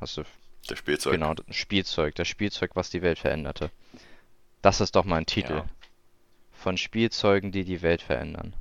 Hast 0.00 0.18
du, 0.18 0.22
Das 0.66 0.78
Spielzeug. 0.78 1.14
genau, 1.14 1.34
das 1.34 1.56
Spielzeug, 1.56 2.14
das 2.14 2.28
Spielzeug, 2.28 2.72
was 2.74 2.90
die 2.90 3.02
Welt 3.02 3.18
veränderte. 3.18 3.70
Das 4.60 4.80
ist 4.80 4.96
doch 4.96 5.04
mal 5.04 5.16
ein 5.16 5.26
Titel. 5.26 5.54
Ja. 5.54 5.66
Von 6.52 6.76
Spielzeugen, 6.76 7.52
die 7.52 7.64
die 7.64 7.80
Welt 7.82 8.02
verändern. 8.02 8.54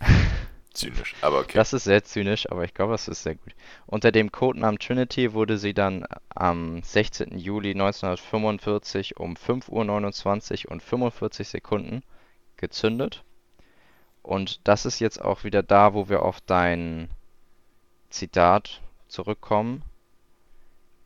Zynisch, 0.74 1.14
aber 1.20 1.38
okay. 1.38 1.52
Das 1.54 1.72
ist 1.72 1.84
sehr 1.84 2.02
zynisch, 2.02 2.50
aber 2.50 2.64
ich 2.64 2.74
glaube, 2.74 2.92
das 2.92 3.06
ist 3.06 3.22
sehr 3.22 3.36
gut. 3.36 3.54
Unter 3.86 4.10
dem 4.10 4.32
Codenamen 4.32 4.78
Trinity 4.78 5.32
wurde 5.32 5.56
sie 5.56 5.72
dann 5.72 6.04
am 6.34 6.82
16. 6.82 7.38
Juli 7.38 7.70
1945 7.70 9.16
um 9.18 9.36
5:29 9.36 10.66
Uhr 10.66 10.72
und 10.72 10.82
45 10.82 11.48
Sekunden 11.48 12.02
gezündet. 12.56 13.22
Und 14.22 14.66
das 14.66 14.84
ist 14.84 14.98
jetzt 15.00 15.22
auch 15.22 15.44
wieder 15.44 15.62
da, 15.62 15.94
wo 15.94 16.08
wir 16.08 16.22
auf 16.22 16.40
dein 16.40 17.08
Zitat 18.10 18.80
zurückkommen. 19.06 19.82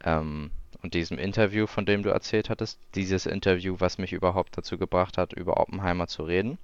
Ähm, 0.03 0.51
und 0.83 0.95
diesem 0.95 1.19
Interview, 1.19 1.67
von 1.67 1.85
dem 1.85 2.03
du 2.03 2.11
erzählt 2.11 2.49
hattest. 2.49 2.79
Dieses 2.95 3.27
Interview, 3.27 3.77
was 3.79 3.99
mich 3.99 4.13
überhaupt 4.13 4.57
dazu 4.57 4.79
gebracht 4.79 5.19
hat, 5.19 5.33
über 5.33 5.59
Oppenheimer 5.59 6.07
zu 6.07 6.23
reden. 6.23 6.59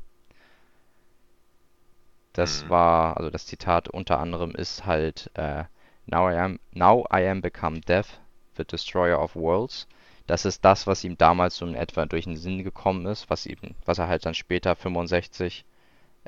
Das 2.35 2.69
Mhm. 2.69 2.69
war, 2.69 3.17
also 3.17 3.31
das 3.31 3.47
Zitat 3.47 3.89
unter 3.89 4.19
anderem 4.21 4.53
ist 4.53 4.87
halt 4.87 5.31
äh, 5.37 5.65
Now 6.07 6.31
I 6.31 6.37
am, 6.37 6.61
now 6.73 7.07
I 7.13 7.27
am 7.29 7.41
become 7.43 7.81
death, 7.81 8.21
the 8.59 8.65
destroyer 8.67 9.19
of 9.23 9.35
worlds. 9.37 9.89
Das 10.27 10.45
ist 10.45 10.65
das, 10.65 10.87
was 10.87 11.05
ihm 11.05 11.17
damals 11.19 11.57
so 11.57 11.67
in 11.67 11.75
etwa 11.75 12.07
durch 12.07 12.25
den 12.27 12.37
Sinn 12.37 12.65
gekommen 12.65 13.07
ist, 13.07 13.31
was 13.31 13.47
ihm, 13.47 13.59
was 13.87 13.99
er 13.99 14.09
halt 14.09 14.27
dann 14.27 14.35
später 14.35 14.77
65 14.77 15.65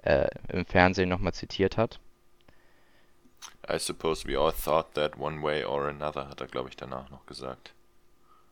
äh, 0.02 0.28
im 0.48 0.66
Fernsehen 0.66 1.08
nochmal 1.10 1.34
zitiert 1.34 1.76
hat. 1.78 2.00
I 3.68 3.76
suppose 3.78 4.24
we 4.24 4.34
all 4.34 4.50
thought 4.50 4.94
that 4.94 5.18
one 5.18 5.42
way 5.42 5.62
or 5.62 5.88
another, 5.88 6.26
hat 6.28 6.40
er, 6.40 6.46
glaube 6.48 6.70
ich, 6.70 6.76
danach 6.76 7.10
noch 7.10 7.26
gesagt. 7.26 7.74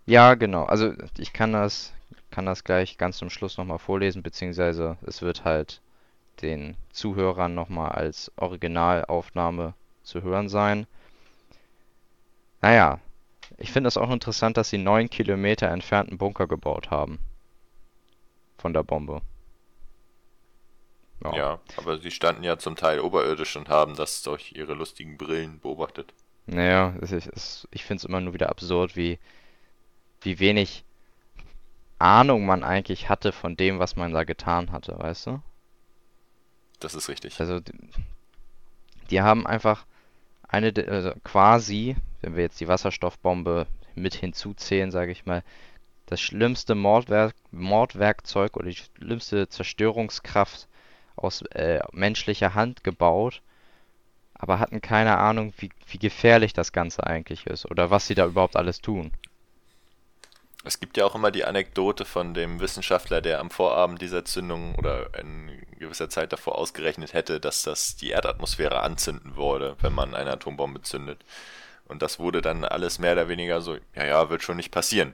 Ja, 0.06 0.34
genau. 0.34 0.64
Also 0.64 0.92
ich 1.18 1.32
kann 1.32 1.52
das, 1.52 1.92
kann 2.30 2.46
das 2.46 2.64
gleich 2.64 2.98
ganz 2.98 3.16
zum 3.18 3.30
Schluss 3.30 3.56
nochmal 3.58 3.78
vorlesen, 3.78 4.22
beziehungsweise 4.22 4.96
es 5.06 5.22
wird 5.22 5.44
halt 5.44 5.80
den 6.42 6.76
Zuhörern 6.90 7.54
nochmal 7.54 7.92
als 7.92 8.32
Originalaufnahme 8.36 9.74
zu 10.02 10.22
hören 10.22 10.48
sein. 10.48 10.86
Naja, 12.60 13.00
ich 13.58 13.70
finde 13.72 13.88
es 13.88 13.96
auch 13.96 14.10
interessant, 14.10 14.56
dass 14.56 14.70
sie 14.70 14.78
neun 14.78 15.10
Kilometer 15.10 15.68
entfernt 15.68 16.08
einen 16.08 16.18
Bunker 16.18 16.46
gebaut 16.46 16.90
haben. 16.90 17.18
Von 18.58 18.72
der 18.72 18.82
Bombe. 18.82 19.20
Ja. 21.22 21.36
Ja, 21.36 21.60
aber 21.76 21.98
sie 21.98 22.10
standen 22.10 22.42
ja 22.42 22.58
zum 22.58 22.76
Teil 22.76 23.00
oberirdisch 23.00 23.56
und 23.56 23.68
haben 23.68 23.96
das 23.96 24.22
durch 24.22 24.52
ihre 24.52 24.74
lustigen 24.74 25.16
Brillen 25.16 25.60
beobachtet. 25.60 26.12
Naja, 26.46 26.94
es 27.00 27.12
ist, 27.12 27.26
es, 27.28 27.68
ich 27.70 27.84
finde 27.84 27.98
es 28.00 28.04
immer 28.04 28.20
nur 28.20 28.34
wieder 28.34 28.50
absurd, 28.50 28.96
wie, 28.96 29.18
wie 30.20 30.38
wenig 30.38 30.84
Ahnung 31.98 32.44
man 32.44 32.64
eigentlich 32.64 33.08
hatte 33.08 33.32
von 33.32 33.56
dem, 33.56 33.78
was 33.78 33.96
man 33.96 34.12
da 34.12 34.24
getan 34.24 34.72
hatte, 34.72 34.98
weißt 34.98 35.26
du? 35.28 35.42
Das 36.80 36.94
ist 36.94 37.08
richtig. 37.08 37.40
Also, 37.40 37.60
die, 39.10 39.20
haben 39.20 39.46
einfach 39.46 39.86
eine, 40.48 40.72
also 40.88 41.12
quasi, 41.22 41.96
wenn 42.20 42.36
wir 42.36 42.42
jetzt 42.42 42.60
die 42.60 42.68
Wasserstoffbombe 42.68 43.66
mit 43.94 44.14
hinzuzählen, 44.14 44.90
sage 44.90 45.12
ich 45.12 45.26
mal, 45.26 45.42
das 46.06 46.20
schlimmste 46.20 46.74
Mordwerk, 46.74 47.34
Mordwerkzeug 47.50 48.56
oder 48.56 48.68
die 48.68 48.76
schlimmste 48.76 49.48
Zerstörungskraft 49.48 50.68
aus 51.16 51.42
äh, 51.52 51.80
menschlicher 51.92 52.54
Hand 52.54 52.84
gebaut, 52.84 53.40
aber 54.34 54.58
hatten 54.58 54.80
keine 54.82 55.16
Ahnung, 55.16 55.54
wie, 55.58 55.70
wie 55.88 55.98
gefährlich 55.98 56.52
das 56.52 56.72
Ganze 56.72 57.06
eigentlich 57.06 57.46
ist 57.46 57.70
oder 57.70 57.90
was 57.90 58.06
sie 58.06 58.14
da 58.14 58.26
überhaupt 58.26 58.56
alles 58.56 58.80
tun. 58.80 59.12
Es 60.66 60.80
gibt 60.80 60.96
ja 60.96 61.04
auch 61.04 61.14
immer 61.14 61.30
die 61.30 61.44
Anekdote 61.44 62.04
von 62.06 62.32
dem 62.32 62.58
Wissenschaftler, 62.60 63.20
der 63.20 63.40
am 63.40 63.50
Vorabend 63.50 64.00
dieser 64.00 64.24
Zündung 64.24 64.74
oder 64.76 65.10
in 65.18 65.50
gewisser 65.78 66.08
Zeit 66.08 66.32
davor 66.32 66.56
ausgerechnet 66.56 67.12
hätte, 67.12 67.38
dass 67.38 67.62
das 67.62 67.96
die 67.96 68.10
Erdatmosphäre 68.10 68.80
anzünden 68.80 69.36
würde, 69.36 69.76
wenn 69.82 69.92
man 69.92 70.14
eine 70.14 70.32
Atombombe 70.32 70.80
zündet. 70.80 71.22
Und 71.86 72.00
das 72.00 72.18
wurde 72.18 72.40
dann 72.40 72.64
alles 72.64 72.98
mehr 72.98 73.12
oder 73.12 73.28
weniger 73.28 73.60
so, 73.60 73.76
ja, 73.94 74.06
ja, 74.06 74.30
wird 74.30 74.42
schon 74.42 74.56
nicht 74.56 74.70
passieren. 74.70 75.12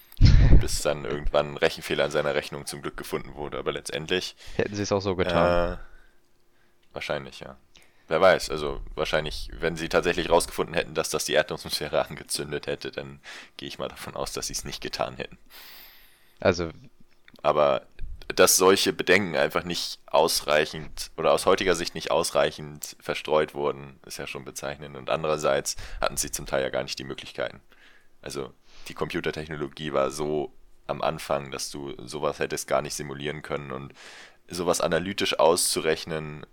Bis 0.60 0.82
dann 0.82 1.06
irgendwann 1.06 1.54
ein 1.54 1.56
Rechenfehler 1.56 2.04
in 2.04 2.10
seiner 2.10 2.34
Rechnung 2.34 2.66
zum 2.66 2.82
Glück 2.82 2.98
gefunden 2.98 3.34
wurde. 3.34 3.58
Aber 3.58 3.72
letztendlich, 3.72 4.36
Hätten 4.56 4.74
sie 4.74 4.82
es 4.82 4.92
auch 4.92 5.00
so 5.00 5.16
getan. 5.16 5.72
äh, 5.72 5.76
wahrscheinlich, 6.92 7.40
ja. 7.40 7.56
Wer 8.12 8.20
weiß, 8.20 8.50
also 8.50 8.82
wahrscheinlich, 8.94 9.48
wenn 9.58 9.74
sie 9.74 9.88
tatsächlich 9.88 10.28
rausgefunden 10.28 10.74
hätten, 10.74 10.92
dass 10.92 11.08
das 11.08 11.24
die 11.24 11.32
Erdatmosphäre 11.32 12.06
angezündet 12.10 12.66
hätte, 12.66 12.90
dann 12.90 13.22
gehe 13.56 13.66
ich 13.66 13.78
mal 13.78 13.88
davon 13.88 14.16
aus, 14.16 14.34
dass 14.34 14.48
sie 14.48 14.52
es 14.52 14.66
nicht 14.66 14.82
getan 14.82 15.16
hätten. 15.16 15.38
Also, 16.38 16.68
Aber 17.42 17.86
dass 18.28 18.58
solche 18.58 18.92
Bedenken 18.92 19.34
einfach 19.34 19.64
nicht 19.64 19.98
ausreichend 20.04 21.10
oder 21.16 21.32
aus 21.32 21.46
heutiger 21.46 21.74
Sicht 21.74 21.94
nicht 21.94 22.10
ausreichend 22.10 22.98
verstreut 23.00 23.54
wurden, 23.54 23.98
ist 24.04 24.18
ja 24.18 24.26
schon 24.26 24.44
bezeichnend. 24.44 24.94
Und 24.94 25.08
andererseits 25.08 25.76
hatten 25.98 26.18
sie 26.18 26.30
zum 26.30 26.44
Teil 26.44 26.62
ja 26.62 26.68
gar 26.68 26.82
nicht 26.82 26.98
die 26.98 27.04
Möglichkeiten. 27.04 27.62
Also 28.20 28.52
die 28.88 28.94
Computertechnologie 28.94 29.94
war 29.94 30.10
so 30.10 30.52
am 30.86 31.00
Anfang, 31.00 31.50
dass 31.50 31.70
du 31.70 31.94
sowas 32.06 32.40
hättest 32.40 32.68
gar 32.68 32.82
nicht 32.82 32.92
simulieren 32.92 33.40
können 33.40 33.72
und 33.72 33.94
sowas 34.48 34.82
analytisch 34.82 35.38
auszurechnen, 35.38 36.44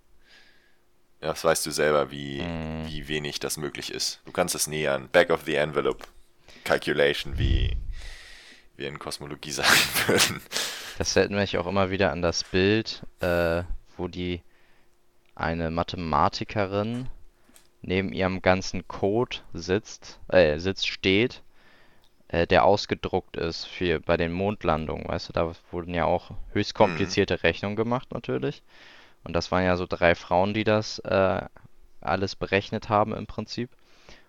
das 1.22 1.44
weißt 1.44 1.66
du 1.66 1.72
selber, 1.72 2.12
wie, 2.12 2.42
mm, 2.42 2.88
wie 2.88 3.08
wenig 3.08 3.40
das 3.40 3.58
möglich 3.58 3.92
ist. 3.92 4.22
Du 4.26 4.32
kannst 4.32 4.56
es 4.56 4.68
nähern. 4.68 5.10
Back 5.12 5.30
of 5.30 5.42
the 5.46 5.56
envelope 5.56 6.06
Calculation, 6.64 7.38
wie 7.38 7.76
wir 8.78 8.88
in 8.88 9.00
Kosmologie 9.00 9.52
sagen 9.52 9.70
würden. 10.08 10.42
das 10.98 11.16
erinnert 11.16 11.42
mich 11.42 11.58
auch 11.58 11.68
immer 11.68 11.90
wieder 11.90 12.12
an 12.12 12.22
das 12.22 12.44
Bild, 12.44 13.04
äh, 13.20 13.64
wo 13.98 14.08
die 14.08 14.42
eine 15.36 15.72
Mathematikerin 15.72 17.08
neben 17.82 18.12
ihrem 18.12 18.42
ganzen 18.42 18.88
Code 18.88 19.38
sitzt, 19.54 20.20
äh, 20.28 20.60
sitzt, 20.60 20.88
steht, 20.88 21.42
äh, 22.28 22.46
der 22.46 22.66
ausgedruckt 22.66 23.38
ist 23.38 23.66
für 23.66 24.00
bei 24.02 24.18
den 24.18 24.34
Mondlandungen, 24.34 25.08
weißt 25.08 25.30
du, 25.30 25.34
da 25.34 25.54
wurden 25.72 25.94
ja 25.94 26.04
auch 26.06 26.32
höchst 26.52 26.74
Mhm. 26.74 26.78
komplizierte 26.78 27.42
Rechnungen 27.44 27.78
gemacht 27.78 28.10
natürlich. 28.12 28.62
Und 29.24 29.34
das 29.34 29.52
waren 29.52 29.66
ja 29.66 29.76
so 29.76 29.86
drei 29.88 30.16
Frauen, 30.16 30.54
die 30.54 30.64
das 30.64 31.00
äh, 31.00 31.42
alles 32.02 32.36
berechnet 32.36 32.90
haben 32.90 33.14
im 33.14 33.28
Prinzip. 33.28 33.70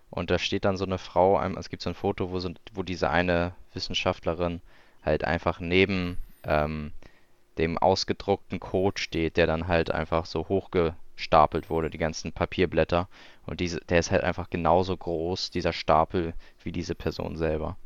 Und 0.09 0.29
da 0.29 0.37
steht 0.37 0.65
dann 0.65 0.77
so 0.77 0.85
eine 0.85 0.97
Frau, 0.97 1.41
es 1.55 1.69
gibt 1.69 1.81
so 1.81 1.89
ein 1.89 1.95
Foto, 1.95 2.31
wo, 2.31 2.39
so, 2.39 2.51
wo 2.73 2.83
diese 2.83 3.09
eine 3.09 3.55
Wissenschaftlerin 3.73 4.61
halt 5.03 5.23
einfach 5.23 5.59
neben 5.59 6.17
ähm, 6.43 6.91
dem 7.57 7.77
ausgedruckten 7.77 8.59
Code 8.59 9.01
steht, 9.01 9.37
der 9.37 9.47
dann 9.47 9.67
halt 9.67 9.89
einfach 9.91 10.25
so 10.25 10.47
hochgestapelt 10.49 11.69
wurde, 11.69 11.89
die 11.89 11.97
ganzen 11.97 12.33
Papierblätter. 12.33 13.07
Und 13.45 13.61
diese, 13.61 13.79
der 13.81 13.99
ist 13.99 14.11
halt 14.11 14.23
einfach 14.23 14.49
genauso 14.49 14.95
groß, 14.97 15.51
dieser 15.51 15.73
Stapel, 15.73 16.33
wie 16.63 16.73
diese 16.73 16.95
Person 16.95 17.37
selber. 17.37 17.77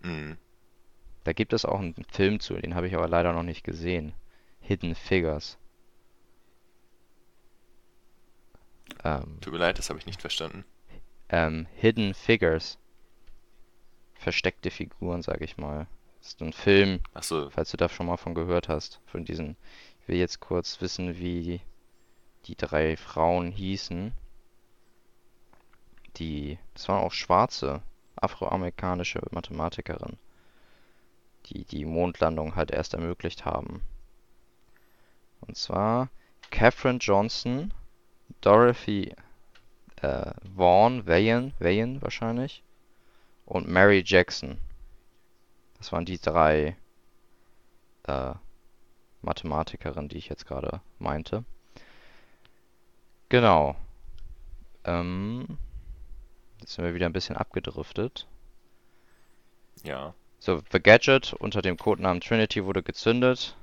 Mhm. 0.00 0.38
Da 1.24 1.34
gibt 1.34 1.52
es 1.52 1.66
auch 1.66 1.80
einen 1.80 1.94
Film 2.10 2.40
zu, 2.40 2.54
den 2.54 2.74
habe 2.74 2.86
ich 2.86 2.94
aber 2.94 3.08
leider 3.08 3.34
noch 3.34 3.42
nicht 3.42 3.64
gesehen. 3.64 4.14
Hidden 4.70 4.94
Figures. 4.94 5.58
Ähm, 9.02 9.38
Tut 9.40 9.52
mir 9.52 9.58
leid, 9.58 9.80
das 9.80 9.88
habe 9.90 9.98
ich 9.98 10.06
nicht 10.06 10.20
verstanden. 10.20 10.64
ähm, 11.28 11.66
Hidden 11.74 12.14
Figures. 12.14 12.78
Versteckte 14.14 14.70
Figuren, 14.70 15.22
sag 15.22 15.40
ich 15.40 15.56
mal. 15.56 15.88
ist 16.20 16.40
ein 16.40 16.52
Film, 16.52 17.00
so, 17.20 17.50
falls 17.50 17.72
du 17.72 17.78
da 17.78 17.88
schon 17.88 18.06
mal 18.06 18.16
von 18.16 18.36
gehört 18.36 18.68
hast. 18.68 19.00
Von 19.06 19.24
diesen. 19.24 19.56
Ich 20.02 20.06
will 20.06 20.18
jetzt 20.18 20.38
kurz 20.38 20.80
wissen, 20.80 21.18
wie 21.18 21.60
die 22.44 22.54
drei 22.54 22.96
Frauen 22.96 23.50
hießen. 23.50 24.12
Die. 26.16 26.60
Das 26.74 26.88
waren 26.88 27.02
auch 27.02 27.12
schwarze, 27.12 27.82
afroamerikanische 28.14 29.20
Mathematikerinnen, 29.32 30.16
die 31.46 31.64
die 31.64 31.84
Mondlandung 31.84 32.54
halt 32.54 32.70
erst 32.70 32.94
ermöglicht 32.94 33.44
haben. 33.44 33.82
Und 35.40 35.56
zwar 35.56 36.08
Katherine 36.50 36.98
Johnson, 36.98 37.72
Dorothy 38.40 39.14
äh, 40.02 40.32
Vaughan, 40.54 41.06
Vaughan, 41.06 41.52
Vaughan 41.58 42.02
wahrscheinlich, 42.02 42.62
und 43.46 43.68
Mary 43.68 44.02
Jackson. 44.04 44.58
Das 45.78 45.92
waren 45.92 46.04
die 46.04 46.18
drei 46.18 46.76
äh, 48.04 48.34
Mathematikerinnen, 49.22 50.08
die 50.08 50.18
ich 50.18 50.28
jetzt 50.28 50.46
gerade 50.46 50.80
meinte. 50.98 51.44
Genau. 53.28 53.76
Ähm, 54.84 55.58
jetzt 56.60 56.74
sind 56.74 56.84
wir 56.84 56.94
wieder 56.94 57.06
ein 57.06 57.12
bisschen 57.12 57.36
abgedriftet. 57.36 58.26
ja. 59.82 60.14
So, 60.42 60.62
The 60.72 60.80
Gadget 60.80 61.34
unter 61.34 61.60
dem 61.60 61.76
Codenamen 61.76 62.22
Trinity 62.22 62.64
wurde 62.64 62.82
gezündet 62.82 63.56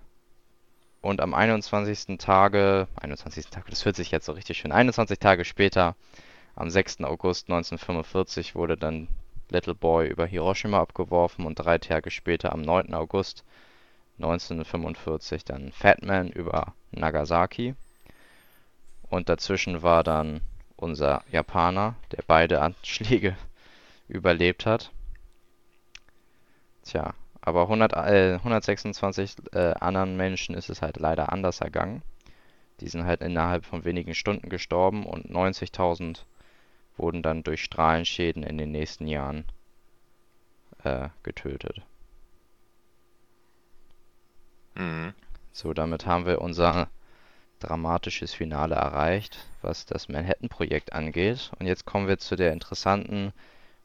und 1.02 1.22
am 1.22 1.34
21. 1.34 2.18
Tage, 2.18 2.88
21. 2.96 3.48
Tage, 3.48 3.70
das 3.70 3.86
hört 3.86 3.96
sich 3.96 4.12
jetzt 4.12 4.26
so 4.26 4.34
richtig 4.34 4.58
schön, 4.58 4.72
21 4.72 5.20
Tage 5.20 5.46
später, 5.46 5.96
am 6.56 6.70
6. 6.70 7.02
August 7.02 7.50
1945 7.50 8.56
wurde 8.56 8.78
dann 8.78 9.08
Little 9.50 9.76
Boy 9.76 10.08
über 10.08 10.26
Hiroshima 10.26 10.80
abgeworfen 10.80 11.46
und 11.46 11.56
drei 11.56 11.78
Tage 11.78 12.12
später, 12.12 12.52
am 12.52 12.62
9. 12.62 12.94
August 12.94 13.44
1945, 14.18 15.46
dann 15.46 15.72
Fat 15.72 16.02
Man 16.02 16.30
über 16.30 16.74
Nagasaki. 16.92 17.76
Und 19.10 19.30
dazwischen 19.30 19.84
war 19.84 20.04
dann 20.04 20.42
unser 20.76 21.24
Japaner, 21.32 21.96
der 22.12 22.24
beide 22.28 22.62
Anschläge 22.62 23.38
überlebt 24.08 24.66
hat. 24.66 24.92
Tja, 26.84 27.14
aber 27.48 27.62
100, 27.62 27.94
äh, 27.94 28.34
126 28.34 29.36
äh, 29.54 29.74
anderen 29.80 30.18
Menschen 30.18 30.54
ist 30.54 30.70
es 30.70 30.82
halt 30.82 30.98
leider 30.98 31.32
anders 31.32 31.62
ergangen. 31.62 32.02
Die 32.82 32.90
sind 32.90 33.06
halt 33.06 33.22
innerhalb 33.22 33.64
von 33.64 33.86
wenigen 33.86 34.16
Stunden 34.16 34.50
gestorben 34.50 35.06
und 35.06 35.32
90.000 35.32 36.26
wurden 36.98 37.22
dann 37.22 37.44
durch 37.44 37.64
Strahlenschäden 37.64 38.44
in 38.44 38.58
den 38.58 38.74
nächsten 38.74 39.08
Jahren 39.08 39.46
äh, 40.84 41.08
getötet. 41.24 41.84
Mhm. 44.76 45.14
So, 45.54 45.74
damit 45.74 46.06
haben 46.06 46.26
wir 46.26 46.42
unser 46.42 46.90
dramatisches 47.60 48.34
Finale 48.34 48.76
erreicht, 48.76 49.38
was 49.62 49.86
das 49.86 50.10
Manhattan-Projekt 50.10 50.92
angeht. 50.92 51.52
Und 51.58 51.66
jetzt 51.66 51.86
kommen 51.86 52.10
wir 52.10 52.18
zu 52.18 52.36
der 52.36 52.52
interessanten, 52.52 53.32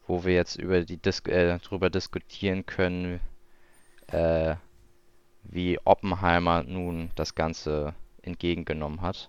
wo 0.09 0.25
wir 0.25 0.35
jetzt 0.35 0.57
über 0.57 0.81
die 0.81 0.97
Dis 0.97 1.21
äh, 1.21 1.61
drüber 1.61 1.91
diskutieren 1.91 2.67
können, 2.67 3.21
äh, 4.13 4.57
wie 5.45 5.79
Oppenheimer 5.85 6.63
nun 6.63 7.11
das 7.17 7.35
Ganze 7.35 7.95
entgegengenommen 8.23 9.01
hat. 9.01 9.29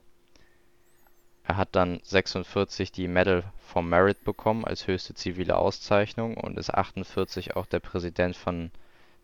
Er 1.46 1.58
hat 1.58 1.70
dann 1.76 2.00
46 2.04 2.92
die 2.92 3.08
Medal 3.08 3.44
for 3.58 3.82
Merit 3.82 4.24
bekommen 4.24 4.64
als 4.64 4.88
höchste 4.88 5.14
zivile 5.14 5.58
Auszeichnung 5.58 6.38
und 6.38 6.58
ist 6.58 6.74
48 6.74 7.56
auch 7.56 7.66
der 7.66 7.80
Präsident 7.80 8.36
von 8.38 8.72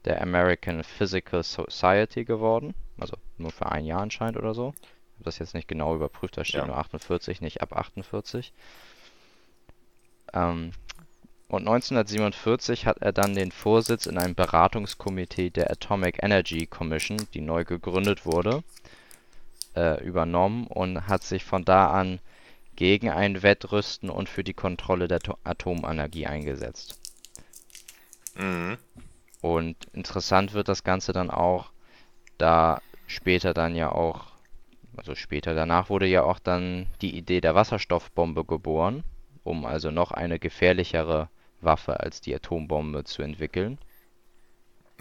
der 0.06 0.22
American 0.22 0.84
Physical 0.84 1.44
Society 1.44 2.26
geworden. 2.26 2.74
Also 2.98 3.16
nur 3.38 3.52
für 3.52 3.72
ein 3.72 3.86
Jahr 3.86 4.02
anscheinend 4.02 4.38
oder 4.38 4.54
so. 4.54 4.74
Ich 4.82 5.16
habe 5.16 5.26
das 5.26 5.40
jetzt 5.40 5.54
nicht 5.54 5.68
genau 5.68 5.96
überprüft, 5.96 6.38
da 6.38 6.44
steht 6.44 6.62
Ja. 6.62 6.68
nur 6.68 6.78
48, 6.78 7.42
nicht 7.42 7.62
ab 7.62 7.74
48. 7.74 8.52
Ähm, 10.34 10.72
und 11.50 11.68
1947 11.68 12.86
hat 12.86 13.00
er 13.00 13.12
dann 13.12 13.34
den 13.34 13.52
Vorsitz 13.52 14.06
in 14.06 14.20
einem 14.20 14.36
Beratungskomitee 14.36 15.50
der 15.50 15.72
Atomic 15.72 16.22
Energy 16.22 16.68
Commission, 16.68 17.18
die 17.34 17.42
neu 17.42 17.66
gegründet 17.66 18.28
wurde, 18.28 18.64
äh, 19.76 20.00
übernommen 20.04 20.68
und 20.68 21.08
hat 21.08 21.24
sich 21.24 21.44
von 21.44 21.66
da 21.66 21.90
an 21.90 22.20
gegen 22.76 23.10
ein 23.10 23.42
Wettrüsten 23.42 24.12
und 24.12 24.30
für 24.30 24.44
die 24.44 24.54
Kontrolle 24.54 25.08
der 25.08 25.22
To 25.22 25.38
Atomenergie 25.44 26.28
eingesetzt. 26.28 27.00
Mhm. 28.36 28.78
Und 29.42 29.76
interessant 29.94 30.54
wird 30.54 30.68
das 30.68 30.84
Ganze 30.84 31.14
dann 31.14 31.32
auch, 31.32 31.72
da 32.38 32.80
später 33.08 33.56
dann 33.56 33.76
ja 33.76 33.92
auch, 33.92 34.28
also 34.96 35.16
später 35.16 35.56
danach 35.56 35.90
wurde 35.90 36.06
ja 36.06 36.22
auch 36.22 36.38
dann 36.38 36.86
die 37.02 37.18
Idee 37.18 37.42
der 37.42 37.56
Wasserstoffbombe 37.56 38.46
geboren, 38.46 39.04
um 39.44 39.66
also 39.66 39.90
noch 39.90 40.12
eine 40.12 40.38
gefährlichere 40.38 41.28
Waffe 41.62 42.00
als 42.00 42.22
die 42.22 42.34
Atombombe 42.36 43.04
zu 43.04 43.22
entwickeln. 43.22 43.78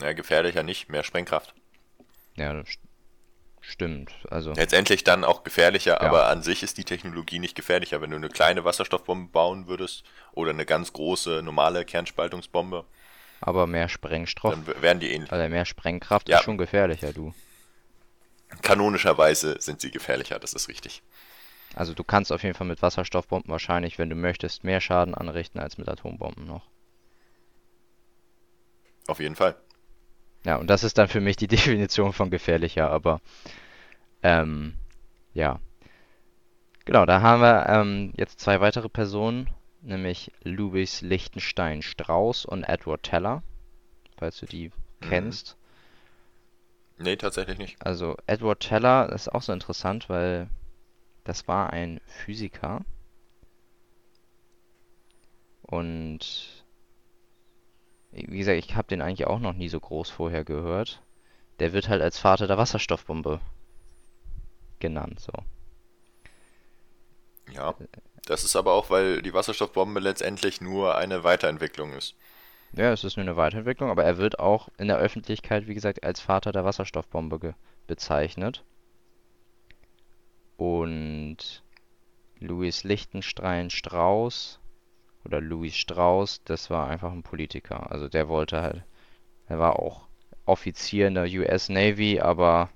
Ja, 0.00 0.12
gefährlicher 0.12 0.62
nicht, 0.62 0.88
mehr 0.88 1.02
Sprengkraft. 1.02 1.54
Ja, 2.36 2.52
das 2.52 2.68
st- 2.68 2.78
stimmt. 3.60 4.12
Also, 4.30 4.52
Letztendlich 4.52 5.02
dann 5.04 5.24
auch 5.24 5.42
gefährlicher, 5.42 5.94
Ja. 5.94 6.00
aber 6.00 6.28
an 6.28 6.42
sich 6.42 6.62
ist 6.62 6.78
die 6.78 6.84
Technologie 6.84 7.38
nicht 7.40 7.54
gefährlicher. 7.56 8.00
Wenn 8.00 8.10
du 8.10 8.16
eine 8.16 8.28
kleine 8.28 8.64
Wasserstoffbombe 8.64 9.30
bauen 9.32 9.66
würdest 9.66 10.04
oder 10.32 10.50
eine 10.50 10.64
ganz 10.66 10.92
große 10.92 11.42
normale 11.42 11.84
Kernspaltungsbombe, 11.84 12.84
aber 13.40 13.66
mehr 13.68 13.88
Sprengstoff, 13.88 14.52
dann 14.52 14.66
wären 14.82 14.98
die 15.00 15.10
ähnlich. 15.12 15.30
also 15.32 15.48
mehr 15.48 15.64
Sprengkraft 15.64 16.28
Ja. 16.28 16.38
ist 16.38 16.44
schon 16.44 16.58
gefährlicher, 16.58 17.12
du. 17.12 17.32
Kanonischerweise 18.62 19.60
sind 19.60 19.80
sie 19.80 19.90
gefährlicher, 19.90 20.38
das 20.38 20.54
ist 20.54 20.68
richtig. 20.68 21.02
Also 21.78 21.94
du 21.94 22.02
kannst 22.02 22.32
auf 22.32 22.42
jeden 22.42 22.56
Fall 22.56 22.66
mit 22.66 22.82
Wasserstoffbomben 22.82 23.52
wahrscheinlich, 23.52 23.98
wenn 24.00 24.10
du 24.10 24.16
möchtest, 24.16 24.64
mehr 24.64 24.80
Schaden 24.80 25.14
anrichten 25.14 25.60
als 25.60 25.78
mit 25.78 25.88
Atombomben 25.88 26.44
noch. 26.44 26.66
Auf 29.06 29.20
jeden 29.20 29.36
Fall. 29.36 29.56
Ja, 30.44 30.56
und 30.56 30.68
das 30.68 30.82
ist 30.82 30.98
dann 30.98 31.06
für 31.08 31.20
mich 31.20 31.36
die 31.36 31.46
Definition 31.48 32.12
von 32.12 32.30
gefährlicher, 32.30 32.90
aber 32.90 33.20
ähm, 34.22 34.74
ja. 35.34 35.60
Genau, 36.86 37.06
da 37.06 37.20
haben 37.20 37.40
wir 37.42 37.66
ähm, 37.68 38.12
jetzt 38.16 38.40
zwei 38.40 38.60
weitere 38.60 38.88
Personen, 38.88 39.48
nämlich 39.80 40.32
Louis 40.42 41.02
Lichtenstein 41.02 41.82
Strauss 41.82 42.44
und 42.44 42.64
Edward 42.64 43.04
Teller, 43.04 43.44
falls 44.16 44.38
du 44.40 44.46
die 44.46 44.72
Mhm. 45.00 45.08
kennst. 45.08 45.56
Nee, 46.98 47.16
tatsächlich 47.16 47.58
nicht. 47.58 47.80
Also 47.84 48.16
Edward 48.26 48.60
Teller 48.60 49.10
ist 49.12 49.28
auch 49.28 49.42
so 49.42 49.52
interessant, 49.52 50.08
weil 50.08 50.48
das 51.28 51.46
war 51.46 51.70
ein 51.74 52.00
Physiker 52.06 52.84
und 55.60 56.64
wie 58.10 58.38
gesagt, 58.38 58.58
ich 58.58 58.74
habe 58.74 58.88
den 58.88 59.02
eigentlich 59.02 59.26
auch 59.26 59.38
noch 59.38 59.52
nie 59.52 59.68
so 59.68 59.78
groß 59.78 60.08
vorher 60.08 60.42
gehört. 60.42 61.02
Der 61.58 61.74
wird 61.74 61.90
halt 61.90 62.00
als 62.00 62.18
Vater 62.18 62.46
der 62.46 62.56
Wasserstoffbombe 62.56 63.40
genannt, 64.78 65.20
so. 65.20 65.32
Ja. 67.52 67.74
Das 68.24 68.44
ist 68.44 68.56
aber 68.56 68.72
auch, 68.72 68.88
weil 68.88 69.20
die 69.20 69.34
Wasserstoffbombe 69.34 70.00
letztendlich 70.00 70.62
nur 70.62 70.96
eine 70.96 71.24
Weiterentwicklung 71.24 71.92
ist. 71.92 72.14
Ja, 72.72 72.92
es 72.92 73.04
ist 73.04 73.16
nur 73.18 73.24
eine 73.24 73.36
Weiterentwicklung, 73.36 73.90
aber 73.90 74.04
er 74.04 74.16
wird 74.16 74.38
auch 74.38 74.68
in 74.78 74.88
der 74.88 74.98
Öffentlichkeit, 74.98 75.66
wie 75.66 75.74
gesagt, 75.74 76.04
als 76.04 76.20
Vater 76.20 76.52
der 76.52 76.64
Wasserstoffbombe 76.64 77.54
bezeichnet. 77.86 78.64
Und 80.58 81.62
Louis 82.40 82.84
Lichtenstein 82.84 83.70
Strauß 83.70 84.60
oder 85.24 85.40
Louis 85.40 85.76
Strauß, 85.76 86.42
das 86.44 86.70
war 86.70 86.88
einfach 86.88 87.12
ein 87.12 87.22
Politiker. 87.22 87.90
Also 87.92 88.08
der 88.08 88.28
wollte 88.28 88.62
halt, 88.62 88.84
er 89.48 89.58
war 89.58 89.78
auch 89.78 90.08
Offizier 90.46 91.08
in 91.08 91.14
der 91.14 91.26
US 91.26 91.68
Navy, 91.70 92.20
aber 92.20 92.70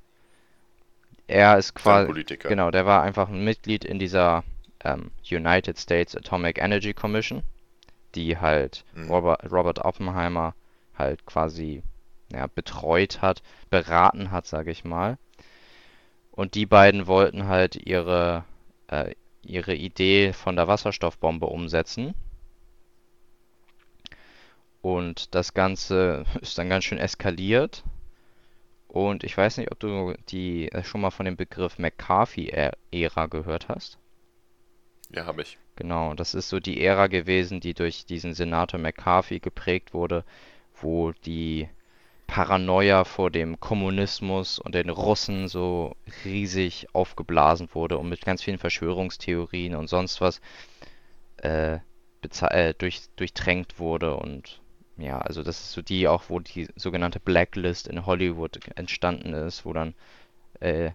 er 1.27 1.59
ist 1.59 1.75
quasi, 1.75 2.07
Politiker. 2.07 2.49
genau, 2.49 2.71
der 2.71 2.87
war 2.87 3.03
einfach 3.03 3.29
ein 3.29 3.43
Mitglied 3.45 3.85
in 3.85 3.99
dieser 3.99 4.45
ähm, 4.85 5.11
United 5.31 5.79
States 5.79 6.17
Atomic 6.17 6.59
Energy 6.59 6.95
Commission, 6.95 7.43
die 8.15 8.39
halt 8.39 8.85
Mhm. 8.95 9.11
Robert, 9.11 9.53
Robert 9.53 9.79
Oppenheimer 9.85 10.55
halt 10.99 11.27
quasi 11.27 11.83
ja, 12.33 12.47
betreut 12.49 13.23
hat, 13.23 13.43
beraten 13.71 14.31
hat, 14.31 14.47
sage 14.47 14.71
ich 14.71 14.85
mal. 14.85 15.19
Und 16.33 16.55
die 16.55 16.67
beiden 16.67 17.07
wollten 17.07 17.47
halt 17.47 17.77
ihre, 17.77 18.45
äh, 18.89 19.15
ihre 19.43 19.75
Idee 19.75 20.33
von 20.33 20.57
der 20.57 20.67
Wasserstoffbombe 20.67 21.47
umsetzen. 21.47 22.15
Und 24.81 25.35
das 25.35 25.55
Ganze 25.55 26.25
ist 26.41 26.59
dann 26.59 26.71
ganz 26.71 26.85
schön 26.85 26.99
eskaliert. 26.99 27.85
Und 28.89 29.25
ich 29.25 29.37
weiß 29.37 29.59
nicht, 29.59 29.71
ob 29.73 29.79
du 29.79 30.15
die 30.29 30.71
äh, 30.73 30.83
schon 30.85 31.03
mal 31.03 31.11
von 31.11 31.27
dem 31.27 31.37
Begriff 31.37 31.79
McCarthy-Ära 31.79 33.27
gehört 33.27 33.69
hast. 33.69 33.99
Ja, 35.11 35.27
habe 35.27 35.43
ich. 35.43 35.59
Genau, 35.77 36.15
das 36.15 36.35
ist 36.35 36.49
so 36.49 36.61
die 36.61 36.83
Ära 36.83 37.07
gewesen, 37.07 37.61
die 37.61 37.75
durch 37.75 38.07
diesen 38.07 38.35
Senator 38.35 38.81
McCarthy 38.81 39.39
geprägt 39.39 39.95
wurde, 39.95 40.25
wo 40.75 41.13
die 41.13 41.69
Paranoia 42.33 43.05
vor 43.05 43.31
dem 43.31 43.61
Kommunismus 43.61 44.59
und 44.59 44.75
den 44.75 44.89
Russen 44.89 45.49
so 45.49 45.95
riesig 46.25 46.87
aufgeblasen 46.95 47.69
wurde 47.75 47.99
und 47.99 48.09
mit 48.09 48.25
ganz 48.25 48.43
vielen 48.43 48.57
Verschwörungstheorien 48.57 49.75
und 49.75 49.89
sonst 49.89 50.23
was 50.23 50.41
äh, 51.43 51.75
äh, 51.75 52.75
durch, 52.79 53.03
durchtränkt 53.17 53.79
wurde. 53.79 54.17
Und 54.17 54.63
ja, 54.97 55.19
also 55.19 55.43
das 55.43 55.61
ist 55.61 55.73
so 55.73 55.83
die 55.83 56.09
auch, 56.09 56.23
wo 56.29 56.41
die 56.41 56.69
sogenannte 56.75 57.21
Blacklist 57.21 57.87
in 57.87 58.07
Hollywood 58.07 58.61
entstanden 58.77 59.35
ist, 59.35 59.67
wo 59.67 59.75
dann 59.75 59.93
äh, 60.61 60.93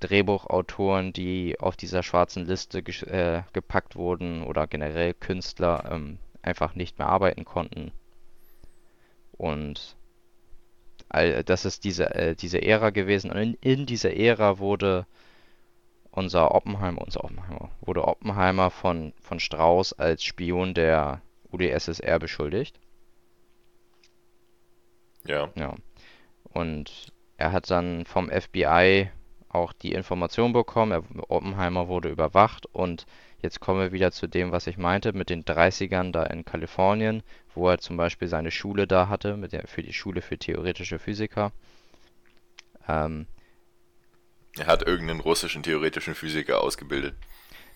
Drehbuchautoren, 0.00 1.12
die 1.12 1.60
auf 1.60 1.76
dieser 1.76 2.02
schwarzen 2.02 2.46
Liste 2.46 2.78
äh, 2.78 3.42
gepackt 3.52 3.94
wurden 3.94 4.42
oder 4.42 4.66
generell 4.66 5.14
Künstler 5.14 5.88
ähm, 5.88 6.18
einfach 6.42 6.74
nicht 6.74 6.98
mehr 6.98 7.08
arbeiten 7.08 7.44
konnten. 7.44 7.92
Und 9.38 9.96
all, 11.12 11.44
das 11.44 11.64
ist 11.64 11.84
diese, 11.84 12.14
äh, 12.14 12.34
diese 12.34 12.62
Ära 12.62 12.90
gewesen. 12.90 13.30
Und 13.30 13.38
in, 13.38 13.54
in 13.60 13.86
dieser 13.86 14.14
Ära 14.16 14.58
wurde 14.58 15.06
unser 16.10 16.54
Oppenheimer, 16.54 17.02
unser 17.02 17.24
Oppenheimer, 17.24 17.70
wurde 17.80 18.06
Oppenheimer 18.06 18.70
von, 18.70 19.12
von 19.20 19.40
Strauß 19.40 19.94
als 19.94 20.24
Spion 20.24 20.74
der 20.74 21.22
UdSSR 21.50 22.18
beschuldigt. 22.18 22.78
Ja. 25.24 25.50
Ja. 25.54 25.74
Und 26.44 27.12
er 27.36 27.52
hat 27.52 27.70
dann 27.70 28.04
vom 28.04 28.30
FBI 28.30 29.10
auch 29.48 29.72
die 29.72 29.92
Information 29.92 30.52
bekommen, 30.52 30.92
er, 30.92 31.30
Oppenheimer 31.30 31.88
wurde 31.88 32.08
überwacht 32.08 32.66
und 32.66 33.06
jetzt 33.42 33.60
kommen 33.60 33.80
wir 33.80 33.92
wieder 33.92 34.12
zu 34.12 34.26
dem, 34.28 34.52
was 34.52 34.66
ich 34.66 34.78
meinte, 34.78 35.12
mit 35.12 35.28
den 35.30 35.44
30ern 35.44 36.12
da 36.12 36.24
in 36.24 36.44
Kalifornien, 36.44 37.22
wo 37.54 37.68
er 37.68 37.78
zum 37.78 37.96
Beispiel 37.96 38.28
seine 38.28 38.50
Schule 38.50 38.86
da 38.86 39.08
hatte, 39.08 39.36
mit 39.36 39.52
der, 39.52 39.66
für 39.66 39.82
die 39.82 39.92
Schule 39.92 40.22
für 40.22 40.38
theoretische 40.38 40.98
Physiker. 40.98 41.52
Ähm, 42.88 43.26
Er 44.56 44.66
hat 44.66 44.86
irgendeinen 44.86 45.20
russischen 45.20 45.62
theoretischen 45.62 46.14
Physiker 46.14 46.62
ausgebildet. 46.62 47.14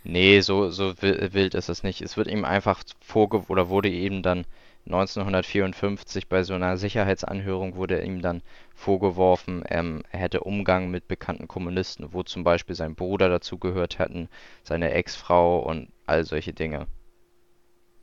Nee, 0.05 0.41
so, 0.41 0.71
so 0.71 0.95
wi- 1.03 1.33
wild 1.35 1.55
ist 1.55 1.69
es 1.69 1.83
nicht. 1.83 2.01
Es 2.01 2.17
wird 2.17 2.29
ihm 2.29 2.45
einfach 2.45 2.83
vorge 3.01 3.45
oder 3.49 3.69
wurde 3.69 3.89
ihm 3.91 4.23
dann 4.23 4.47
1954 4.87 6.29
bei 6.29 6.43
so 6.43 6.55
einer 6.55 6.77
Sicherheitsanhörung 6.77 7.77
wurde 7.77 8.03
ihm 8.03 8.23
dann 8.23 8.43
vorgeworfen, 8.75 9.65
ähm, 9.69 10.03
er 10.11 10.21
hätte 10.21 10.41
Umgang 10.41 10.91
mit 10.91 11.09
bekannten 11.09 11.49
Kommunisten, 11.49 12.13
wo 12.13 12.23
zum 12.23 12.45
Beispiel 12.45 12.75
sein 12.77 12.95
Bruder 12.95 13.29
dazugehört 13.29 13.99
hätten, 13.99 14.29
seine 14.65 14.93
Ex-Frau 14.93 15.59
und 15.61 15.89
all 16.07 16.25
solche 16.25 16.53
Dinge. 16.53 16.87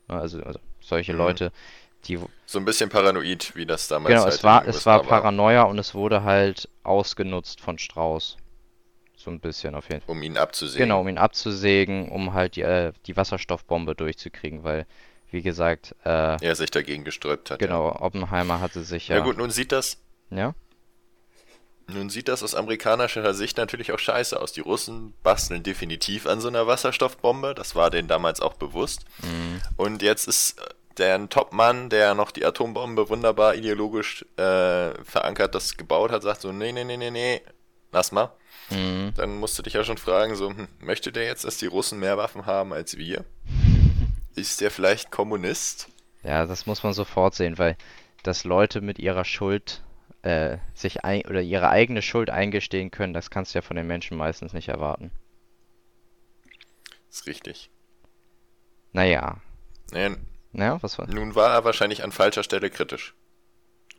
Ja, 0.09 0.19
Also, 0.19 0.41
also 0.43 0.59
solche 0.81 1.13
Mhm. 1.13 1.17
Leute, 1.19 1.51
die, 2.05 2.19
So 2.45 2.59
ein 2.59 2.65
bisschen 2.65 2.89
paranoid, 2.89 3.55
wie 3.55 3.65
das 3.65 3.88
damals 3.88 4.09
genau, 4.13 4.23
halt 4.25 4.36
es 4.36 4.43
war, 4.43 4.67
es 4.67 4.86
war 4.86 4.97
USA 4.97 5.09
war, 5.09 5.21
Paranoia 5.21 5.63
und 5.63 5.79
es 5.79 5.95
wurde 5.95 6.23
halt 6.23 6.69
ausgenutzt 6.84 7.61
von 7.61 7.77
Strauß. 7.77 8.38
So 9.15 9.31
ein 9.31 9.39
bisschen 9.39 9.75
auf 9.75 9.88
jeden 9.89 10.01
Fall. 10.01 10.15
um 10.15 10.21
ihn 10.21 10.34
Genau, 10.34 10.43
abzusägen. 10.43 10.91
um 10.93 11.07
ihn 11.07 11.17
abzusägen, 11.17 12.09
um 12.09 12.34
halt 12.34 12.57
die, 12.57 12.61
äh, 12.61 12.91
die 13.05 13.15
Wasserstoffbombe 13.15 13.95
durchzukriegen, 13.95 14.63
weil, 14.63 14.86
wie 15.34 15.41
gesagt, 15.41 15.95
äh, 16.05 16.38
Er 16.45 16.55
sich 16.55 16.71
dagegen 16.71 17.03
gesträubt 17.03 17.51
hat, 17.51 17.59
ja. 17.61 17.67
genau, 17.67 17.89
Oppenheimer 17.99 18.61
hatte 18.61 18.84
sich 18.84 19.07
Ja 19.09 19.17
ja, 19.17 19.23
gut, 19.23 19.38
nun 19.38 19.49
sieht 19.49 19.71
das, 19.71 19.97
ja, 20.29 20.53
nun 21.88 22.09
sieht 22.09 22.29
das 22.29 22.43
aus 22.43 22.55
amerikanischer 22.55 23.34
Sicht 23.34 23.57
natürlich 23.57 23.91
auch 23.91 23.99
scheiße 23.99 24.39
aus. 24.39 24.53
Die 24.53 24.61
Russen 24.61 25.13
basteln 25.21 25.63
definitiv 25.63 26.27
an 26.27 26.39
so 26.39 26.47
einer 26.47 26.65
Wasserstoffbombe, 26.65 27.53
das 27.53 27.75
war 27.75 27.89
denen 27.89 28.07
damals 28.07 28.39
auch 28.39 28.53
bewusst. 28.53 29.01
mhm, 29.21 29.61
Und 29.75 30.01
jetzt 30.01 30.27
ist 30.27 30.55
der 30.97 31.15
ein 31.15 31.29
Top-Mann, 31.29 31.89
der 31.89 32.13
noch 32.13 32.31
die 32.31 32.45
Atombombe 32.45 33.09
wunderbar 33.09 33.55
ideologisch 33.55 34.23
äh, 34.38 34.93
verankert 35.03 35.55
das 35.55 35.75
gebaut 35.75 36.11
hat, 36.11 36.23
sagt 36.23 36.41
so, 36.41 36.51
nee, 36.51 36.71
nee, 36.71 36.84
nee, 36.86 36.97
nee, 36.97 37.11
nee, 37.11 37.41
lass 37.91 38.11
mal. 38.11 38.31
mhm. 38.69 39.11
Dann 39.17 39.36
musst 39.38 39.57
du 39.57 39.63
dich 39.63 39.73
ja 39.73 39.84
schon 39.84 39.97
fragen, 39.97 40.36
so, 40.36 40.49
hm, 40.49 40.67
möchte 40.79 41.11
der 41.11 41.25
jetzt, 41.25 41.43
dass 41.43 41.57
die 41.57 41.65
Russen 41.65 41.99
mehr 41.99 42.17
Waffen 42.17 42.45
haben 42.45 42.71
als 42.73 42.97
wir? 42.97 43.25
Ist 44.36 44.61
der 44.61 44.71
vielleicht 44.71 45.11
Kommunist? 45.11 45.89
Ja, 46.23 46.45
das 46.45 46.65
muss 46.65 46.84
man 46.84 46.93
sofort 46.93 47.36
sehen, 47.36 47.57
weil 47.57 47.77
dass 48.23 48.45
Leute 48.45 48.81
mit 48.81 48.99
ihrer 48.99 49.25
Schuld 49.25 49.84
äh, 50.21 50.57
sich 50.73 51.03
ein 51.03 51.23
oder 51.25 51.41
ihre 51.41 51.69
eigene 51.69 52.01
Schuld 52.01 52.29
eingestehen 52.29 52.89
können, 52.91 53.13
das 53.13 53.29
kannst 53.29 53.53
du 53.53 53.57
ja 53.59 53.61
von 53.61 53.75
den 53.75 53.88
Menschen 53.88 54.17
meistens 54.17 54.53
nicht 54.53 54.69
erwarten. 54.69 55.11
Ist 57.09 57.27
richtig. 57.27 57.69
Naja, 58.93 59.41
Nee, 59.91 60.11
naja, 60.51 60.77
was 60.81 60.97
war? 60.97 61.07
nun 61.07 61.36
war 61.36 61.51
er 61.51 61.65
wahrscheinlich 61.65 62.03
an 62.03 62.11
falscher 62.11 62.43
Stelle 62.43 62.69
kritisch. 62.69 63.13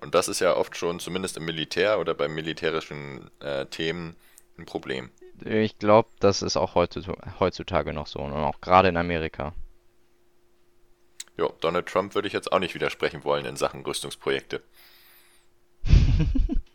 Und 0.01 0.15
das 0.15 0.29
ist 0.29 0.41
ja 0.41 0.57
oft 0.57 0.77
schon, 0.77 0.99
zumindest 0.99 1.37
im 1.37 1.45
Militär 1.45 2.01
oder 2.01 2.15
bei 2.15 2.27
militärischen 2.29 3.31
äh, 3.41 3.67
Themen, 3.67 4.17
ein 4.59 4.67
Problem. 4.67 5.11
Ich 5.45 5.79
glaube, 5.79 6.09
das 6.21 6.43
ist 6.43 6.57
auch 6.57 6.75
heutzutage, 6.75 7.41
heutzutage 7.41 7.93
noch 7.93 8.07
so 8.07 8.21
und 8.21 8.33
auch 8.33 8.61
gerade 8.61 8.89
in 8.89 8.97
Amerika. 8.97 9.53
Jo, 11.37 11.55
Donald 11.61 11.87
Trump 11.87 12.17
würde 12.17 12.27
ich 12.27 12.35
jetzt 12.35 12.51
auch 12.51 12.59
nicht 12.59 12.75
widersprechen 12.75 13.23
wollen 13.23 13.45
in 13.47 13.55
Sachen 13.57 13.83
Rüstungsprojekte. 13.87 14.63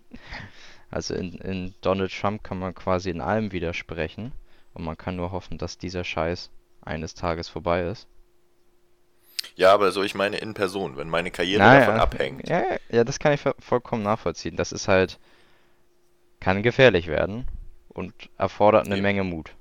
Also 0.92 1.16
in, 1.16 1.34
in 1.40 1.74
Donald 1.82 2.12
Trump 2.12 2.44
kann 2.44 2.60
man 2.60 2.76
quasi 2.76 3.10
in 3.10 3.22
allem 3.22 3.52
widersprechen 3.52 4.34
und 4.76 4.84
man 4.84 4.98
kann 4.98 5.16
nur 5.16 5.32
hoffen, 5.32 5.58
dass 5.58 5.80
dieser 5.80 6.04
Scheiß 6.04 6.52
eines 6.82 7.16
Tages 7.16 7.50
vorbei 7.50 7.84
ist. 7.88 8.08
Ja, 9.56 9.74
aber 9.74 9.92
so 9.92 10.02
ich 10.04 10.16
meine 10.16 10.38
in 10.38 10.54
Person, 10.56 10.98
wenn 10.98 11.08
meine 11.10 11.30
Karriere 11.32 11.60
Naja, 11.60 11.86
davon 11.86 12.02
abhängt. 12.02 12.50
Ja, 12.50 12.62
ja, 12.62 12.78
ja, 12.90 13.04
das 13.04 13.20
kann 13.20 13.34
ich 13.34 13.42
vo- 13.42 13.54
vollkommen 13.60 14.02
nachvollziehen. 14.04 14.56
Das 14.56 14.72
ist 14.72 14.88
halt, 14.88 15.20
kann 16.42 16.64
gefährlich 16.64 17.08
werden 17.08 17.48
und 17.88 18.14
erfordert 18.38 18.86
eine 18.88 18.98
Eben. 18.98 19.04
Menge 19.04 19.24
Mut. 19.24 19.56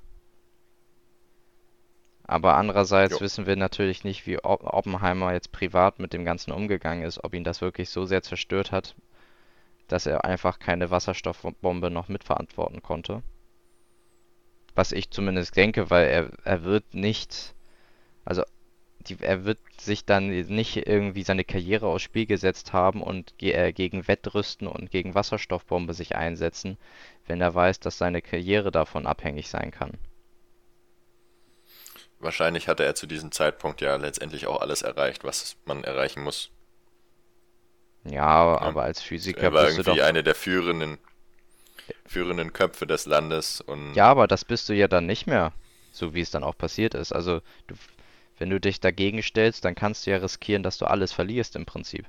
Aber 2.29 2.55
andererseits 2.55 3.19
Jo. 3.19 3.19
wissen 3.19 3.45
wir 3.45 3.57
natürlich 3.57 4.05
nicht, 4.05 4.25
wie 4.25 4.41
Op- 4.41 4.63
Oppenheimer 4.63 5.33
jetzt 5.33 5.51
privat 5.51 5.99
mit 5.99 6.13
dem 6.13 6.23
Ganzen 6.23 6.53
umgegangen 6.53 7.03
ist, 7.03 7.21
ob 7.25 7.33
ihn 7.33 7.43
das 7.43 7.59
wirklich 7.59 7.89
so 7.89 8.05
sehr 8.05 8.23
zerstört 8.23 8.71
hat, 8.71 8.95
dass 9.87 10.05
er 10.05 10.25
einfach 10.25 10.59
keine 10.59 10.91
Wasserstoffbombe 10.91 11.91
noch 11.91 12.09
mitverantworten 12.09 12.81
konnte. 12.83 13.23
Was 14.73 14.91
ich 14.93 15.11
zumindest 15.11 15.55
denke, 15.57 15.91
weil 15.91 16.07
er, 16.07 16.31
er 16.43 16.63
wird 16.63 16.95
nicht, 16.95 17.53
also 18.25 18.43
die, 19.01 19.17
er 19.21 19.45
wird 19.45 19.59
sich 19.79 20.05
dann 20.05 20.29
nicht 20.29 20.77
irgendwie 20.87 21.23
seine 21.23 21.43
Karriere 21.45 21.87
aufs 21.87 22.03
Spiel 22.03 22.25
gesetzt 22.27 22.73
haben 22.73 23.03
und 23.03 23.37
ge 23.37 23.51
äh, 23.53 23.73
gegen 23.73 24.07
Wettrüsten 24.07 24.67
und 24.67 24.91
gegen 24.91 25.15
Wasserstoffbombe 25.15 25.93
sich 25.93 26.15
einsetzen, 26.15 26.77
wenn 27.27 27.41
er 27.41 27.55
weiß, 27.55 27.79
dass 27.81 27.97
seine 27.99 28.21
Karriere 28.21 28.71
davon 28.71 29.07
abhängig 29.07 29.49
sein 29.49 29.71
kann. 29.71 29.97
Wahrscheinlich 32.19 32.67
hatte 32.69 32.85
er 32.85 32.95
zu 32.95 33.07
diesem 33.07 33.31
Zeitpunkt 33.33 33.81
ja 33.81 33.95
letztendlich 33.97 34.47
auch 34.47 34.61
alles 34.61 34.83
erreicht, 34.83 35.23
was 35.25 35.57
man 35.65 35.83
erreichen 35.83 36.23
muss. 36.23 36.51
Ja, 38.03 38.57
aber 38.59 38.83
als 38.83 39.01
Physiker 39.01 39.43
Er 39.43 39.53
war 39.53 39.67
bist 39.67 39.77
du 39.77 39.83
irgendwie 39.83 39.83
doch. 39.83 40.03
eine 40.03 40.21
der 40.21 40.35
führenden, 40.35 40.99
führenden 42.05 42.51
Köpfe 42.51 42.85
des 42.87 43.05
Landes 43.05 43.61
und 43.61 43.95
Ja, 43.95 44.05
aber 44.09 44.25
das 44.27 44.45
bist 44.45 44.67
du 44.69 44.73
ja 44.73 44.87
dann 44.87 45.05
nicht 45.05 45.27
mehr, 45.27 45.53
so 45.91 46.13
wie 46.15 46.21
es 46.21 46.31
dann 46.31 46.43
auch 46.43 46.57
passiert 46.57 46.95
ist. 46.95 47.11
Also, 47.11 47.41
du, 47.67 47.75
wenn 48.39 48.49
du 48.49 48.59
dich 48.59 48.79
dagegen 48.79 49.21
stellst, 49.21 49.63
dann 49.65 49.75
kannst 49.75 50.05
du 50.07 50.11
ja 50.11 50.17
riskieren, 50.17 50.63
dass 50.63 50.77
du 50.79 50.85
alles 50.87 51.11
verlierst 51.13 51.55
im 51.55 51.65
Prinzip. 51.67 52.07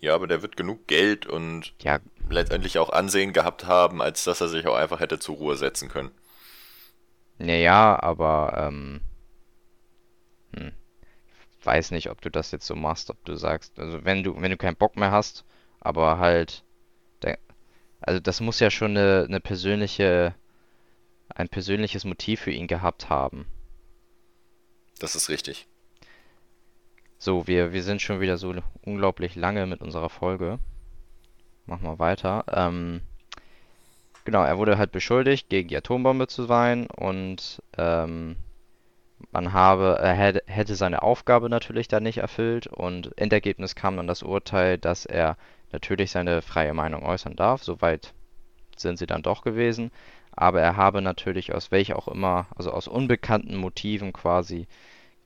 ja, 0.00 0.14
aber 0.14 0.26
der 0.26 0.42
wird 0.42 0.56
genug 0.56 0.86
Geld 0.88 1.26
und 1.26 1.72
Ja, 1.82 2.00
letztendlich 2.28 2.78
auch 2.78 2.90
Ansehen 2.90 3.32
gehabt 3.32 3.66
haben, 3.66 4.02
als 4.02 4.24
dass 4.24 4.40
er 4.40 4.48
sich 4.48 4.66
auch 4.66 4.76
einfach 4.76 5.00
hätte 5.00 5.18
zur 5.18 5.36
Ruhe 5.36 5.56
setzen 5.56 5.88
können. 5.88 6.10
Naja, 7.38 8.00
aber 8.02 8.68
ähm, 8.68 9.00
hm, 10.54 10.72
weiß 11.62 11.90
nicht, 11.92 12.10
ob 12.10 12.20
du 12.20 12.30
das 12.30 12.50
jetzt 12.50 12.66
so 12.66 12.76
machst, 12.76 13.10
ob 13.10 13.24
du 13.24 13.34
sagst, 13.36 13.78
also 13.78 14.04
wenn 14.04 14.22
du, 14.22 14.40
wenn 14.40 14.50
du 14.50 14.56
keinen 14.56 14.76
Bock 14.76 14.96
mehr 14.96 15.10
hast, 15.10 15.44
aber 15.80 16.18
halt, 16.18 16.64
also 18.00 18.20
das 18.20 18.40
muss 18.40 18.60
ja 18.60 18.70
schon 18.70 18.96
eine, 18.96 19.24
eine 19.26 19.40
persönliche, 19.40 20.34
ein 21.28 21.48
persönliches 21.48 22.04
Motiv 22.04 22.40
für 22.40 22.50
ihn 22.50 22.66
gehabt 22.66 23.10
haben. 23.10 23.46
Das 24.98 25.14
ist 25.14 25.28
richtig. 25.28 25.66
So, 27.18 27.46
wir, 27.46 27.72
wir 27.72 27.82
sind 27.82 28.00
schon 28.00 28.20
wieder 28.20 28.38
so 28.38 28.54
unglaublich 28.82 29.34
lange 29.34 29.66
mit 29.66 29.80
unserer 29.80 30.08
Folge. 30.08 30.58
Machen 31.66 31.82
wir 31.82 31.98
weiter. 31.98 32.44
Ähm, 32.48 33.02
genau, 34.28 34.42
er 34.42 34.58
wurde 34.58 34.76
halt 34.76 34.92
beschuldigt, 34.92 35.48
gegen 35.48 35.68
die 35.68 35.76
Atombombe 35.78 36.26
zu 36.26 36.44
sein 36.44 36.86
und 36.86 37.62
ähm, 37.78 38.36
man 39.30 39.54
habe, 39.54 39.98
er 40.02 40.12
hätte, 40.12 40.74
seine 40.74 41.00
Aufgabe 41.00 41.48
natürlich 41.48 41.88
da 41.88 41.98
nicht 41.98 42.18
erfüllt 42.18 42.66
und 42.66 43.16
Endergebnis 43.16 43.74
kam 43.74 43.96
dann 43.96 44.06
das 44.06 44.22
Urteil, 44.22 44.76
dass 44.76 45.06
er 45.06 45.38
natürlich 45.72 46.10
seine 46.10 46.42
freie 46.42 46.74
Meinung 46.74 47.04
äußern 47.06 47.36
darf. 47.36 47.64
Soweit 47.64 48.12
sind 48.76 48.98
sie 48.98 49.06
dann 49.06 49.22
doch 49.22 49.40
gewesen. 49.42 49.90
Aber 50.32 50.60
er 50.60 50.76
habe 50.76 51.00
natürlich 51.00 51.54
aus 51.54 51.70
welch 51.70 51.94
auch 51.94 52.06
immer, 52.06 52.48
also 52.54 52.70
aus 52.70 52.86
unbekannten 52.86 53.56
Motiven 53.56 54.12
quasi 54.12 54.68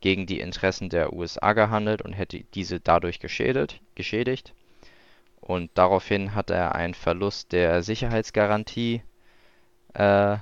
gegen 0.01 0.27
die 0.27 0.39
Interessen 0.39 0.91
der 0.91 1.13
USA 1.13 1.55
gehandelt 1.55 2.03
und 2.03 2.13
hätte 2.13 2.45
diese 2.55 2.79
dadurch 2.79 3.19
geschädigt, 3.19 3.81
geschädigt. 3.97 4.55
Und 5.43 5.71
daraufhin 5.75 6.35
hat 6.37 6.51
er 6.51 6.77
einen 6.77 6.95
Verlust 6.95 7.51
der 7.51 7.83
Sicherheitsgarantie 7.83 9.03
äh, 9.93 10.37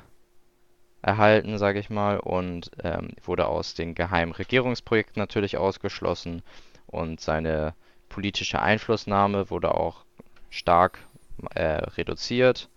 erhalten, 1.03 1.57
sage 1.57 1.79
ich 1.79 1.89
mal, 1.89 2.21
und 2.21 2.71
ähm, 2.85 3.09
wurde 3.25 3.47
aus 3.47 3.75
den 3.75 3.95
geheimen 3.95 4.33
Regierungsprojekten 4.33 5.19
natürlich 5.19 5.57
ausgeschlossen 5.57 6.43
und 6.87 7.21
seine 7.21 7.75
politische 8.11 8.61
Einflussnahme 8.61 9.49
wurde 9.49 9.75
auch 9.75 10.05
stark 10.51 10.99
äh, 11.55 11.63
reduziert. 11.63 12.69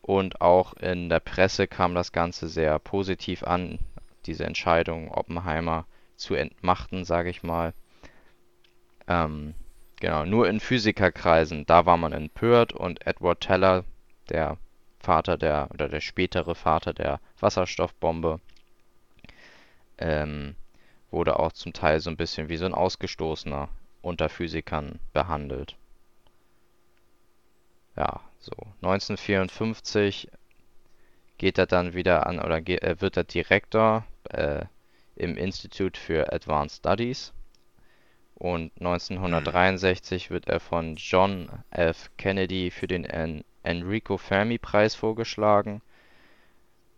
Und 0.00 0.40
auch 0.40 0.74
in 0.74 1.10
der 1.10 1.20
Presse 1.20 1.66
kam 1.66 1.94
das 1.94 2.12
Ganze 2.12 2.48
sehr 2.48 2.78
positiv 2.78 3.42
an, 3.42 3.78
diese 4.24 4.44
Entscheidung, 4.44 5.10
Oppenheimer 5.10 5.86
zu 6.16 6.34
entmachten, 6.34 7.04
sage 7.04 7.28
ich 7.28 7.42
mal. 7.42 7.74
Ähm, 9.06 9.54
genau, 10.00 10.24
nur 10.24 10.48
in 10.48 10.60
Physikerkreisen, 10.60 11.66
da 11.66 11.86
war 11.86 11.96
man 11.96 12.12
empört 12.12 12.72
und 12.72 13.06
Edward 13.06 13.40
Teller, 13.40 13.84
der 14.28 14.58
Vater 14.98 15.36
der, 15.36 15.68
oder 15.72 15.88
der 15.88 16.00
spätere 16.00 16.54
Vater 16.54 16.92
der 16.92 17.20
Wasserstoffbombe, 17.38 18.40
ähm, 19.98 20.56
wurde 21.10 21.38
auch 21.38 21.52
zum 21.52 21.72
Teil 21.72 22.00
so 22.00 22.10
ein 22.10 22.16
bisschen 22.16 22.48
wie 22.48 22.56
so 22.56 22.66
ein 22.66 22.74
Ausgestoßener 22.74 23.68
unter 24.02 24.28
Physikern 24.28 24.98
behandelt. 25.12 25.76
Ja, 27.96 28.20
so. 28.38 28.52
1954 28.82 30.28
geht 31.38 31.58
er 31.58 31.66
dann 31.66 31.94
wieder 31.94 32.26
an 32.26 32.40
oder 32.40 32.60
ge 32.60 32.78
äh, 32.78 33.00
wird 33.00 33.16
er 33.16 33.24
Direktor 33.24 34.04
äh, 34.30 34.64
im 35.16 35.36
Institute 35.36 35.98
for 35.98 36.32
Advanced 36.32 36.78
Studies 36.78 37.32
und 38.34 38.72
1963 38.78 40.30
wird 40.30 40.48
er 40.48 40.60
von 40.60 40.96
John 40.96 41.48
F. 41.70 42.10
Kennedy 42.16 42.70
für 42.70 42.86
den 42.86 43.04
En 43.04 43.44
Enrico 43.62 44.18
Fermi 44.18 44.58
Preis 44.58 44.94
vorgeschlagen, 44.94 45.80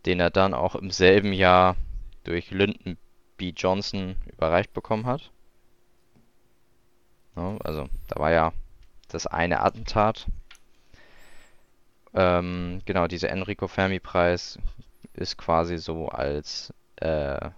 den 0.05 0.19
er 0.19 0.29
dann 0.29 0.53
auch 0.53 0.75
im 0.75 0.91
selben 0.91 1.31
Jahr 1.31 1.77
durch 2.25 2.51
Lyndon 2.51 2.97
B. 3.37 3.53
Johnson 3.55 4.17
überreicht 4.25 4.73
bekommen 4.73 5.05
hat. 5.05 5.31
Also 7.35 7.87
da 8.07 8.19
war 8.19 8.31
ja 8.31 8.51
das 9.07 9.27
eine 9.27 9.61
Attentat. 9.61 10.27
Ähm, 12.13 12.81
genau, 12.85 13.07
dieser 13.07 13.29
Enrico 13.29 13.67
Fermi 13.67 13.99
Preis 13.99 14.57
ist 15.13 15.37
quasi 15.37 15.77
so 15.77 16.09
als 16.09 16.73
äh, 16.97 17.51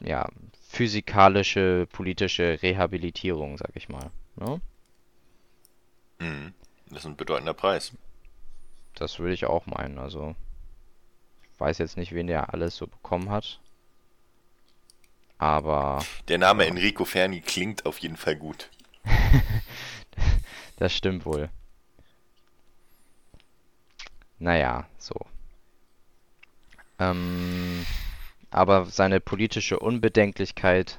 ja, 0.00 0.28
physikalische, 0.68 1.88
politische 1.90 2.62
Rehabilitierung, 2.62 3.56
sag 3.56 3.70
ich 3.74 3.88
mal. 3.88 4.10
Ne? 4.36 4.60
Mhm. 6.20 6.54
Das 6.90 7.00
ist 7.00 7.06
ein 7.06 7.16
bedeutender 7.16 7.54
Preis. 7.54 7.92
Das 8.94 9.18
würde 9.18 9.34
ich 9.34 9.46
auch 9.46 9.66
meinen. 9.66 9.98
Also, 9.98 10.34
ich 11.42 11.60
weiß 11.60 11.78
jetzt 11.78 11.96
nicht, 11.96 12.12
wen 12.12 12.26
der 12.26 12.52
alles 12.52 12.76
so 12.76 12.86
bekommen 12.86 13.30
hat. 13.30 13.60
Aber 15.38 16.04
Der 16.28 16.38
Name 16.38 16.66
Enrico 16.66 17.04
Fermi 17.04 17.40
klingt 17.40 17.86
auf 17.86 17.98
jeden 17.98 18.16
Fall 18.16 18.36
gut. 18.36 18.70
das 20.76 20.94
stimmt 20.94 21.24
wohl. 21.24 21.48
Naja, 24.38 24.86
so. 24.98 25.14
Ähm, 26.98 27.86
aber 28.50 28.84
seine 28.86 29.20
politische 29.20 29.78
Unbedenklichkeit, 29.78 30.98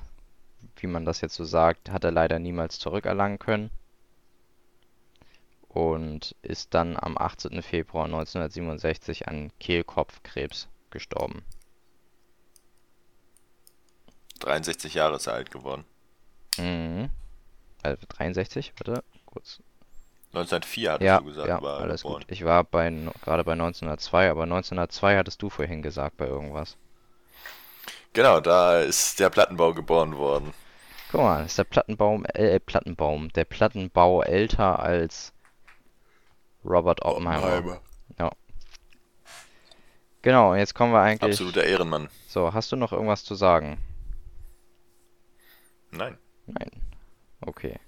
wie 0.78 0.88
man 0.88 1.06
das 1.06 1.22
jetzt 1.22 1.36
so 1.36 1.46
sagt, 1.46 1.92
hat 1.92 2.04
er 2.04 2.12
leider 2.12 2.40
niemals 2.40 2.80
zurückerlangen 2.80 3.40
können 3.40 3.72
und 5.70 6.36
ist 6.42 6.74
dann 6.74 6.98
am 6.98 7.18
18. 7.18 7.62
Februar 7.62 8.04
1967 8.06 9.28
an 9.30 9.52
Kehlkopfkrebs 9.60 10.68
gestorben. 10.92 11.44
63 14.40 14.94
Jahre 14.94 15.16
ist 15.16 15.26
er 15.26 15.34
alt 15.34 15.50
geworden. 15.52 15.84
Mhm. 16.58 17.10
Also 17.84 18.06
63, 18.08 18.74
warte, 18.78 19.04
kurz. 19.26 19.62
1904 20.34 20.92
hattest 20.94 21.06
Ja, 21.08 21.18
du 21.18 21.24
gesagt, 21.26 21.48
ja, 21.48 21.62
war 21.62 21.80
alles 21.80 22.04
geboren. 22.04 22.24
gut. 22.24 22.26
Ich 22.28 22.46
war 22.46 22.64
bei 22.64 22.90
gerade 23.22 23.44
bei 23.44 23.54
1902, 23.54 24.30
aber 24.30 24.44
1902 24.44 25.18
hattest 25.18 25.42
du 25.42 25.50
vorhin 25.50 25.82
gesagt 25.82 26.18
bei 26.18 26.28
irgendwas. 26.28 26.78
Genau, 28.14 28.40
da 28.40 28.80
ist 28.80 29.20
der 29.20 29.30
Plattenbau 29.30 29.74
geboren 29.74 30.18
worden. 30.18 30.54
Guck 31.12 31.22
mal, 31.22 31.46
ist 31.46 31.58
der 31.58 31.64
Plattenbaum, 31.64 32.26
äh, 32.34 32.60
Plattenbaum, 32.60 33.30
der 33.34 33.46
Plattenbau 33.46 34.22
älter 34.22 34.80
als 34.80 35.34
Robert 36.64 37.04
Oppenheimer. 37.04 37.82
Ja. 38.20 38.32
Genau, 40.22 40.54
jetzt 40.54 40.76
kommen 40.76 40.94
wir 40.94 41.02
eigentlich. 41.02 41.34
Absoluter 41.34 41.64
Ehrenmann. 41.64 42.10
So, 42.28 42.54
hast 42.54 42.72
du 42.72 42.76
noch 42.76 42.92
irgendwas 42.92 43.24
zu 43.24 43.36
sagen? 43.36 43.78
Nein. 45.92 46.18
Nein. 46.46 46.70
Okay. 47.42 47.80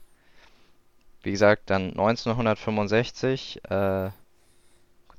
Wie 1.23 1.31
gesagt, 1.31 1.69
dann 1.69 1.89
1965, 1.91 3.61
äh, 3.69 4.10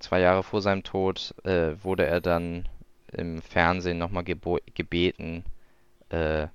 zwei 0.00 0.20
Jahre 0.20 0.42
vor 0.42 0.62
seinem 0.62 0.82
Tod, 0.82 1.34
äh, 1.44 1.74
wurde 1.84 2.06
er 2.06 2.20
dann 2.20 2.68
im 3.12 3.42
Fernsehen 3.42 3.98
nochmal 3.98 4.24
gebeten, 4.24 5.44
äh, 6.08 6.48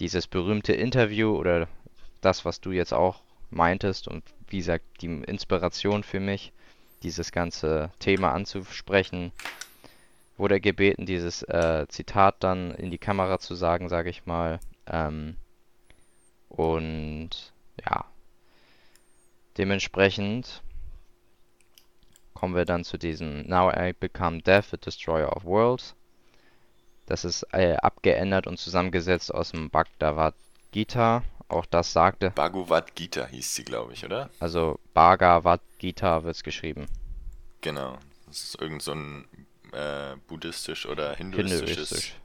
dieses 0.00 0.26
berühmte 0.26 0.72
Interview 0.72 1.36
oder 1.36 1.68
das, 2.20 2.44
was 2.44 2.60
du 2.60 2.72
jetzt 2.72 2.92
auch 2.92 3.22
meintest 3.50 4.08
und 4.08 4.24
wie 4.48 4.58
gesagt, 4.58 4.84
die 5.00 5.06
Inspiration 5.06 6.02
für 6.02 6.20
mich, 6.20 6.52
dieses 7.02 7.32
ganze 7.32 7.90
Thema 7.98 8.32
anzusprechen, 8.32 9.32
wurde 10.36 10.56
er 10.56 10.60
gebeten, 10.60 11.06
dieses 11.06 11.42
äh, 11.42 11.86
Zitat 11.88 12.36
dann 12.40 12.72
in 12.72 12.90
die 12.90 12.98
Kamera 12.98 13.38
zu 13.38 13.54
sagen, 13.54 13.88
sage 13.88 14.10
ich 14.10 14.26
mal. 14.26 14.60
Ähm, 14.86 15.36
und 16.48 17.30
ja, 17.84 18.04
dementsprechend 19.58 20.62
kommen 22.34 22.54
wir 22.54 22.66
dann 22.66 22.84
zu 22.84 22.98
diesem 22.98 23.46
Now 23.48 23.70
I 23.70 23.94
become 23.98 24.42
death, 24.42 24.66
the 24.70 24.76
destroyer 24.76 25.34
of 25.34 25.44
worlds. 25.44 25.95
Das 27.06 27.24
ist 27.24 27.44
äh, 27.52 27.74
abgeändert 27.76 28.46
und 28.46 28.58
zusammengesetzt 28.58 29.32
aus 29.32 29.52
dem 29.52 29.70
Bhagavad 29.70 30.34
Gita. 30.72 31.22
Auch 31.48 31.64
das 31.66 31.92
sagte, 31.92 32.30
Bhagavad 32.30 32.96
Gita 32.96 33.26
hieß 33.26 33.54
sie, 33.54 33.64
glaube 33.64 33.92
ich, 33.92 34.04
oder? 34.04 34.30
also 34.40 34.80
Bhagavad 34.94 35.60
Gita 35.78 36.24
wird 36.24 36.34
es 36.34 36.42
geschrieben. 36.42 36.86
Genau. 37.60 37.98
Das 38.26 38.42
ist 38.42 38.60
irgend 38.60 38.82
so 38.82 38.92
ein 38.92 39.28
äh, 39.72 40.16
buddhistisch 40.26 40.86
oder 40.86 41.14
hinduistisches. 41.14 41.66
Hinduistisch. 41.68 42.16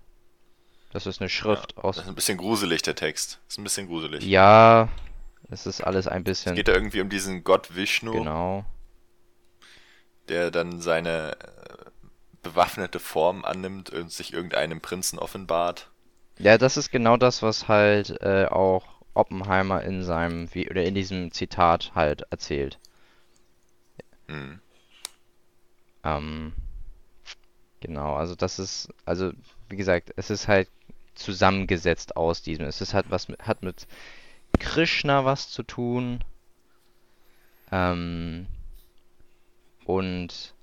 Das 0.92 1.06
ist 1.06 1.22
eine 1.22 1.30
Ja, 1.30 1.34
Schrift 1.36 1.78
das 1.78 1.84
aus. 1.84 1.98
ist 2.00 2.08
ein 2.08 2.16
bisschen 2.16 2.38
gruselig, 2.40 2.82
der 2.82 2.96
Text. 2.96 3.40
Das 3.46 3.54
ist 3.54 3.58
ein 3.60 3.64
bisschen 3.64 3.88
gruselig. 3.88 4.24
Ja, 4.26 4.90
es 5.52 5.68
ist 5.68 5.82
alles 5.82 6.08
ein 6.08 6.22
Es 6.22 6.26
bisschen. 6.26 6.56
geht 6.56 6.68
da 6.68 6.74
irgendwie 6.74 7.02
um 7.02 7.10
diesen 7.10 7.44
Gott 7.44 7.76
Vishnu, 7.76 8.12
Genau. 8.14 8.66
der 10.30 10.50
dann 10.52 10.82
seine 10.82 11.34
äh, 11.40 11.91
bewaffnete 12.42 13.00
Form 13.00 13.46
annimmt 13.46 13.90
und 13.90 14.12
sich 14.12 14.34
irgendeinem 14.34 14.82
Prinzen 14.82 15.20
offenbart. 15.20 15.90
Ja, 16.40 16.58
das 16.58 16.78
ist 16.78 16.92
genau 16.92 17.18
das, 17.18 17.42
was 17.42 17.68
halt 17.68 18.22
äh, 18.22 18.46
auch 18.46 18.86
Oppenheimer 19.14 19.84
in 19.84 20.04
seinem, 20.04 20.48
oder 20.70 20.84
in 20.84 20.96
diesem 20.96 21.32
Zitat 21.32 21.92
halt 21.94 22.24
erzählt. 22.32 22.80
Hm. 24.28 24.60
Ähm, 26.04 26.54
genau, 27.82 28.16
also 28.16 28.36
das 28.36 28.58
ist, 28.58 28.90
also 29.06 29.32
wie 29.70 29.76
gesagt, 29.76 30.14
es 30.16 30.30
ist 30.30 30.48
halt 30.48 30.70
zusammengesetzt 31.16 32.16
aus 32.16 32.42
diesem. 32.42 32.66
Es 32.66 32.82
ist 32.82 32.94
halt 32.94 33.08
was 33.10 33.28
mit, 33.28 33.46
hat 33.46 33.62
mit 33.64 33.88
Krishna 34.60 35.26
was 35.26 35.50
zu 35.50 35.64
tun. 35.64 36.24
Ähm, 37.72 38.48
und 39.86 40.54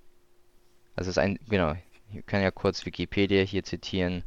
es 0.99 1.07
ist 1.07 1.19
ein, 1.19 1.39
genau, 1.49 1.75
ich 2.13 2.27
kann 2.27 2.43
ja 2.43 2.51
kurz 2.51 2.85
Wikipedia 2.87 3.43
hier 3.43 3.65
zitieren. 3.65 4.25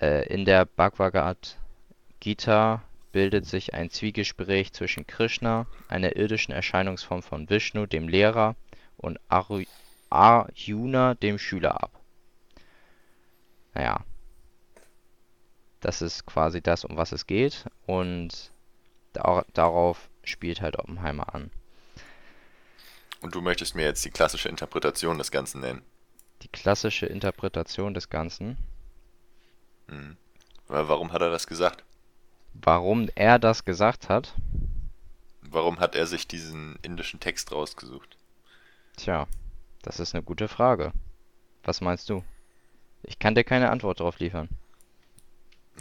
Äh, 0.00 0.26
in 0.32 0.44
der 0.44 0.64
Bhagavad 0.64 1.58
Gita 2.20 2.82
bildet 3.12 3.46
sich 3.46 3.74
ein 3.74 3.90
Zwiegespräch 3.90 4.72
zwischen 4.72 5.06
Krishna, 5.06 5.66
einer 5.88 6.16
irdischen 6.16 6.52
Erscheinungsform 6.52 7.22
von 7.22 7.48
Vishnu, 7.48 7.86
dem 7.86 8.08
Lehrer, 8.08 8.56
und 8.96 9.18
Aru 9.28 9.62
Arjuna, 10.10 11.14
dem 11.14 11.38
Schüler, 11.38 11.82
ab. 11.82 11.92
Naja, 13.74 14.04
das 15.80 16.02
ist 16.02 16.26
quasi 16.26 16.60
das, 16.62 16.84
um 16.84 16.96
was 16.96 17.12
es 17.12 17.26
geht, 17.26 17.66
und 17.86 18.52
da 19.12 19.44
darauf 19.52 20.08
spielt 20.24 20.60
halt 20.60 20.78
Oppenheimer 20.78 21.34
an. 21.34 21.50
Und 23.20 23.34
du 23.34 23.40
möchtest 23.40 23.74
mir 23.74 23.84
jetzt 23.84 24.04
die 24.04 24.10
klassische 24.10 24.48
Interpretation 24.48 25.18
des 25.18 25.30
Ganzen 25.30 25.60
nennen. 25.60 25.82
Die 26.42 26.48
klassische 26.48 27.06
Interpretation 27.06 27.94
des 27.94 28.10
Ganzen. 28.10 28.56
Hm. 29.88 30.16
Aber 30.68 30.88
warum 30.88 31.12
hat 31.12 31.22
er 31.22 31.30
das 31.30 31.46
gesagt? 31.46 31.84
Warum 32.54 33.08
er 33.14 33.38
das 33.38 33.64
gesagt 33.64 34.08
hat? 34.08 34.34
Warum 35.40 35.80
hat 35.80 35.94
er 35.94 36.06
sich 36.06 36.28
diesen 36.28 36.78
indischen 36.82 37.20
Text 37.20 37.52
rausgesucht? 37.52 38.16
Tja, 38.96 39.26
das 39.82 40.00
ist 40.00 40.14
eine 40.14 40.22
gute 40.22 40.48
Frage. 40.48 40.92
Was 41.64 41.80
meinst 41.80 42.10
du? 42.10 42.22
Ich 43.02 43.18
kann 43.18 43.34
dir 43.34 43.44
keine 43.44 43.70
Antwort 43.70 44.00
darauf 44.00 44.18
liefern. 44.18 44.48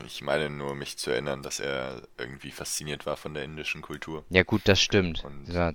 Ich 0.05 0.21
meine 0.21 0.49
nur, 0.49 0.75
mich 0.75 0.97
zu 0.97 1.09
erinnern, 1.09 1.41
dass 1.41 1.59
er 1.59 2.03
irgendwie 2.17 2.51
fasziniert 2.51 3.05
war 3.05 3.17
von 3.17 3.33
der 3.33 3.43
indischen 3.43 3.81
Kultur. 3.81 4.23
Ja 4.29 4.43
gut, 4.43 4.61
das 4.65 4.79
stimmt. 4.79 5.23
Und 5.25 5.47
Ja, 5.47 5.73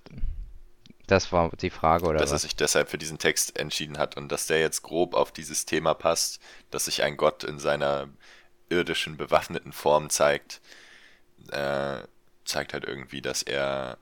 Das 1.12 1.30
war 1.30 1.50
die 1.50 1.68
Frage, 1.68 2.06
oder 2.06 2.18
dass 2.18 2.30
er 2.30 2.36
was? 2.36 2.42
sich 2.42 2.56
deshalb 2.56 2.88
für 2.88 2.96
diesen 2.96 3.18
Text 3.18 3.58
entschieden 3.58 3.98
hat 3.98 4.16
und 4.16 4.32
dass 4.32 4.46
der 4.46 4.60
jetzt 4.60 4.80
grob 4.80 5.12
auf 5.12 5.30
dieses 5.30 5.66
Thema 5.66 5.92
passt, 5.92 6.40
dass 6.70 6.86
sich 6.86 7.02
ein 7.02 7.18
Gott 7.18 7.44
in 7.44 7.58
seiner 7.58 8.08
irdischen 8.70 9.18
bewaffneten 9.18 9.74
Form 9.74 10.08
zeigt, 10.08 10.62
äh, 11.50 11.98
zeigt 12.46 12.72
halt 12.72 12.84
irgendwie, 12.84 13.20
dass 13.20 13.42
er 13.42 13.98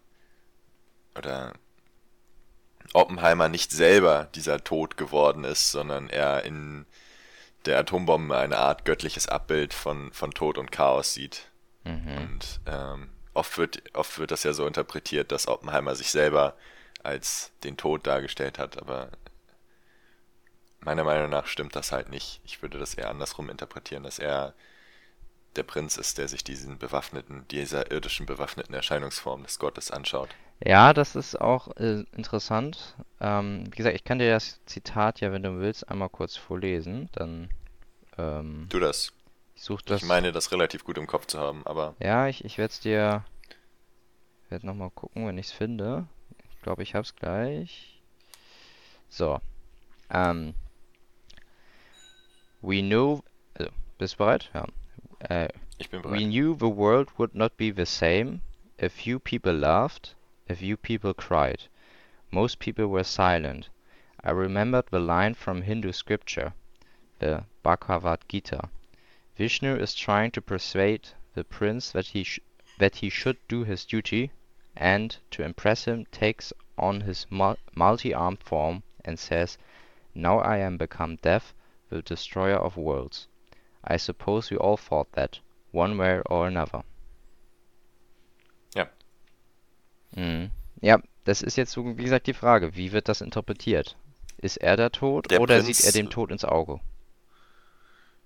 oder 1.18 1.54
Oppenheimer 2.92 3.48
nicht 3.48 3.72
selber 3.72 4.28
dieser 4.36 4.62
Tod 4.62 4.96
geworden 4.96 5.42
ist, 5.42 5.72
sondern 5.72 6.10
er 6.10 6.44
in 6.44 6.86
der 7.66 7.80
Atombombe 7.80 8.38
eine 8.38 8.58
Art 8.58 8.84
göttliches 8.84 9.26
Abbild 9.26 9.74
von, 9.74 10.12
von 10.12 10.30
Tod 10.30 10.58
und 10.58 10.70
Chaos 10.70 11.12
sieht. 11.12 11.50
Mhm. 11.82 12.18
Und 12.18 12.60
ähm, 12.66 13.10
oft 13.34 13.58
wird, 13.58 13.82
oft 13.94 14.16
wird 14.20 14.30
das 14.30 14.44
ja 14.44 14.52
so 14.52 14.64
interpretiert, 14.64 15.32
dass 15.32 15.48
Oppenheimer 15.48 15.96
sich 15.96 16.12
selber 16.12 16.54
als 17.04 17.52
den 17.64 17.76
Tod 17.76 18.06
dargestellt 18.06 18.58
hat, 18.58 18.78
aber 18.78 19.10
meiner 20.80 21.04
Meinung 21.04 21.30
nach 21.30 21.46
stimmt 21.46 21.74
das 21.74 21.90
halt 21.92 22.10
nicht. 22.10 22.40
Ich 22.44 22.60
würde 22.62 22.78
das 22.78 22.92
eher 22.94 23.08
andersrum 23.10 23.48
interpretieren, 23.50 24.02
dass 24.02 24.18
er 24.18 24.52
der 25.54 25.62
Prinz 25.62 25.96
ist, 25.96 26.18
der 26.18 26.26
sich 26.26 26.42
diesen 26.42 26.78
bewaffneten, 26.78 27.46
dieser 27.48 27.92
irdischen 27.92 28.26
bewaffneten 28.26 28.74
Erscheinungsform 28.74 29.44
des 29.44 29.60
Gottes 29.60 29.92
anschaut. 29.92 30.36
Ja, 30.64 30.92
das 30.92 31.16
ist 31.16 31.40
auch 31.40 31.74
äh, 31.76 32.04
interessant. 32.12 32.96
Ähm, 33.20 33.64
wie 33.66 33.76
gesagt, 33.76 33.96
ich 33.96 34.04
kann 34.04 34.18
dir 34.18 34.30
das 34.30 34.60
Zitat 34.66 35.20
ja, 35.20 35.32
wenn 35.32 35.42
du 35.42 35.58
willst, 35.58 35.88
einmal 35.88 36.10
kurz 36.10 36.36
vorlesen. 36.36 37.08
Dann, 37.12 37.48
ähm, 38.18 38.70
Tu 38.70 38.78
das. 38.80 39.12
ich 39.54 39.62
suche 39.62 39.84
Ich 39.86 39.86
das. 39.86 40.02
meine, 40.02 40.32
das 40.32 40.52
relativ 40.52 40.84
gut 40.84 40.98
im 40.98 41.06
Kopf 41.06 41.26
zu 41.26 41.38
haben, 41.38 41.66
aber 41.66 41.94
Ja, 42.00 42.26
ich, 42.26 42.44
ich 42.44 42.58
werde 42.58 42.72
es 42.72 42.80
dir. 42.80 43.24
werde 44.50 44.66
nochmal 44.66 44.90
gucken, 44.90 45.26
wenn 45.26 45.38
ich 45.38 45.46
es 45.46 45.52
finde. 45.52 46.06
Glaube, 46.62 46.82
ich 46.82 46.94
habe 46.94 47.04
es 47.04 47.14
gleich. 47.16 48.02
So. 49.08 49.40
Ähm. 50.10 50.54
We 52.62 52.82
know. 52.82 53.22
Also, 53.58 53.70
bist 53.98 54.14
du 54.14 54.18
bereit? 54.18 54.50
Ja. 54.52 54.66
Äh, 55.20 55.48
Ich 55.78 55.88
bin 55.90 56.02
bereit. 56.02 56.18
we 56.20 56.26
knew 56.26 56.54
the 56.54 56.66
world 56.76 57.08
would 57.18 57.34
not 57.34 57.56
be 57.56 57.72
the 57.74 57.86
same. 57.86 58.40
A 58.82 58.88
few 58.88 59.18
people 59.18 59.52
laughed, 59.52 60.14
a 60.48 60.54
few 60.54 60.76
people 60.76 61.14
cried. 61.14 61.68
Most 62.30 62.58
people 62.58 62.86
were 62.86 63.04
silent. 63.04 63.70
I 64.22 64.30
remembered 64.30 64.86
the 64.90 65.00
line 65.00 65.34
from 65.34 65.62
Hindu 65.62 65.92
scripture, 65.92 66.52
the 67.18 67.44
Bhagavad 67.62 68.20
Gita. 68.28 68.68
Vishnu 69.36 69.76
is 69.76 69.94
trying 69.94 70.30
to 70.32 70.42
persuade 70.42 71.08
the 71.34 71.44
prince 71.44 71.90
that 71.92 72.08
he 72.08 72.24
sh 72.24 72.38
that 72.78 72.96
he 72.96 73.08
should 73.10 73.36
do 73.48 73.64
his 73.64 73.84
duty, 73.86 74.30
and 74.76 75.16
to 75.30 75.42
impress 75.42 75.84
him 75.86 76.06
takes 76.10 76.52
on 76.76 77.02
his 77.02 77.26
mul 77.30 77.56
multi-armed 77.74 78.42
form 78.42 78.82
and 79.04 79.18
says, 79.18 79.58
"Now 80.14 80.38
I 80.40 80.58
am 80.58 80.78
become 80.78 81.16
Death, 81.16 81.54
the 81.90 82.02
destroyer 82.02 82.56
of 82.58 82.76
worlds." 82.76 83.28
I 83.84 83.96
suppose 83.98 84.50
we 84.50 84.58
all 84.58 84.76
thought 84.76 85.10
that, 85.12 85.40
one 85.72 85.96
way 85.98 86.20
or 86.28 86.46
another. 86.46 86.82
Ja. 88.74 88.86
Mhm. 90.14 90.50
Ja, 90.82 90.98
das 91.24 91.42
ist 91.42 91.56
jetzt 91.56 91.72
so, 91.72 91.84
wie 91.96 92.02
gesagt, 92.04 92.26
die 92.26 92.34
Frage, 92.34 92.76
wie 92.76 92.92
wird 92.92 93.08
das 93.08 93.20
interpretiert? 93.20 93.96
Ist 94.38 94.56
er 94.58 94.76
der 94.76 94.90
Tod 94.92 95.30
Der 95.30 95.40
oder 95.40 95.60
Prinz- 95.60 95.78
sieht 95.78 95.86
er 95.86 95.92
dem 95.92 96.10
Tod 96.10 96.30
ins 96.30 96.44
Auge? 96.44 96.80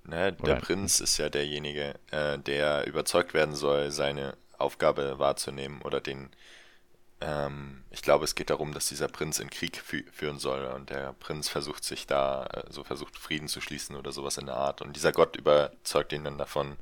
Ne, 0.05 0.33
der 0.33 0.43
Oder- 0.43 0.57
Prinz 0.57 1.01
ist 1.01 1.19
ja 1.19 1.29
derjenige, 1.29 1.95
äh, 2.11 2.39
der 2.39 2.87
überzeugt 2.87 3.33
werden 3.35 3.55
soll, 3.55 3.91
seine 3.91 4.37
Aufgabe 4.59 5.18
wahrzunehmen 5.18 5.82
oder 5.82 6.01
den. 6.01 6.31
Ähm, 7.20 7.85
ich 7.90 8.02
glaube, 8.02 8.24
es 8.24 8.35
geht 8.35 8.51
darum, 8.51 8.74
dass 8.74 8.89
dieser 8.89 9.09
Prinz 9.09 9.39
in 9.39 9.51
Krieg 9.51 9.76
fü 9.76 10.05
führen 10.12 10.39
soll 10.39 10.64
und 10.66 10.90
der 10.90 11.12
Prinz 11.14 11.48
versucht 11.48 11.85
sich 11.85 12.06
da, 12.06 12.47
äh, 12.47 12.64
so 12.70 12.85
versucht 12.85 13.18
Frieden 13.18 13.48
zu 13.48 13.60
schließen 13.60 13.97
oder 13.97 14.12
sowas 14.12 14.39
in 14.39 14.47
der 14.47 14.56
Art. 14.56 14.82
Und 14.82 14.97
dieser 14.97 15.12
Gott 15.12 15.36
überzeugt 15.36 16.12
ihn 16.12 16.24
dann 16.24 16.39
davon. 16.39 16.76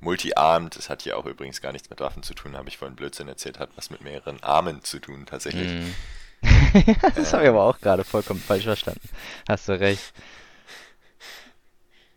Multi-armed, 0.00 0.76
das 0.76 0.90
hat 0.90 1.02
hier 1.02 1.16
auch 1.16 1.24
übrigens 1.24 1.62
gar 1.62 1.72
nichts 1.72 1.88
mit 1.88 2.00
Waffen 2.00 2.22
zu 2.22 2.34
tun, 2.34 2.56
habe 2.56 2.68
ich 2.68 2.76
vorhin 2.76 2.94
Blödsinn 2.94 3.26
erzählt, 3.26 3.58
hat 3.58 3.70
was 3.76 3.88
mit 3.88 4.02
mehreren 4.02 4.42
Armen 4.42 4.84
zu 4.84 4.98
tun 4.98 5.26
tatsächlich. 5.26 5.72
Mhm. 5.72 5.94
Das 7.14 7.32
habe 7.32 7.44
ich 7.44 7.48
aber 7.48 7.62
auch 7.62 7.80
gerade 7.80 8.04
vollkommen 8.04 8.40
falsch 8.40 8.64
verstanden. 8.64 9.08
Hast 9.48 9.68
du 9.68 9.78
recht. 9.78 10.12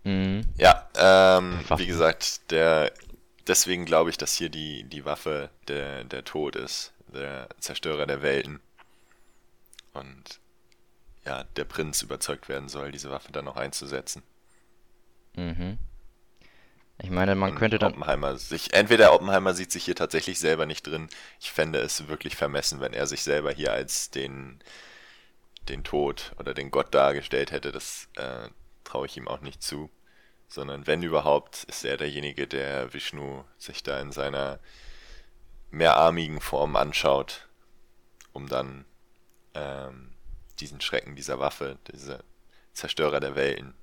Mhm. 0.03 0.41
Ja, 0.57 0.87
ähm, 0.95 1.59
wie 1.77 1.85
gesagt, 1.85 2.51
der, 2.51 2.91
deswegen 3.47 3.85
glaube 3.85 4.09
ich, 4.09 4.17
dass 4.17 4.35
hier 4.35 4.49
die, 4.49 4.83
die 4.83 5.05
Waffe 5.05 5.49
der, 5.67 6.03
der 6.03 6.23
Tod 6.23 6.55
ist, 6.55 6.93
der 7.07 7.49
Zerstörer 7.59 8.05
der 8.05 8.21
Welten. 8.21 8.59
Und 9.93 10.39
ja, 11.25 11.43
der 11.55 11.65
Prinz 11.65 12.01
überzeugt 12.01 12.49
werden 12.49 12.69
soll, 12.69 12.91
diese 12.91 13.09
Waffe 13.09 13.31
dann 13.31 13.45
noch 13.45 13.57
einzusetzen. 13.57 14.23
Mhm. 15.35 15.77
Ich 16.99 17.11
meine, 17.11 17.35
man 17.35 17.51
Und 17.51 17.57
könnte 17.57 17.77
dann. 17.77 17.91
Oppenheimer 17.91 18.37
sich, 18.37 18.73
entweder 18.73 19.13
Oppenheimer 19.13 19.53
sieht 19.53 19.71
sich 19.71 19.85
hier 19.85 19.95
tatsächlich 19.95 20.39
selber 20.39 20.65
nicht 20.65 20.87
drin. 20.87 21.09
Ich 21.39 21.51
fände 21.51 21.79
es 21.79 22.07
wirklich 22.07 22.35
vermessen, 22.35 22.79
wenn 22.79 22.93
er 22.93 23.05
sich 23.05 23.21
selber 23.21 23.51
hier 23.51 23.71
als 23.71 24.09
den, 24.09 24.59
den 25.69 25.83
Tod 25.83 26.33
oder 26.39 26.55
den 26.55 26.71
Gott 26.71 26.93
dargestellt 26.95 27.51
hätte. 27.51 27.71
Das 27.71 28.07
äh, 28.15 28.49
traue 28.83 29.05
ich 29.05 29.15
ihm 29.15 29.27
auch 29.27 29.41
nicht 29.41 29.61
zu. 29.61 29.91
Sondern 30.47 30.87
wenn 30.87 31.03
überhaupt, 31.03 31.65
ist 31.65 31.83
er 31.83 31.97
derjenige, 31.97 32.47
der 32.47 32.93
Vishnu 32.93 33.43
sich 33.57 33.83
da 33.83 33.99
in 33.99 34.11
seiner 34.11 34.59
mehrarmigen 35.71 36.39
Form 36.39 36.75
anschaut, 36.75 37.47
um 38.31 38.47
dann 38.47 38.85
ähm, 39.53 40.13
diesen 40.59 40.81
Schrecken 40.81 41.15
dieser 41.15 41.39
Waffe, 41.39 41.77
diese 41.91 42.23
Zerstörer 42.73 43.19
der 43.19 43.35
Welten 43.35 43.73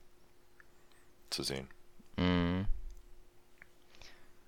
zu 1.31 1.43
sehen. 1.43 1.69
Mhm. 2.17 2.67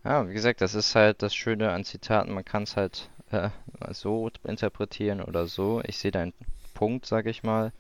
Ja, 0.05 0.28
wie 0.28 0.34
gesagt, 0.34 0.60
das 0.60 0.74
ist 0.74 0.94
halt 0.94 1.20
das 1.22 1.34
Schöne 1.34 1.72
an 1.72 1.84
Zitaten. 1.84 2.32
Man 2.32 2.44
kann 2.44 2.62
es 2.62 2.76
halt 2.76 3.10
äh, 3.32 3.51
so 3.90 4.30
interpretieren 4.44 5.20
oder 5.20 5.47
so. 5.47 5.82
Ich 5.84 5.98
sehe 5.98 6.12
deinen 6.12 6.32
Punkt, 6.74 7.06
sag 7.06 7.26
ich 7.26 7.43
mal. 7.43 7.72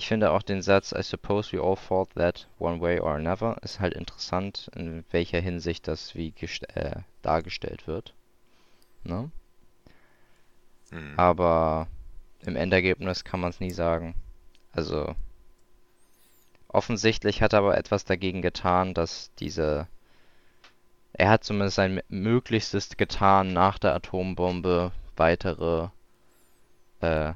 Ich 0.00 0.08
finde 0.08 0.30
auch 0.30 0.40
den 0.40 0.62
Satz, 0.62 0.92
I 0.92 1.02
suppose 1.02 1.52
we 1.52 1.62
all 1.62 1.76
thought 1.76 2.08
that 2.14 2.48
one 2.58 2.80
way 2.80 2.98
or 2.98 3.16
another, 3.16 3.58
ist 3.60 3.80
halt 3.80 3.92
interessant, 3.92 4.70
in 4.74 5.04
welcher 5.10 5.40
Hinsicht 5.40 5.86
das 5.86 6.14
wie 6.14 6.32
äh, 6.72 7.02
dargestellt 7.20 7.86
wird. 7.86 8.14
Ne? 9.04 9.30
Mhm. 10.90 11.12
Aber 11.18 11.86
im 12.40 12.56
Endergebnis 12.56 13.24
kann 13.24 13.40
man 13.40 13.50
es 13.50 13.60
nie 13.60 13.72
sagen. 13.72 14.14
Also 14.72 15.14
offensichtlich 16.68 17.42
hat 17.42 17.52
er 17.52 17.58
aber 17.58 17.76
etwas 17.76 18.06
dagegen 18.06 18.40
getan, 18.40 18.94
dass 18.94 19.34
diese. 19.34 19.86
Er 21.12 21.28
hat 21.28 21.44
zumindest 21.44 21.76
sein 21.76 22.00
Möglichstes 22.08 22.96
getan, 22.96 23.52
nach 23.52 23.78
der 23.78 23.94
Atombombe 23.96 24.92
weitere, 25.18 25.88
äh, 27.02 27.34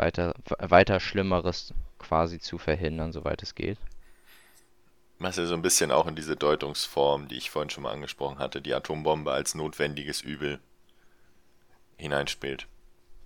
weiter, 0.00 0.34
weiter 0.58 0.98
Schlimmeres 0.98 1.72
quasi 1.98 2.40
zu 2.40 2.58
verhindern, 2.58 3.12
soweit 3.12 3.42
es 3.42 3.54
geht. 3.54 3.78
Was 5.18 5.36
ja 5.36 5.44
so 5.44 5.54
ein 5.54 5.62
bisschen 5.62 5.92
auch 5.92 6.06
in 6.06 6.16
diese 6.16 6.34
Deutungsform, 6.34 7.28
die 7.28 7.36
ich 7.36 7.50
vorhin 7.50 7.68
schon 7.70 7.82
mal 7.82 7.92
angesprochen 7.92 8.38
hatte, 8.38 8.62
die 8.62 8.74
Atombombe 8.74 9.32
als 9.32 9.54
notwendiges 9.54 10.22
Übel 10.22 10.58
hineinspielt. 11.98 12.66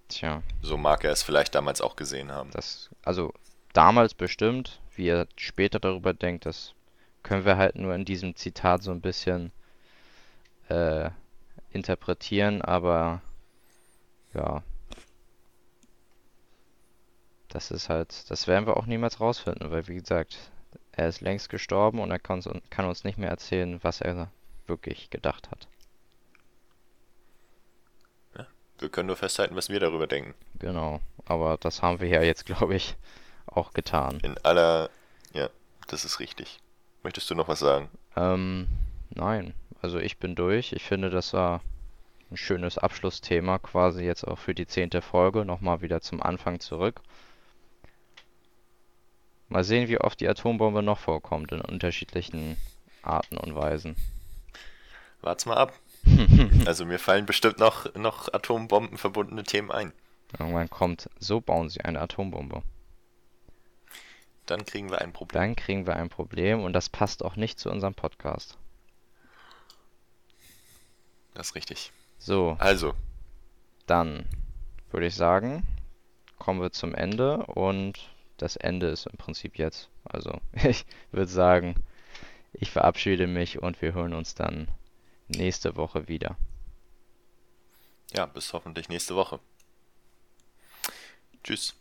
Tja, 0.09 0.43
So 0.61 0.77
mag 0.77 1.05
er 1.05 1.13
es 1.13 1.23
vielleicht 1.23 1.55
damals 1.55 1.81
auch 1.81 1.97
gesehen 1.97 2.33
haben. 2.33 2.51
das, 2.51 2.91
also 3.05 3.33
damals 3.73 4.15
bestimmt, 4.15 4.81
wie 4.97 5.09
er 5.09 5.27
später 5.37 5.79
darüber 5.79 6.13
denkt, 6.13 6.47
das 6.47 6.75
können 7.23 7.45
wir 7.45 7.57
halt 7.57 7.77
nur 7.77 7.95
in 7.95 8.05
diesem 8.05 8.35
Zitat 8.37 8.83
so 8.83 8.91
ein 8.91 9.01
bisschen 9.01 9.53
äh, 10.69 11.11
interpretieren, 11.71 12.61
aber 12.61 13.23
ja, 14.35 14.63
das 17.55 17.71
ist 17.71 17.89
halt, 17.89 18.31
das 18.31 18.47
werden 18.47 18.67
wir 18.67 18.77
auch 18.77 18.87
niemals 18.87 19.21
rausfinden, 19.21 19.71
weil 19.71 19.89
wie 19.89 19.95
gesagt, 19.95 20.37
er 20.93 21.09
ist 21.09 21.23
längst 21.23 21.49
gestorben 21.49 22.01
und 22.01 22.11
er 22.11 22.19
kann, 22.19 22.43
uns- 22.43 22.63
kann 22.71 22.85
uns 22.87 23.05
nicht 23.05 23.17
mehr 23.19 23.31
erzählen, 23.31 23.79
was 23.83 24.01
er 24.03 24.31
wirklich 24.67 25.09
gedacht 25.11 25.51
hat. 25.51 25.67
Wir 28.79 28.89
können 28.89 29.07
nur 29.07 29.17
festhalten, 29.17 29.55
was 29.55 29.69
wir 29.69 29.79
darüber 29.79 30.07
denken. 30.09 30.35
Genau, 30.59 31.01
aber 31.27 31.57
das 31.59 31.81
haben 31.81 32.01
wir 32.01 32.09
ja 32.09 32.23
jetzt, 32.23 32.45
glaube 32.45 32.75
ich, 32.75 32.97
auch 33.47 33.73
getan. 33.73 34.19
In 34.23 34.37
aller, 34.45 34.91
ja, 35.33 35.49
das 35.87 36.05
ist 36.05 36.19
richtig. 36.19 36.59
Möchtest 37.05 37.31
du 37.31 37.37
noch 37.37 37.47
was 37.49 37.61
sagen? 37.61 37.89
Ähm, 38.17 38.67
nein, 39.11 39.55
also 39.81 39.99
ich 39.99 40.19
bin 40.19 40.35
durch. 40.35 40.73
Ich 40.73 40.83
finde, 40.83 41.09
das 41.11 41.33
war 41.33 41.61
ein 42.33 42.37
schönes 42.37 42.77
Abschlussthema, 42.77 43.59
quasi 43.59 44.03
jetzt 44.05 44.27
auch 44.27 44.39
für 44.39 44.55
die 44.55 44.67
zehnte 44.67 45.03
Folge. 45.03 45.45
Nochmal 45.45 45.81
wieder 45.81 46.01
zum 46.01 46.21
Anfang 46.21 46.59
zurück. 46.59 47.01
Mal 49.55 49.63
sehen, 49.63 49.87
wie 49.87 50.01
oft 50.01 50.19
die 50.19 50.29
Atombombe 50.29 50.83
noch 50.83 50.99
vorkommt 50.99 51.53
in 51.53 51.61
unterschiedlichen 51.61 52.57
Arten 53.03 53.37
und 53.37 53.55
Weisen. 53.55 53.95
Wart's 55.21 55.47
mal 55.47 55.57
ab. 55.57 55.73
Also 56.67 56.85
mir 56.85 56.99
fallen 56.99 57.25
bestimmt 57.25 57.61
noch, 57.61 57.95
noch 57.95 58.35
Atombomben 58.35 58.99
verbundene 58.99 59.45
Themen 59.45 59.71
ein. 59.71 59.93
Irgendwann 60.37 60.69
kommt, 60.69 61.09
so 61.21 61.41
bauen 61.41 61.69
sie 61.69 61.83
eine 61.83 62.01
Atombombe. 62.01 62.65
Dann 64.47 64.65
kriegen 64.65 64.91
wir 64.91 65.01
ein 65.01 65.13
Problem. 65.13 65.41
Dann 65.41 65.55
kriegen 65.55 65.87
wir 65.87 65.95
ein 65.95 66.09
Problem 66.09 66.61
und 66.65 66.73
das 66.73 66.89
passt 66.89 67.25
auch 67.25 67.37
nicht 67.37 67.61
zu 67.61 67.71
unserem 67.71 67.95
Podcast. 67.95 68.59
Das 71.35 71.51
ist 71.51 71.55
richtig. 71.55 71.93
So, 72.19 72.57
Also, 72.59 72.95
Dann 73.87 74.27
würde 74.91 75.07
ich 75.07 75.15
sagen, 75.15 75.63
kommen 76.41 76.61
wir 76.61 76.73
zum 76.73 76.93
Ende 76.93 77.47
und 77.47 78.14
das 78.37 78.57
Ende 78.57 78.89
ist 78.89 79.07
im 79.07 79.17
Prinzip 79.17 79.59
jetzt. 79.59 79.89
Also 80.05 80.41
ich 80.53 80.87
würde 81.13 81.31
sagen, 81.31 81.75
ich 82.53 82.71
verabschiede 82.71 83.27
mich 83.27 83.63
und 83.63 83.81
wir 83.83 83.95
hören 83.95 84.15
uns 84.15 84.35
dann 84.35 84.69
nächste 85.29 85.77
Woche 85.77 86.09
wieder. 86.09 86.37
ja, 88.13 88.27
bis 88.27 88.53
hoffentlich 88.53 88.89
nächste 88.89 89.17
Woche. 89.17 89.41
Tschüss. 91.43 91.75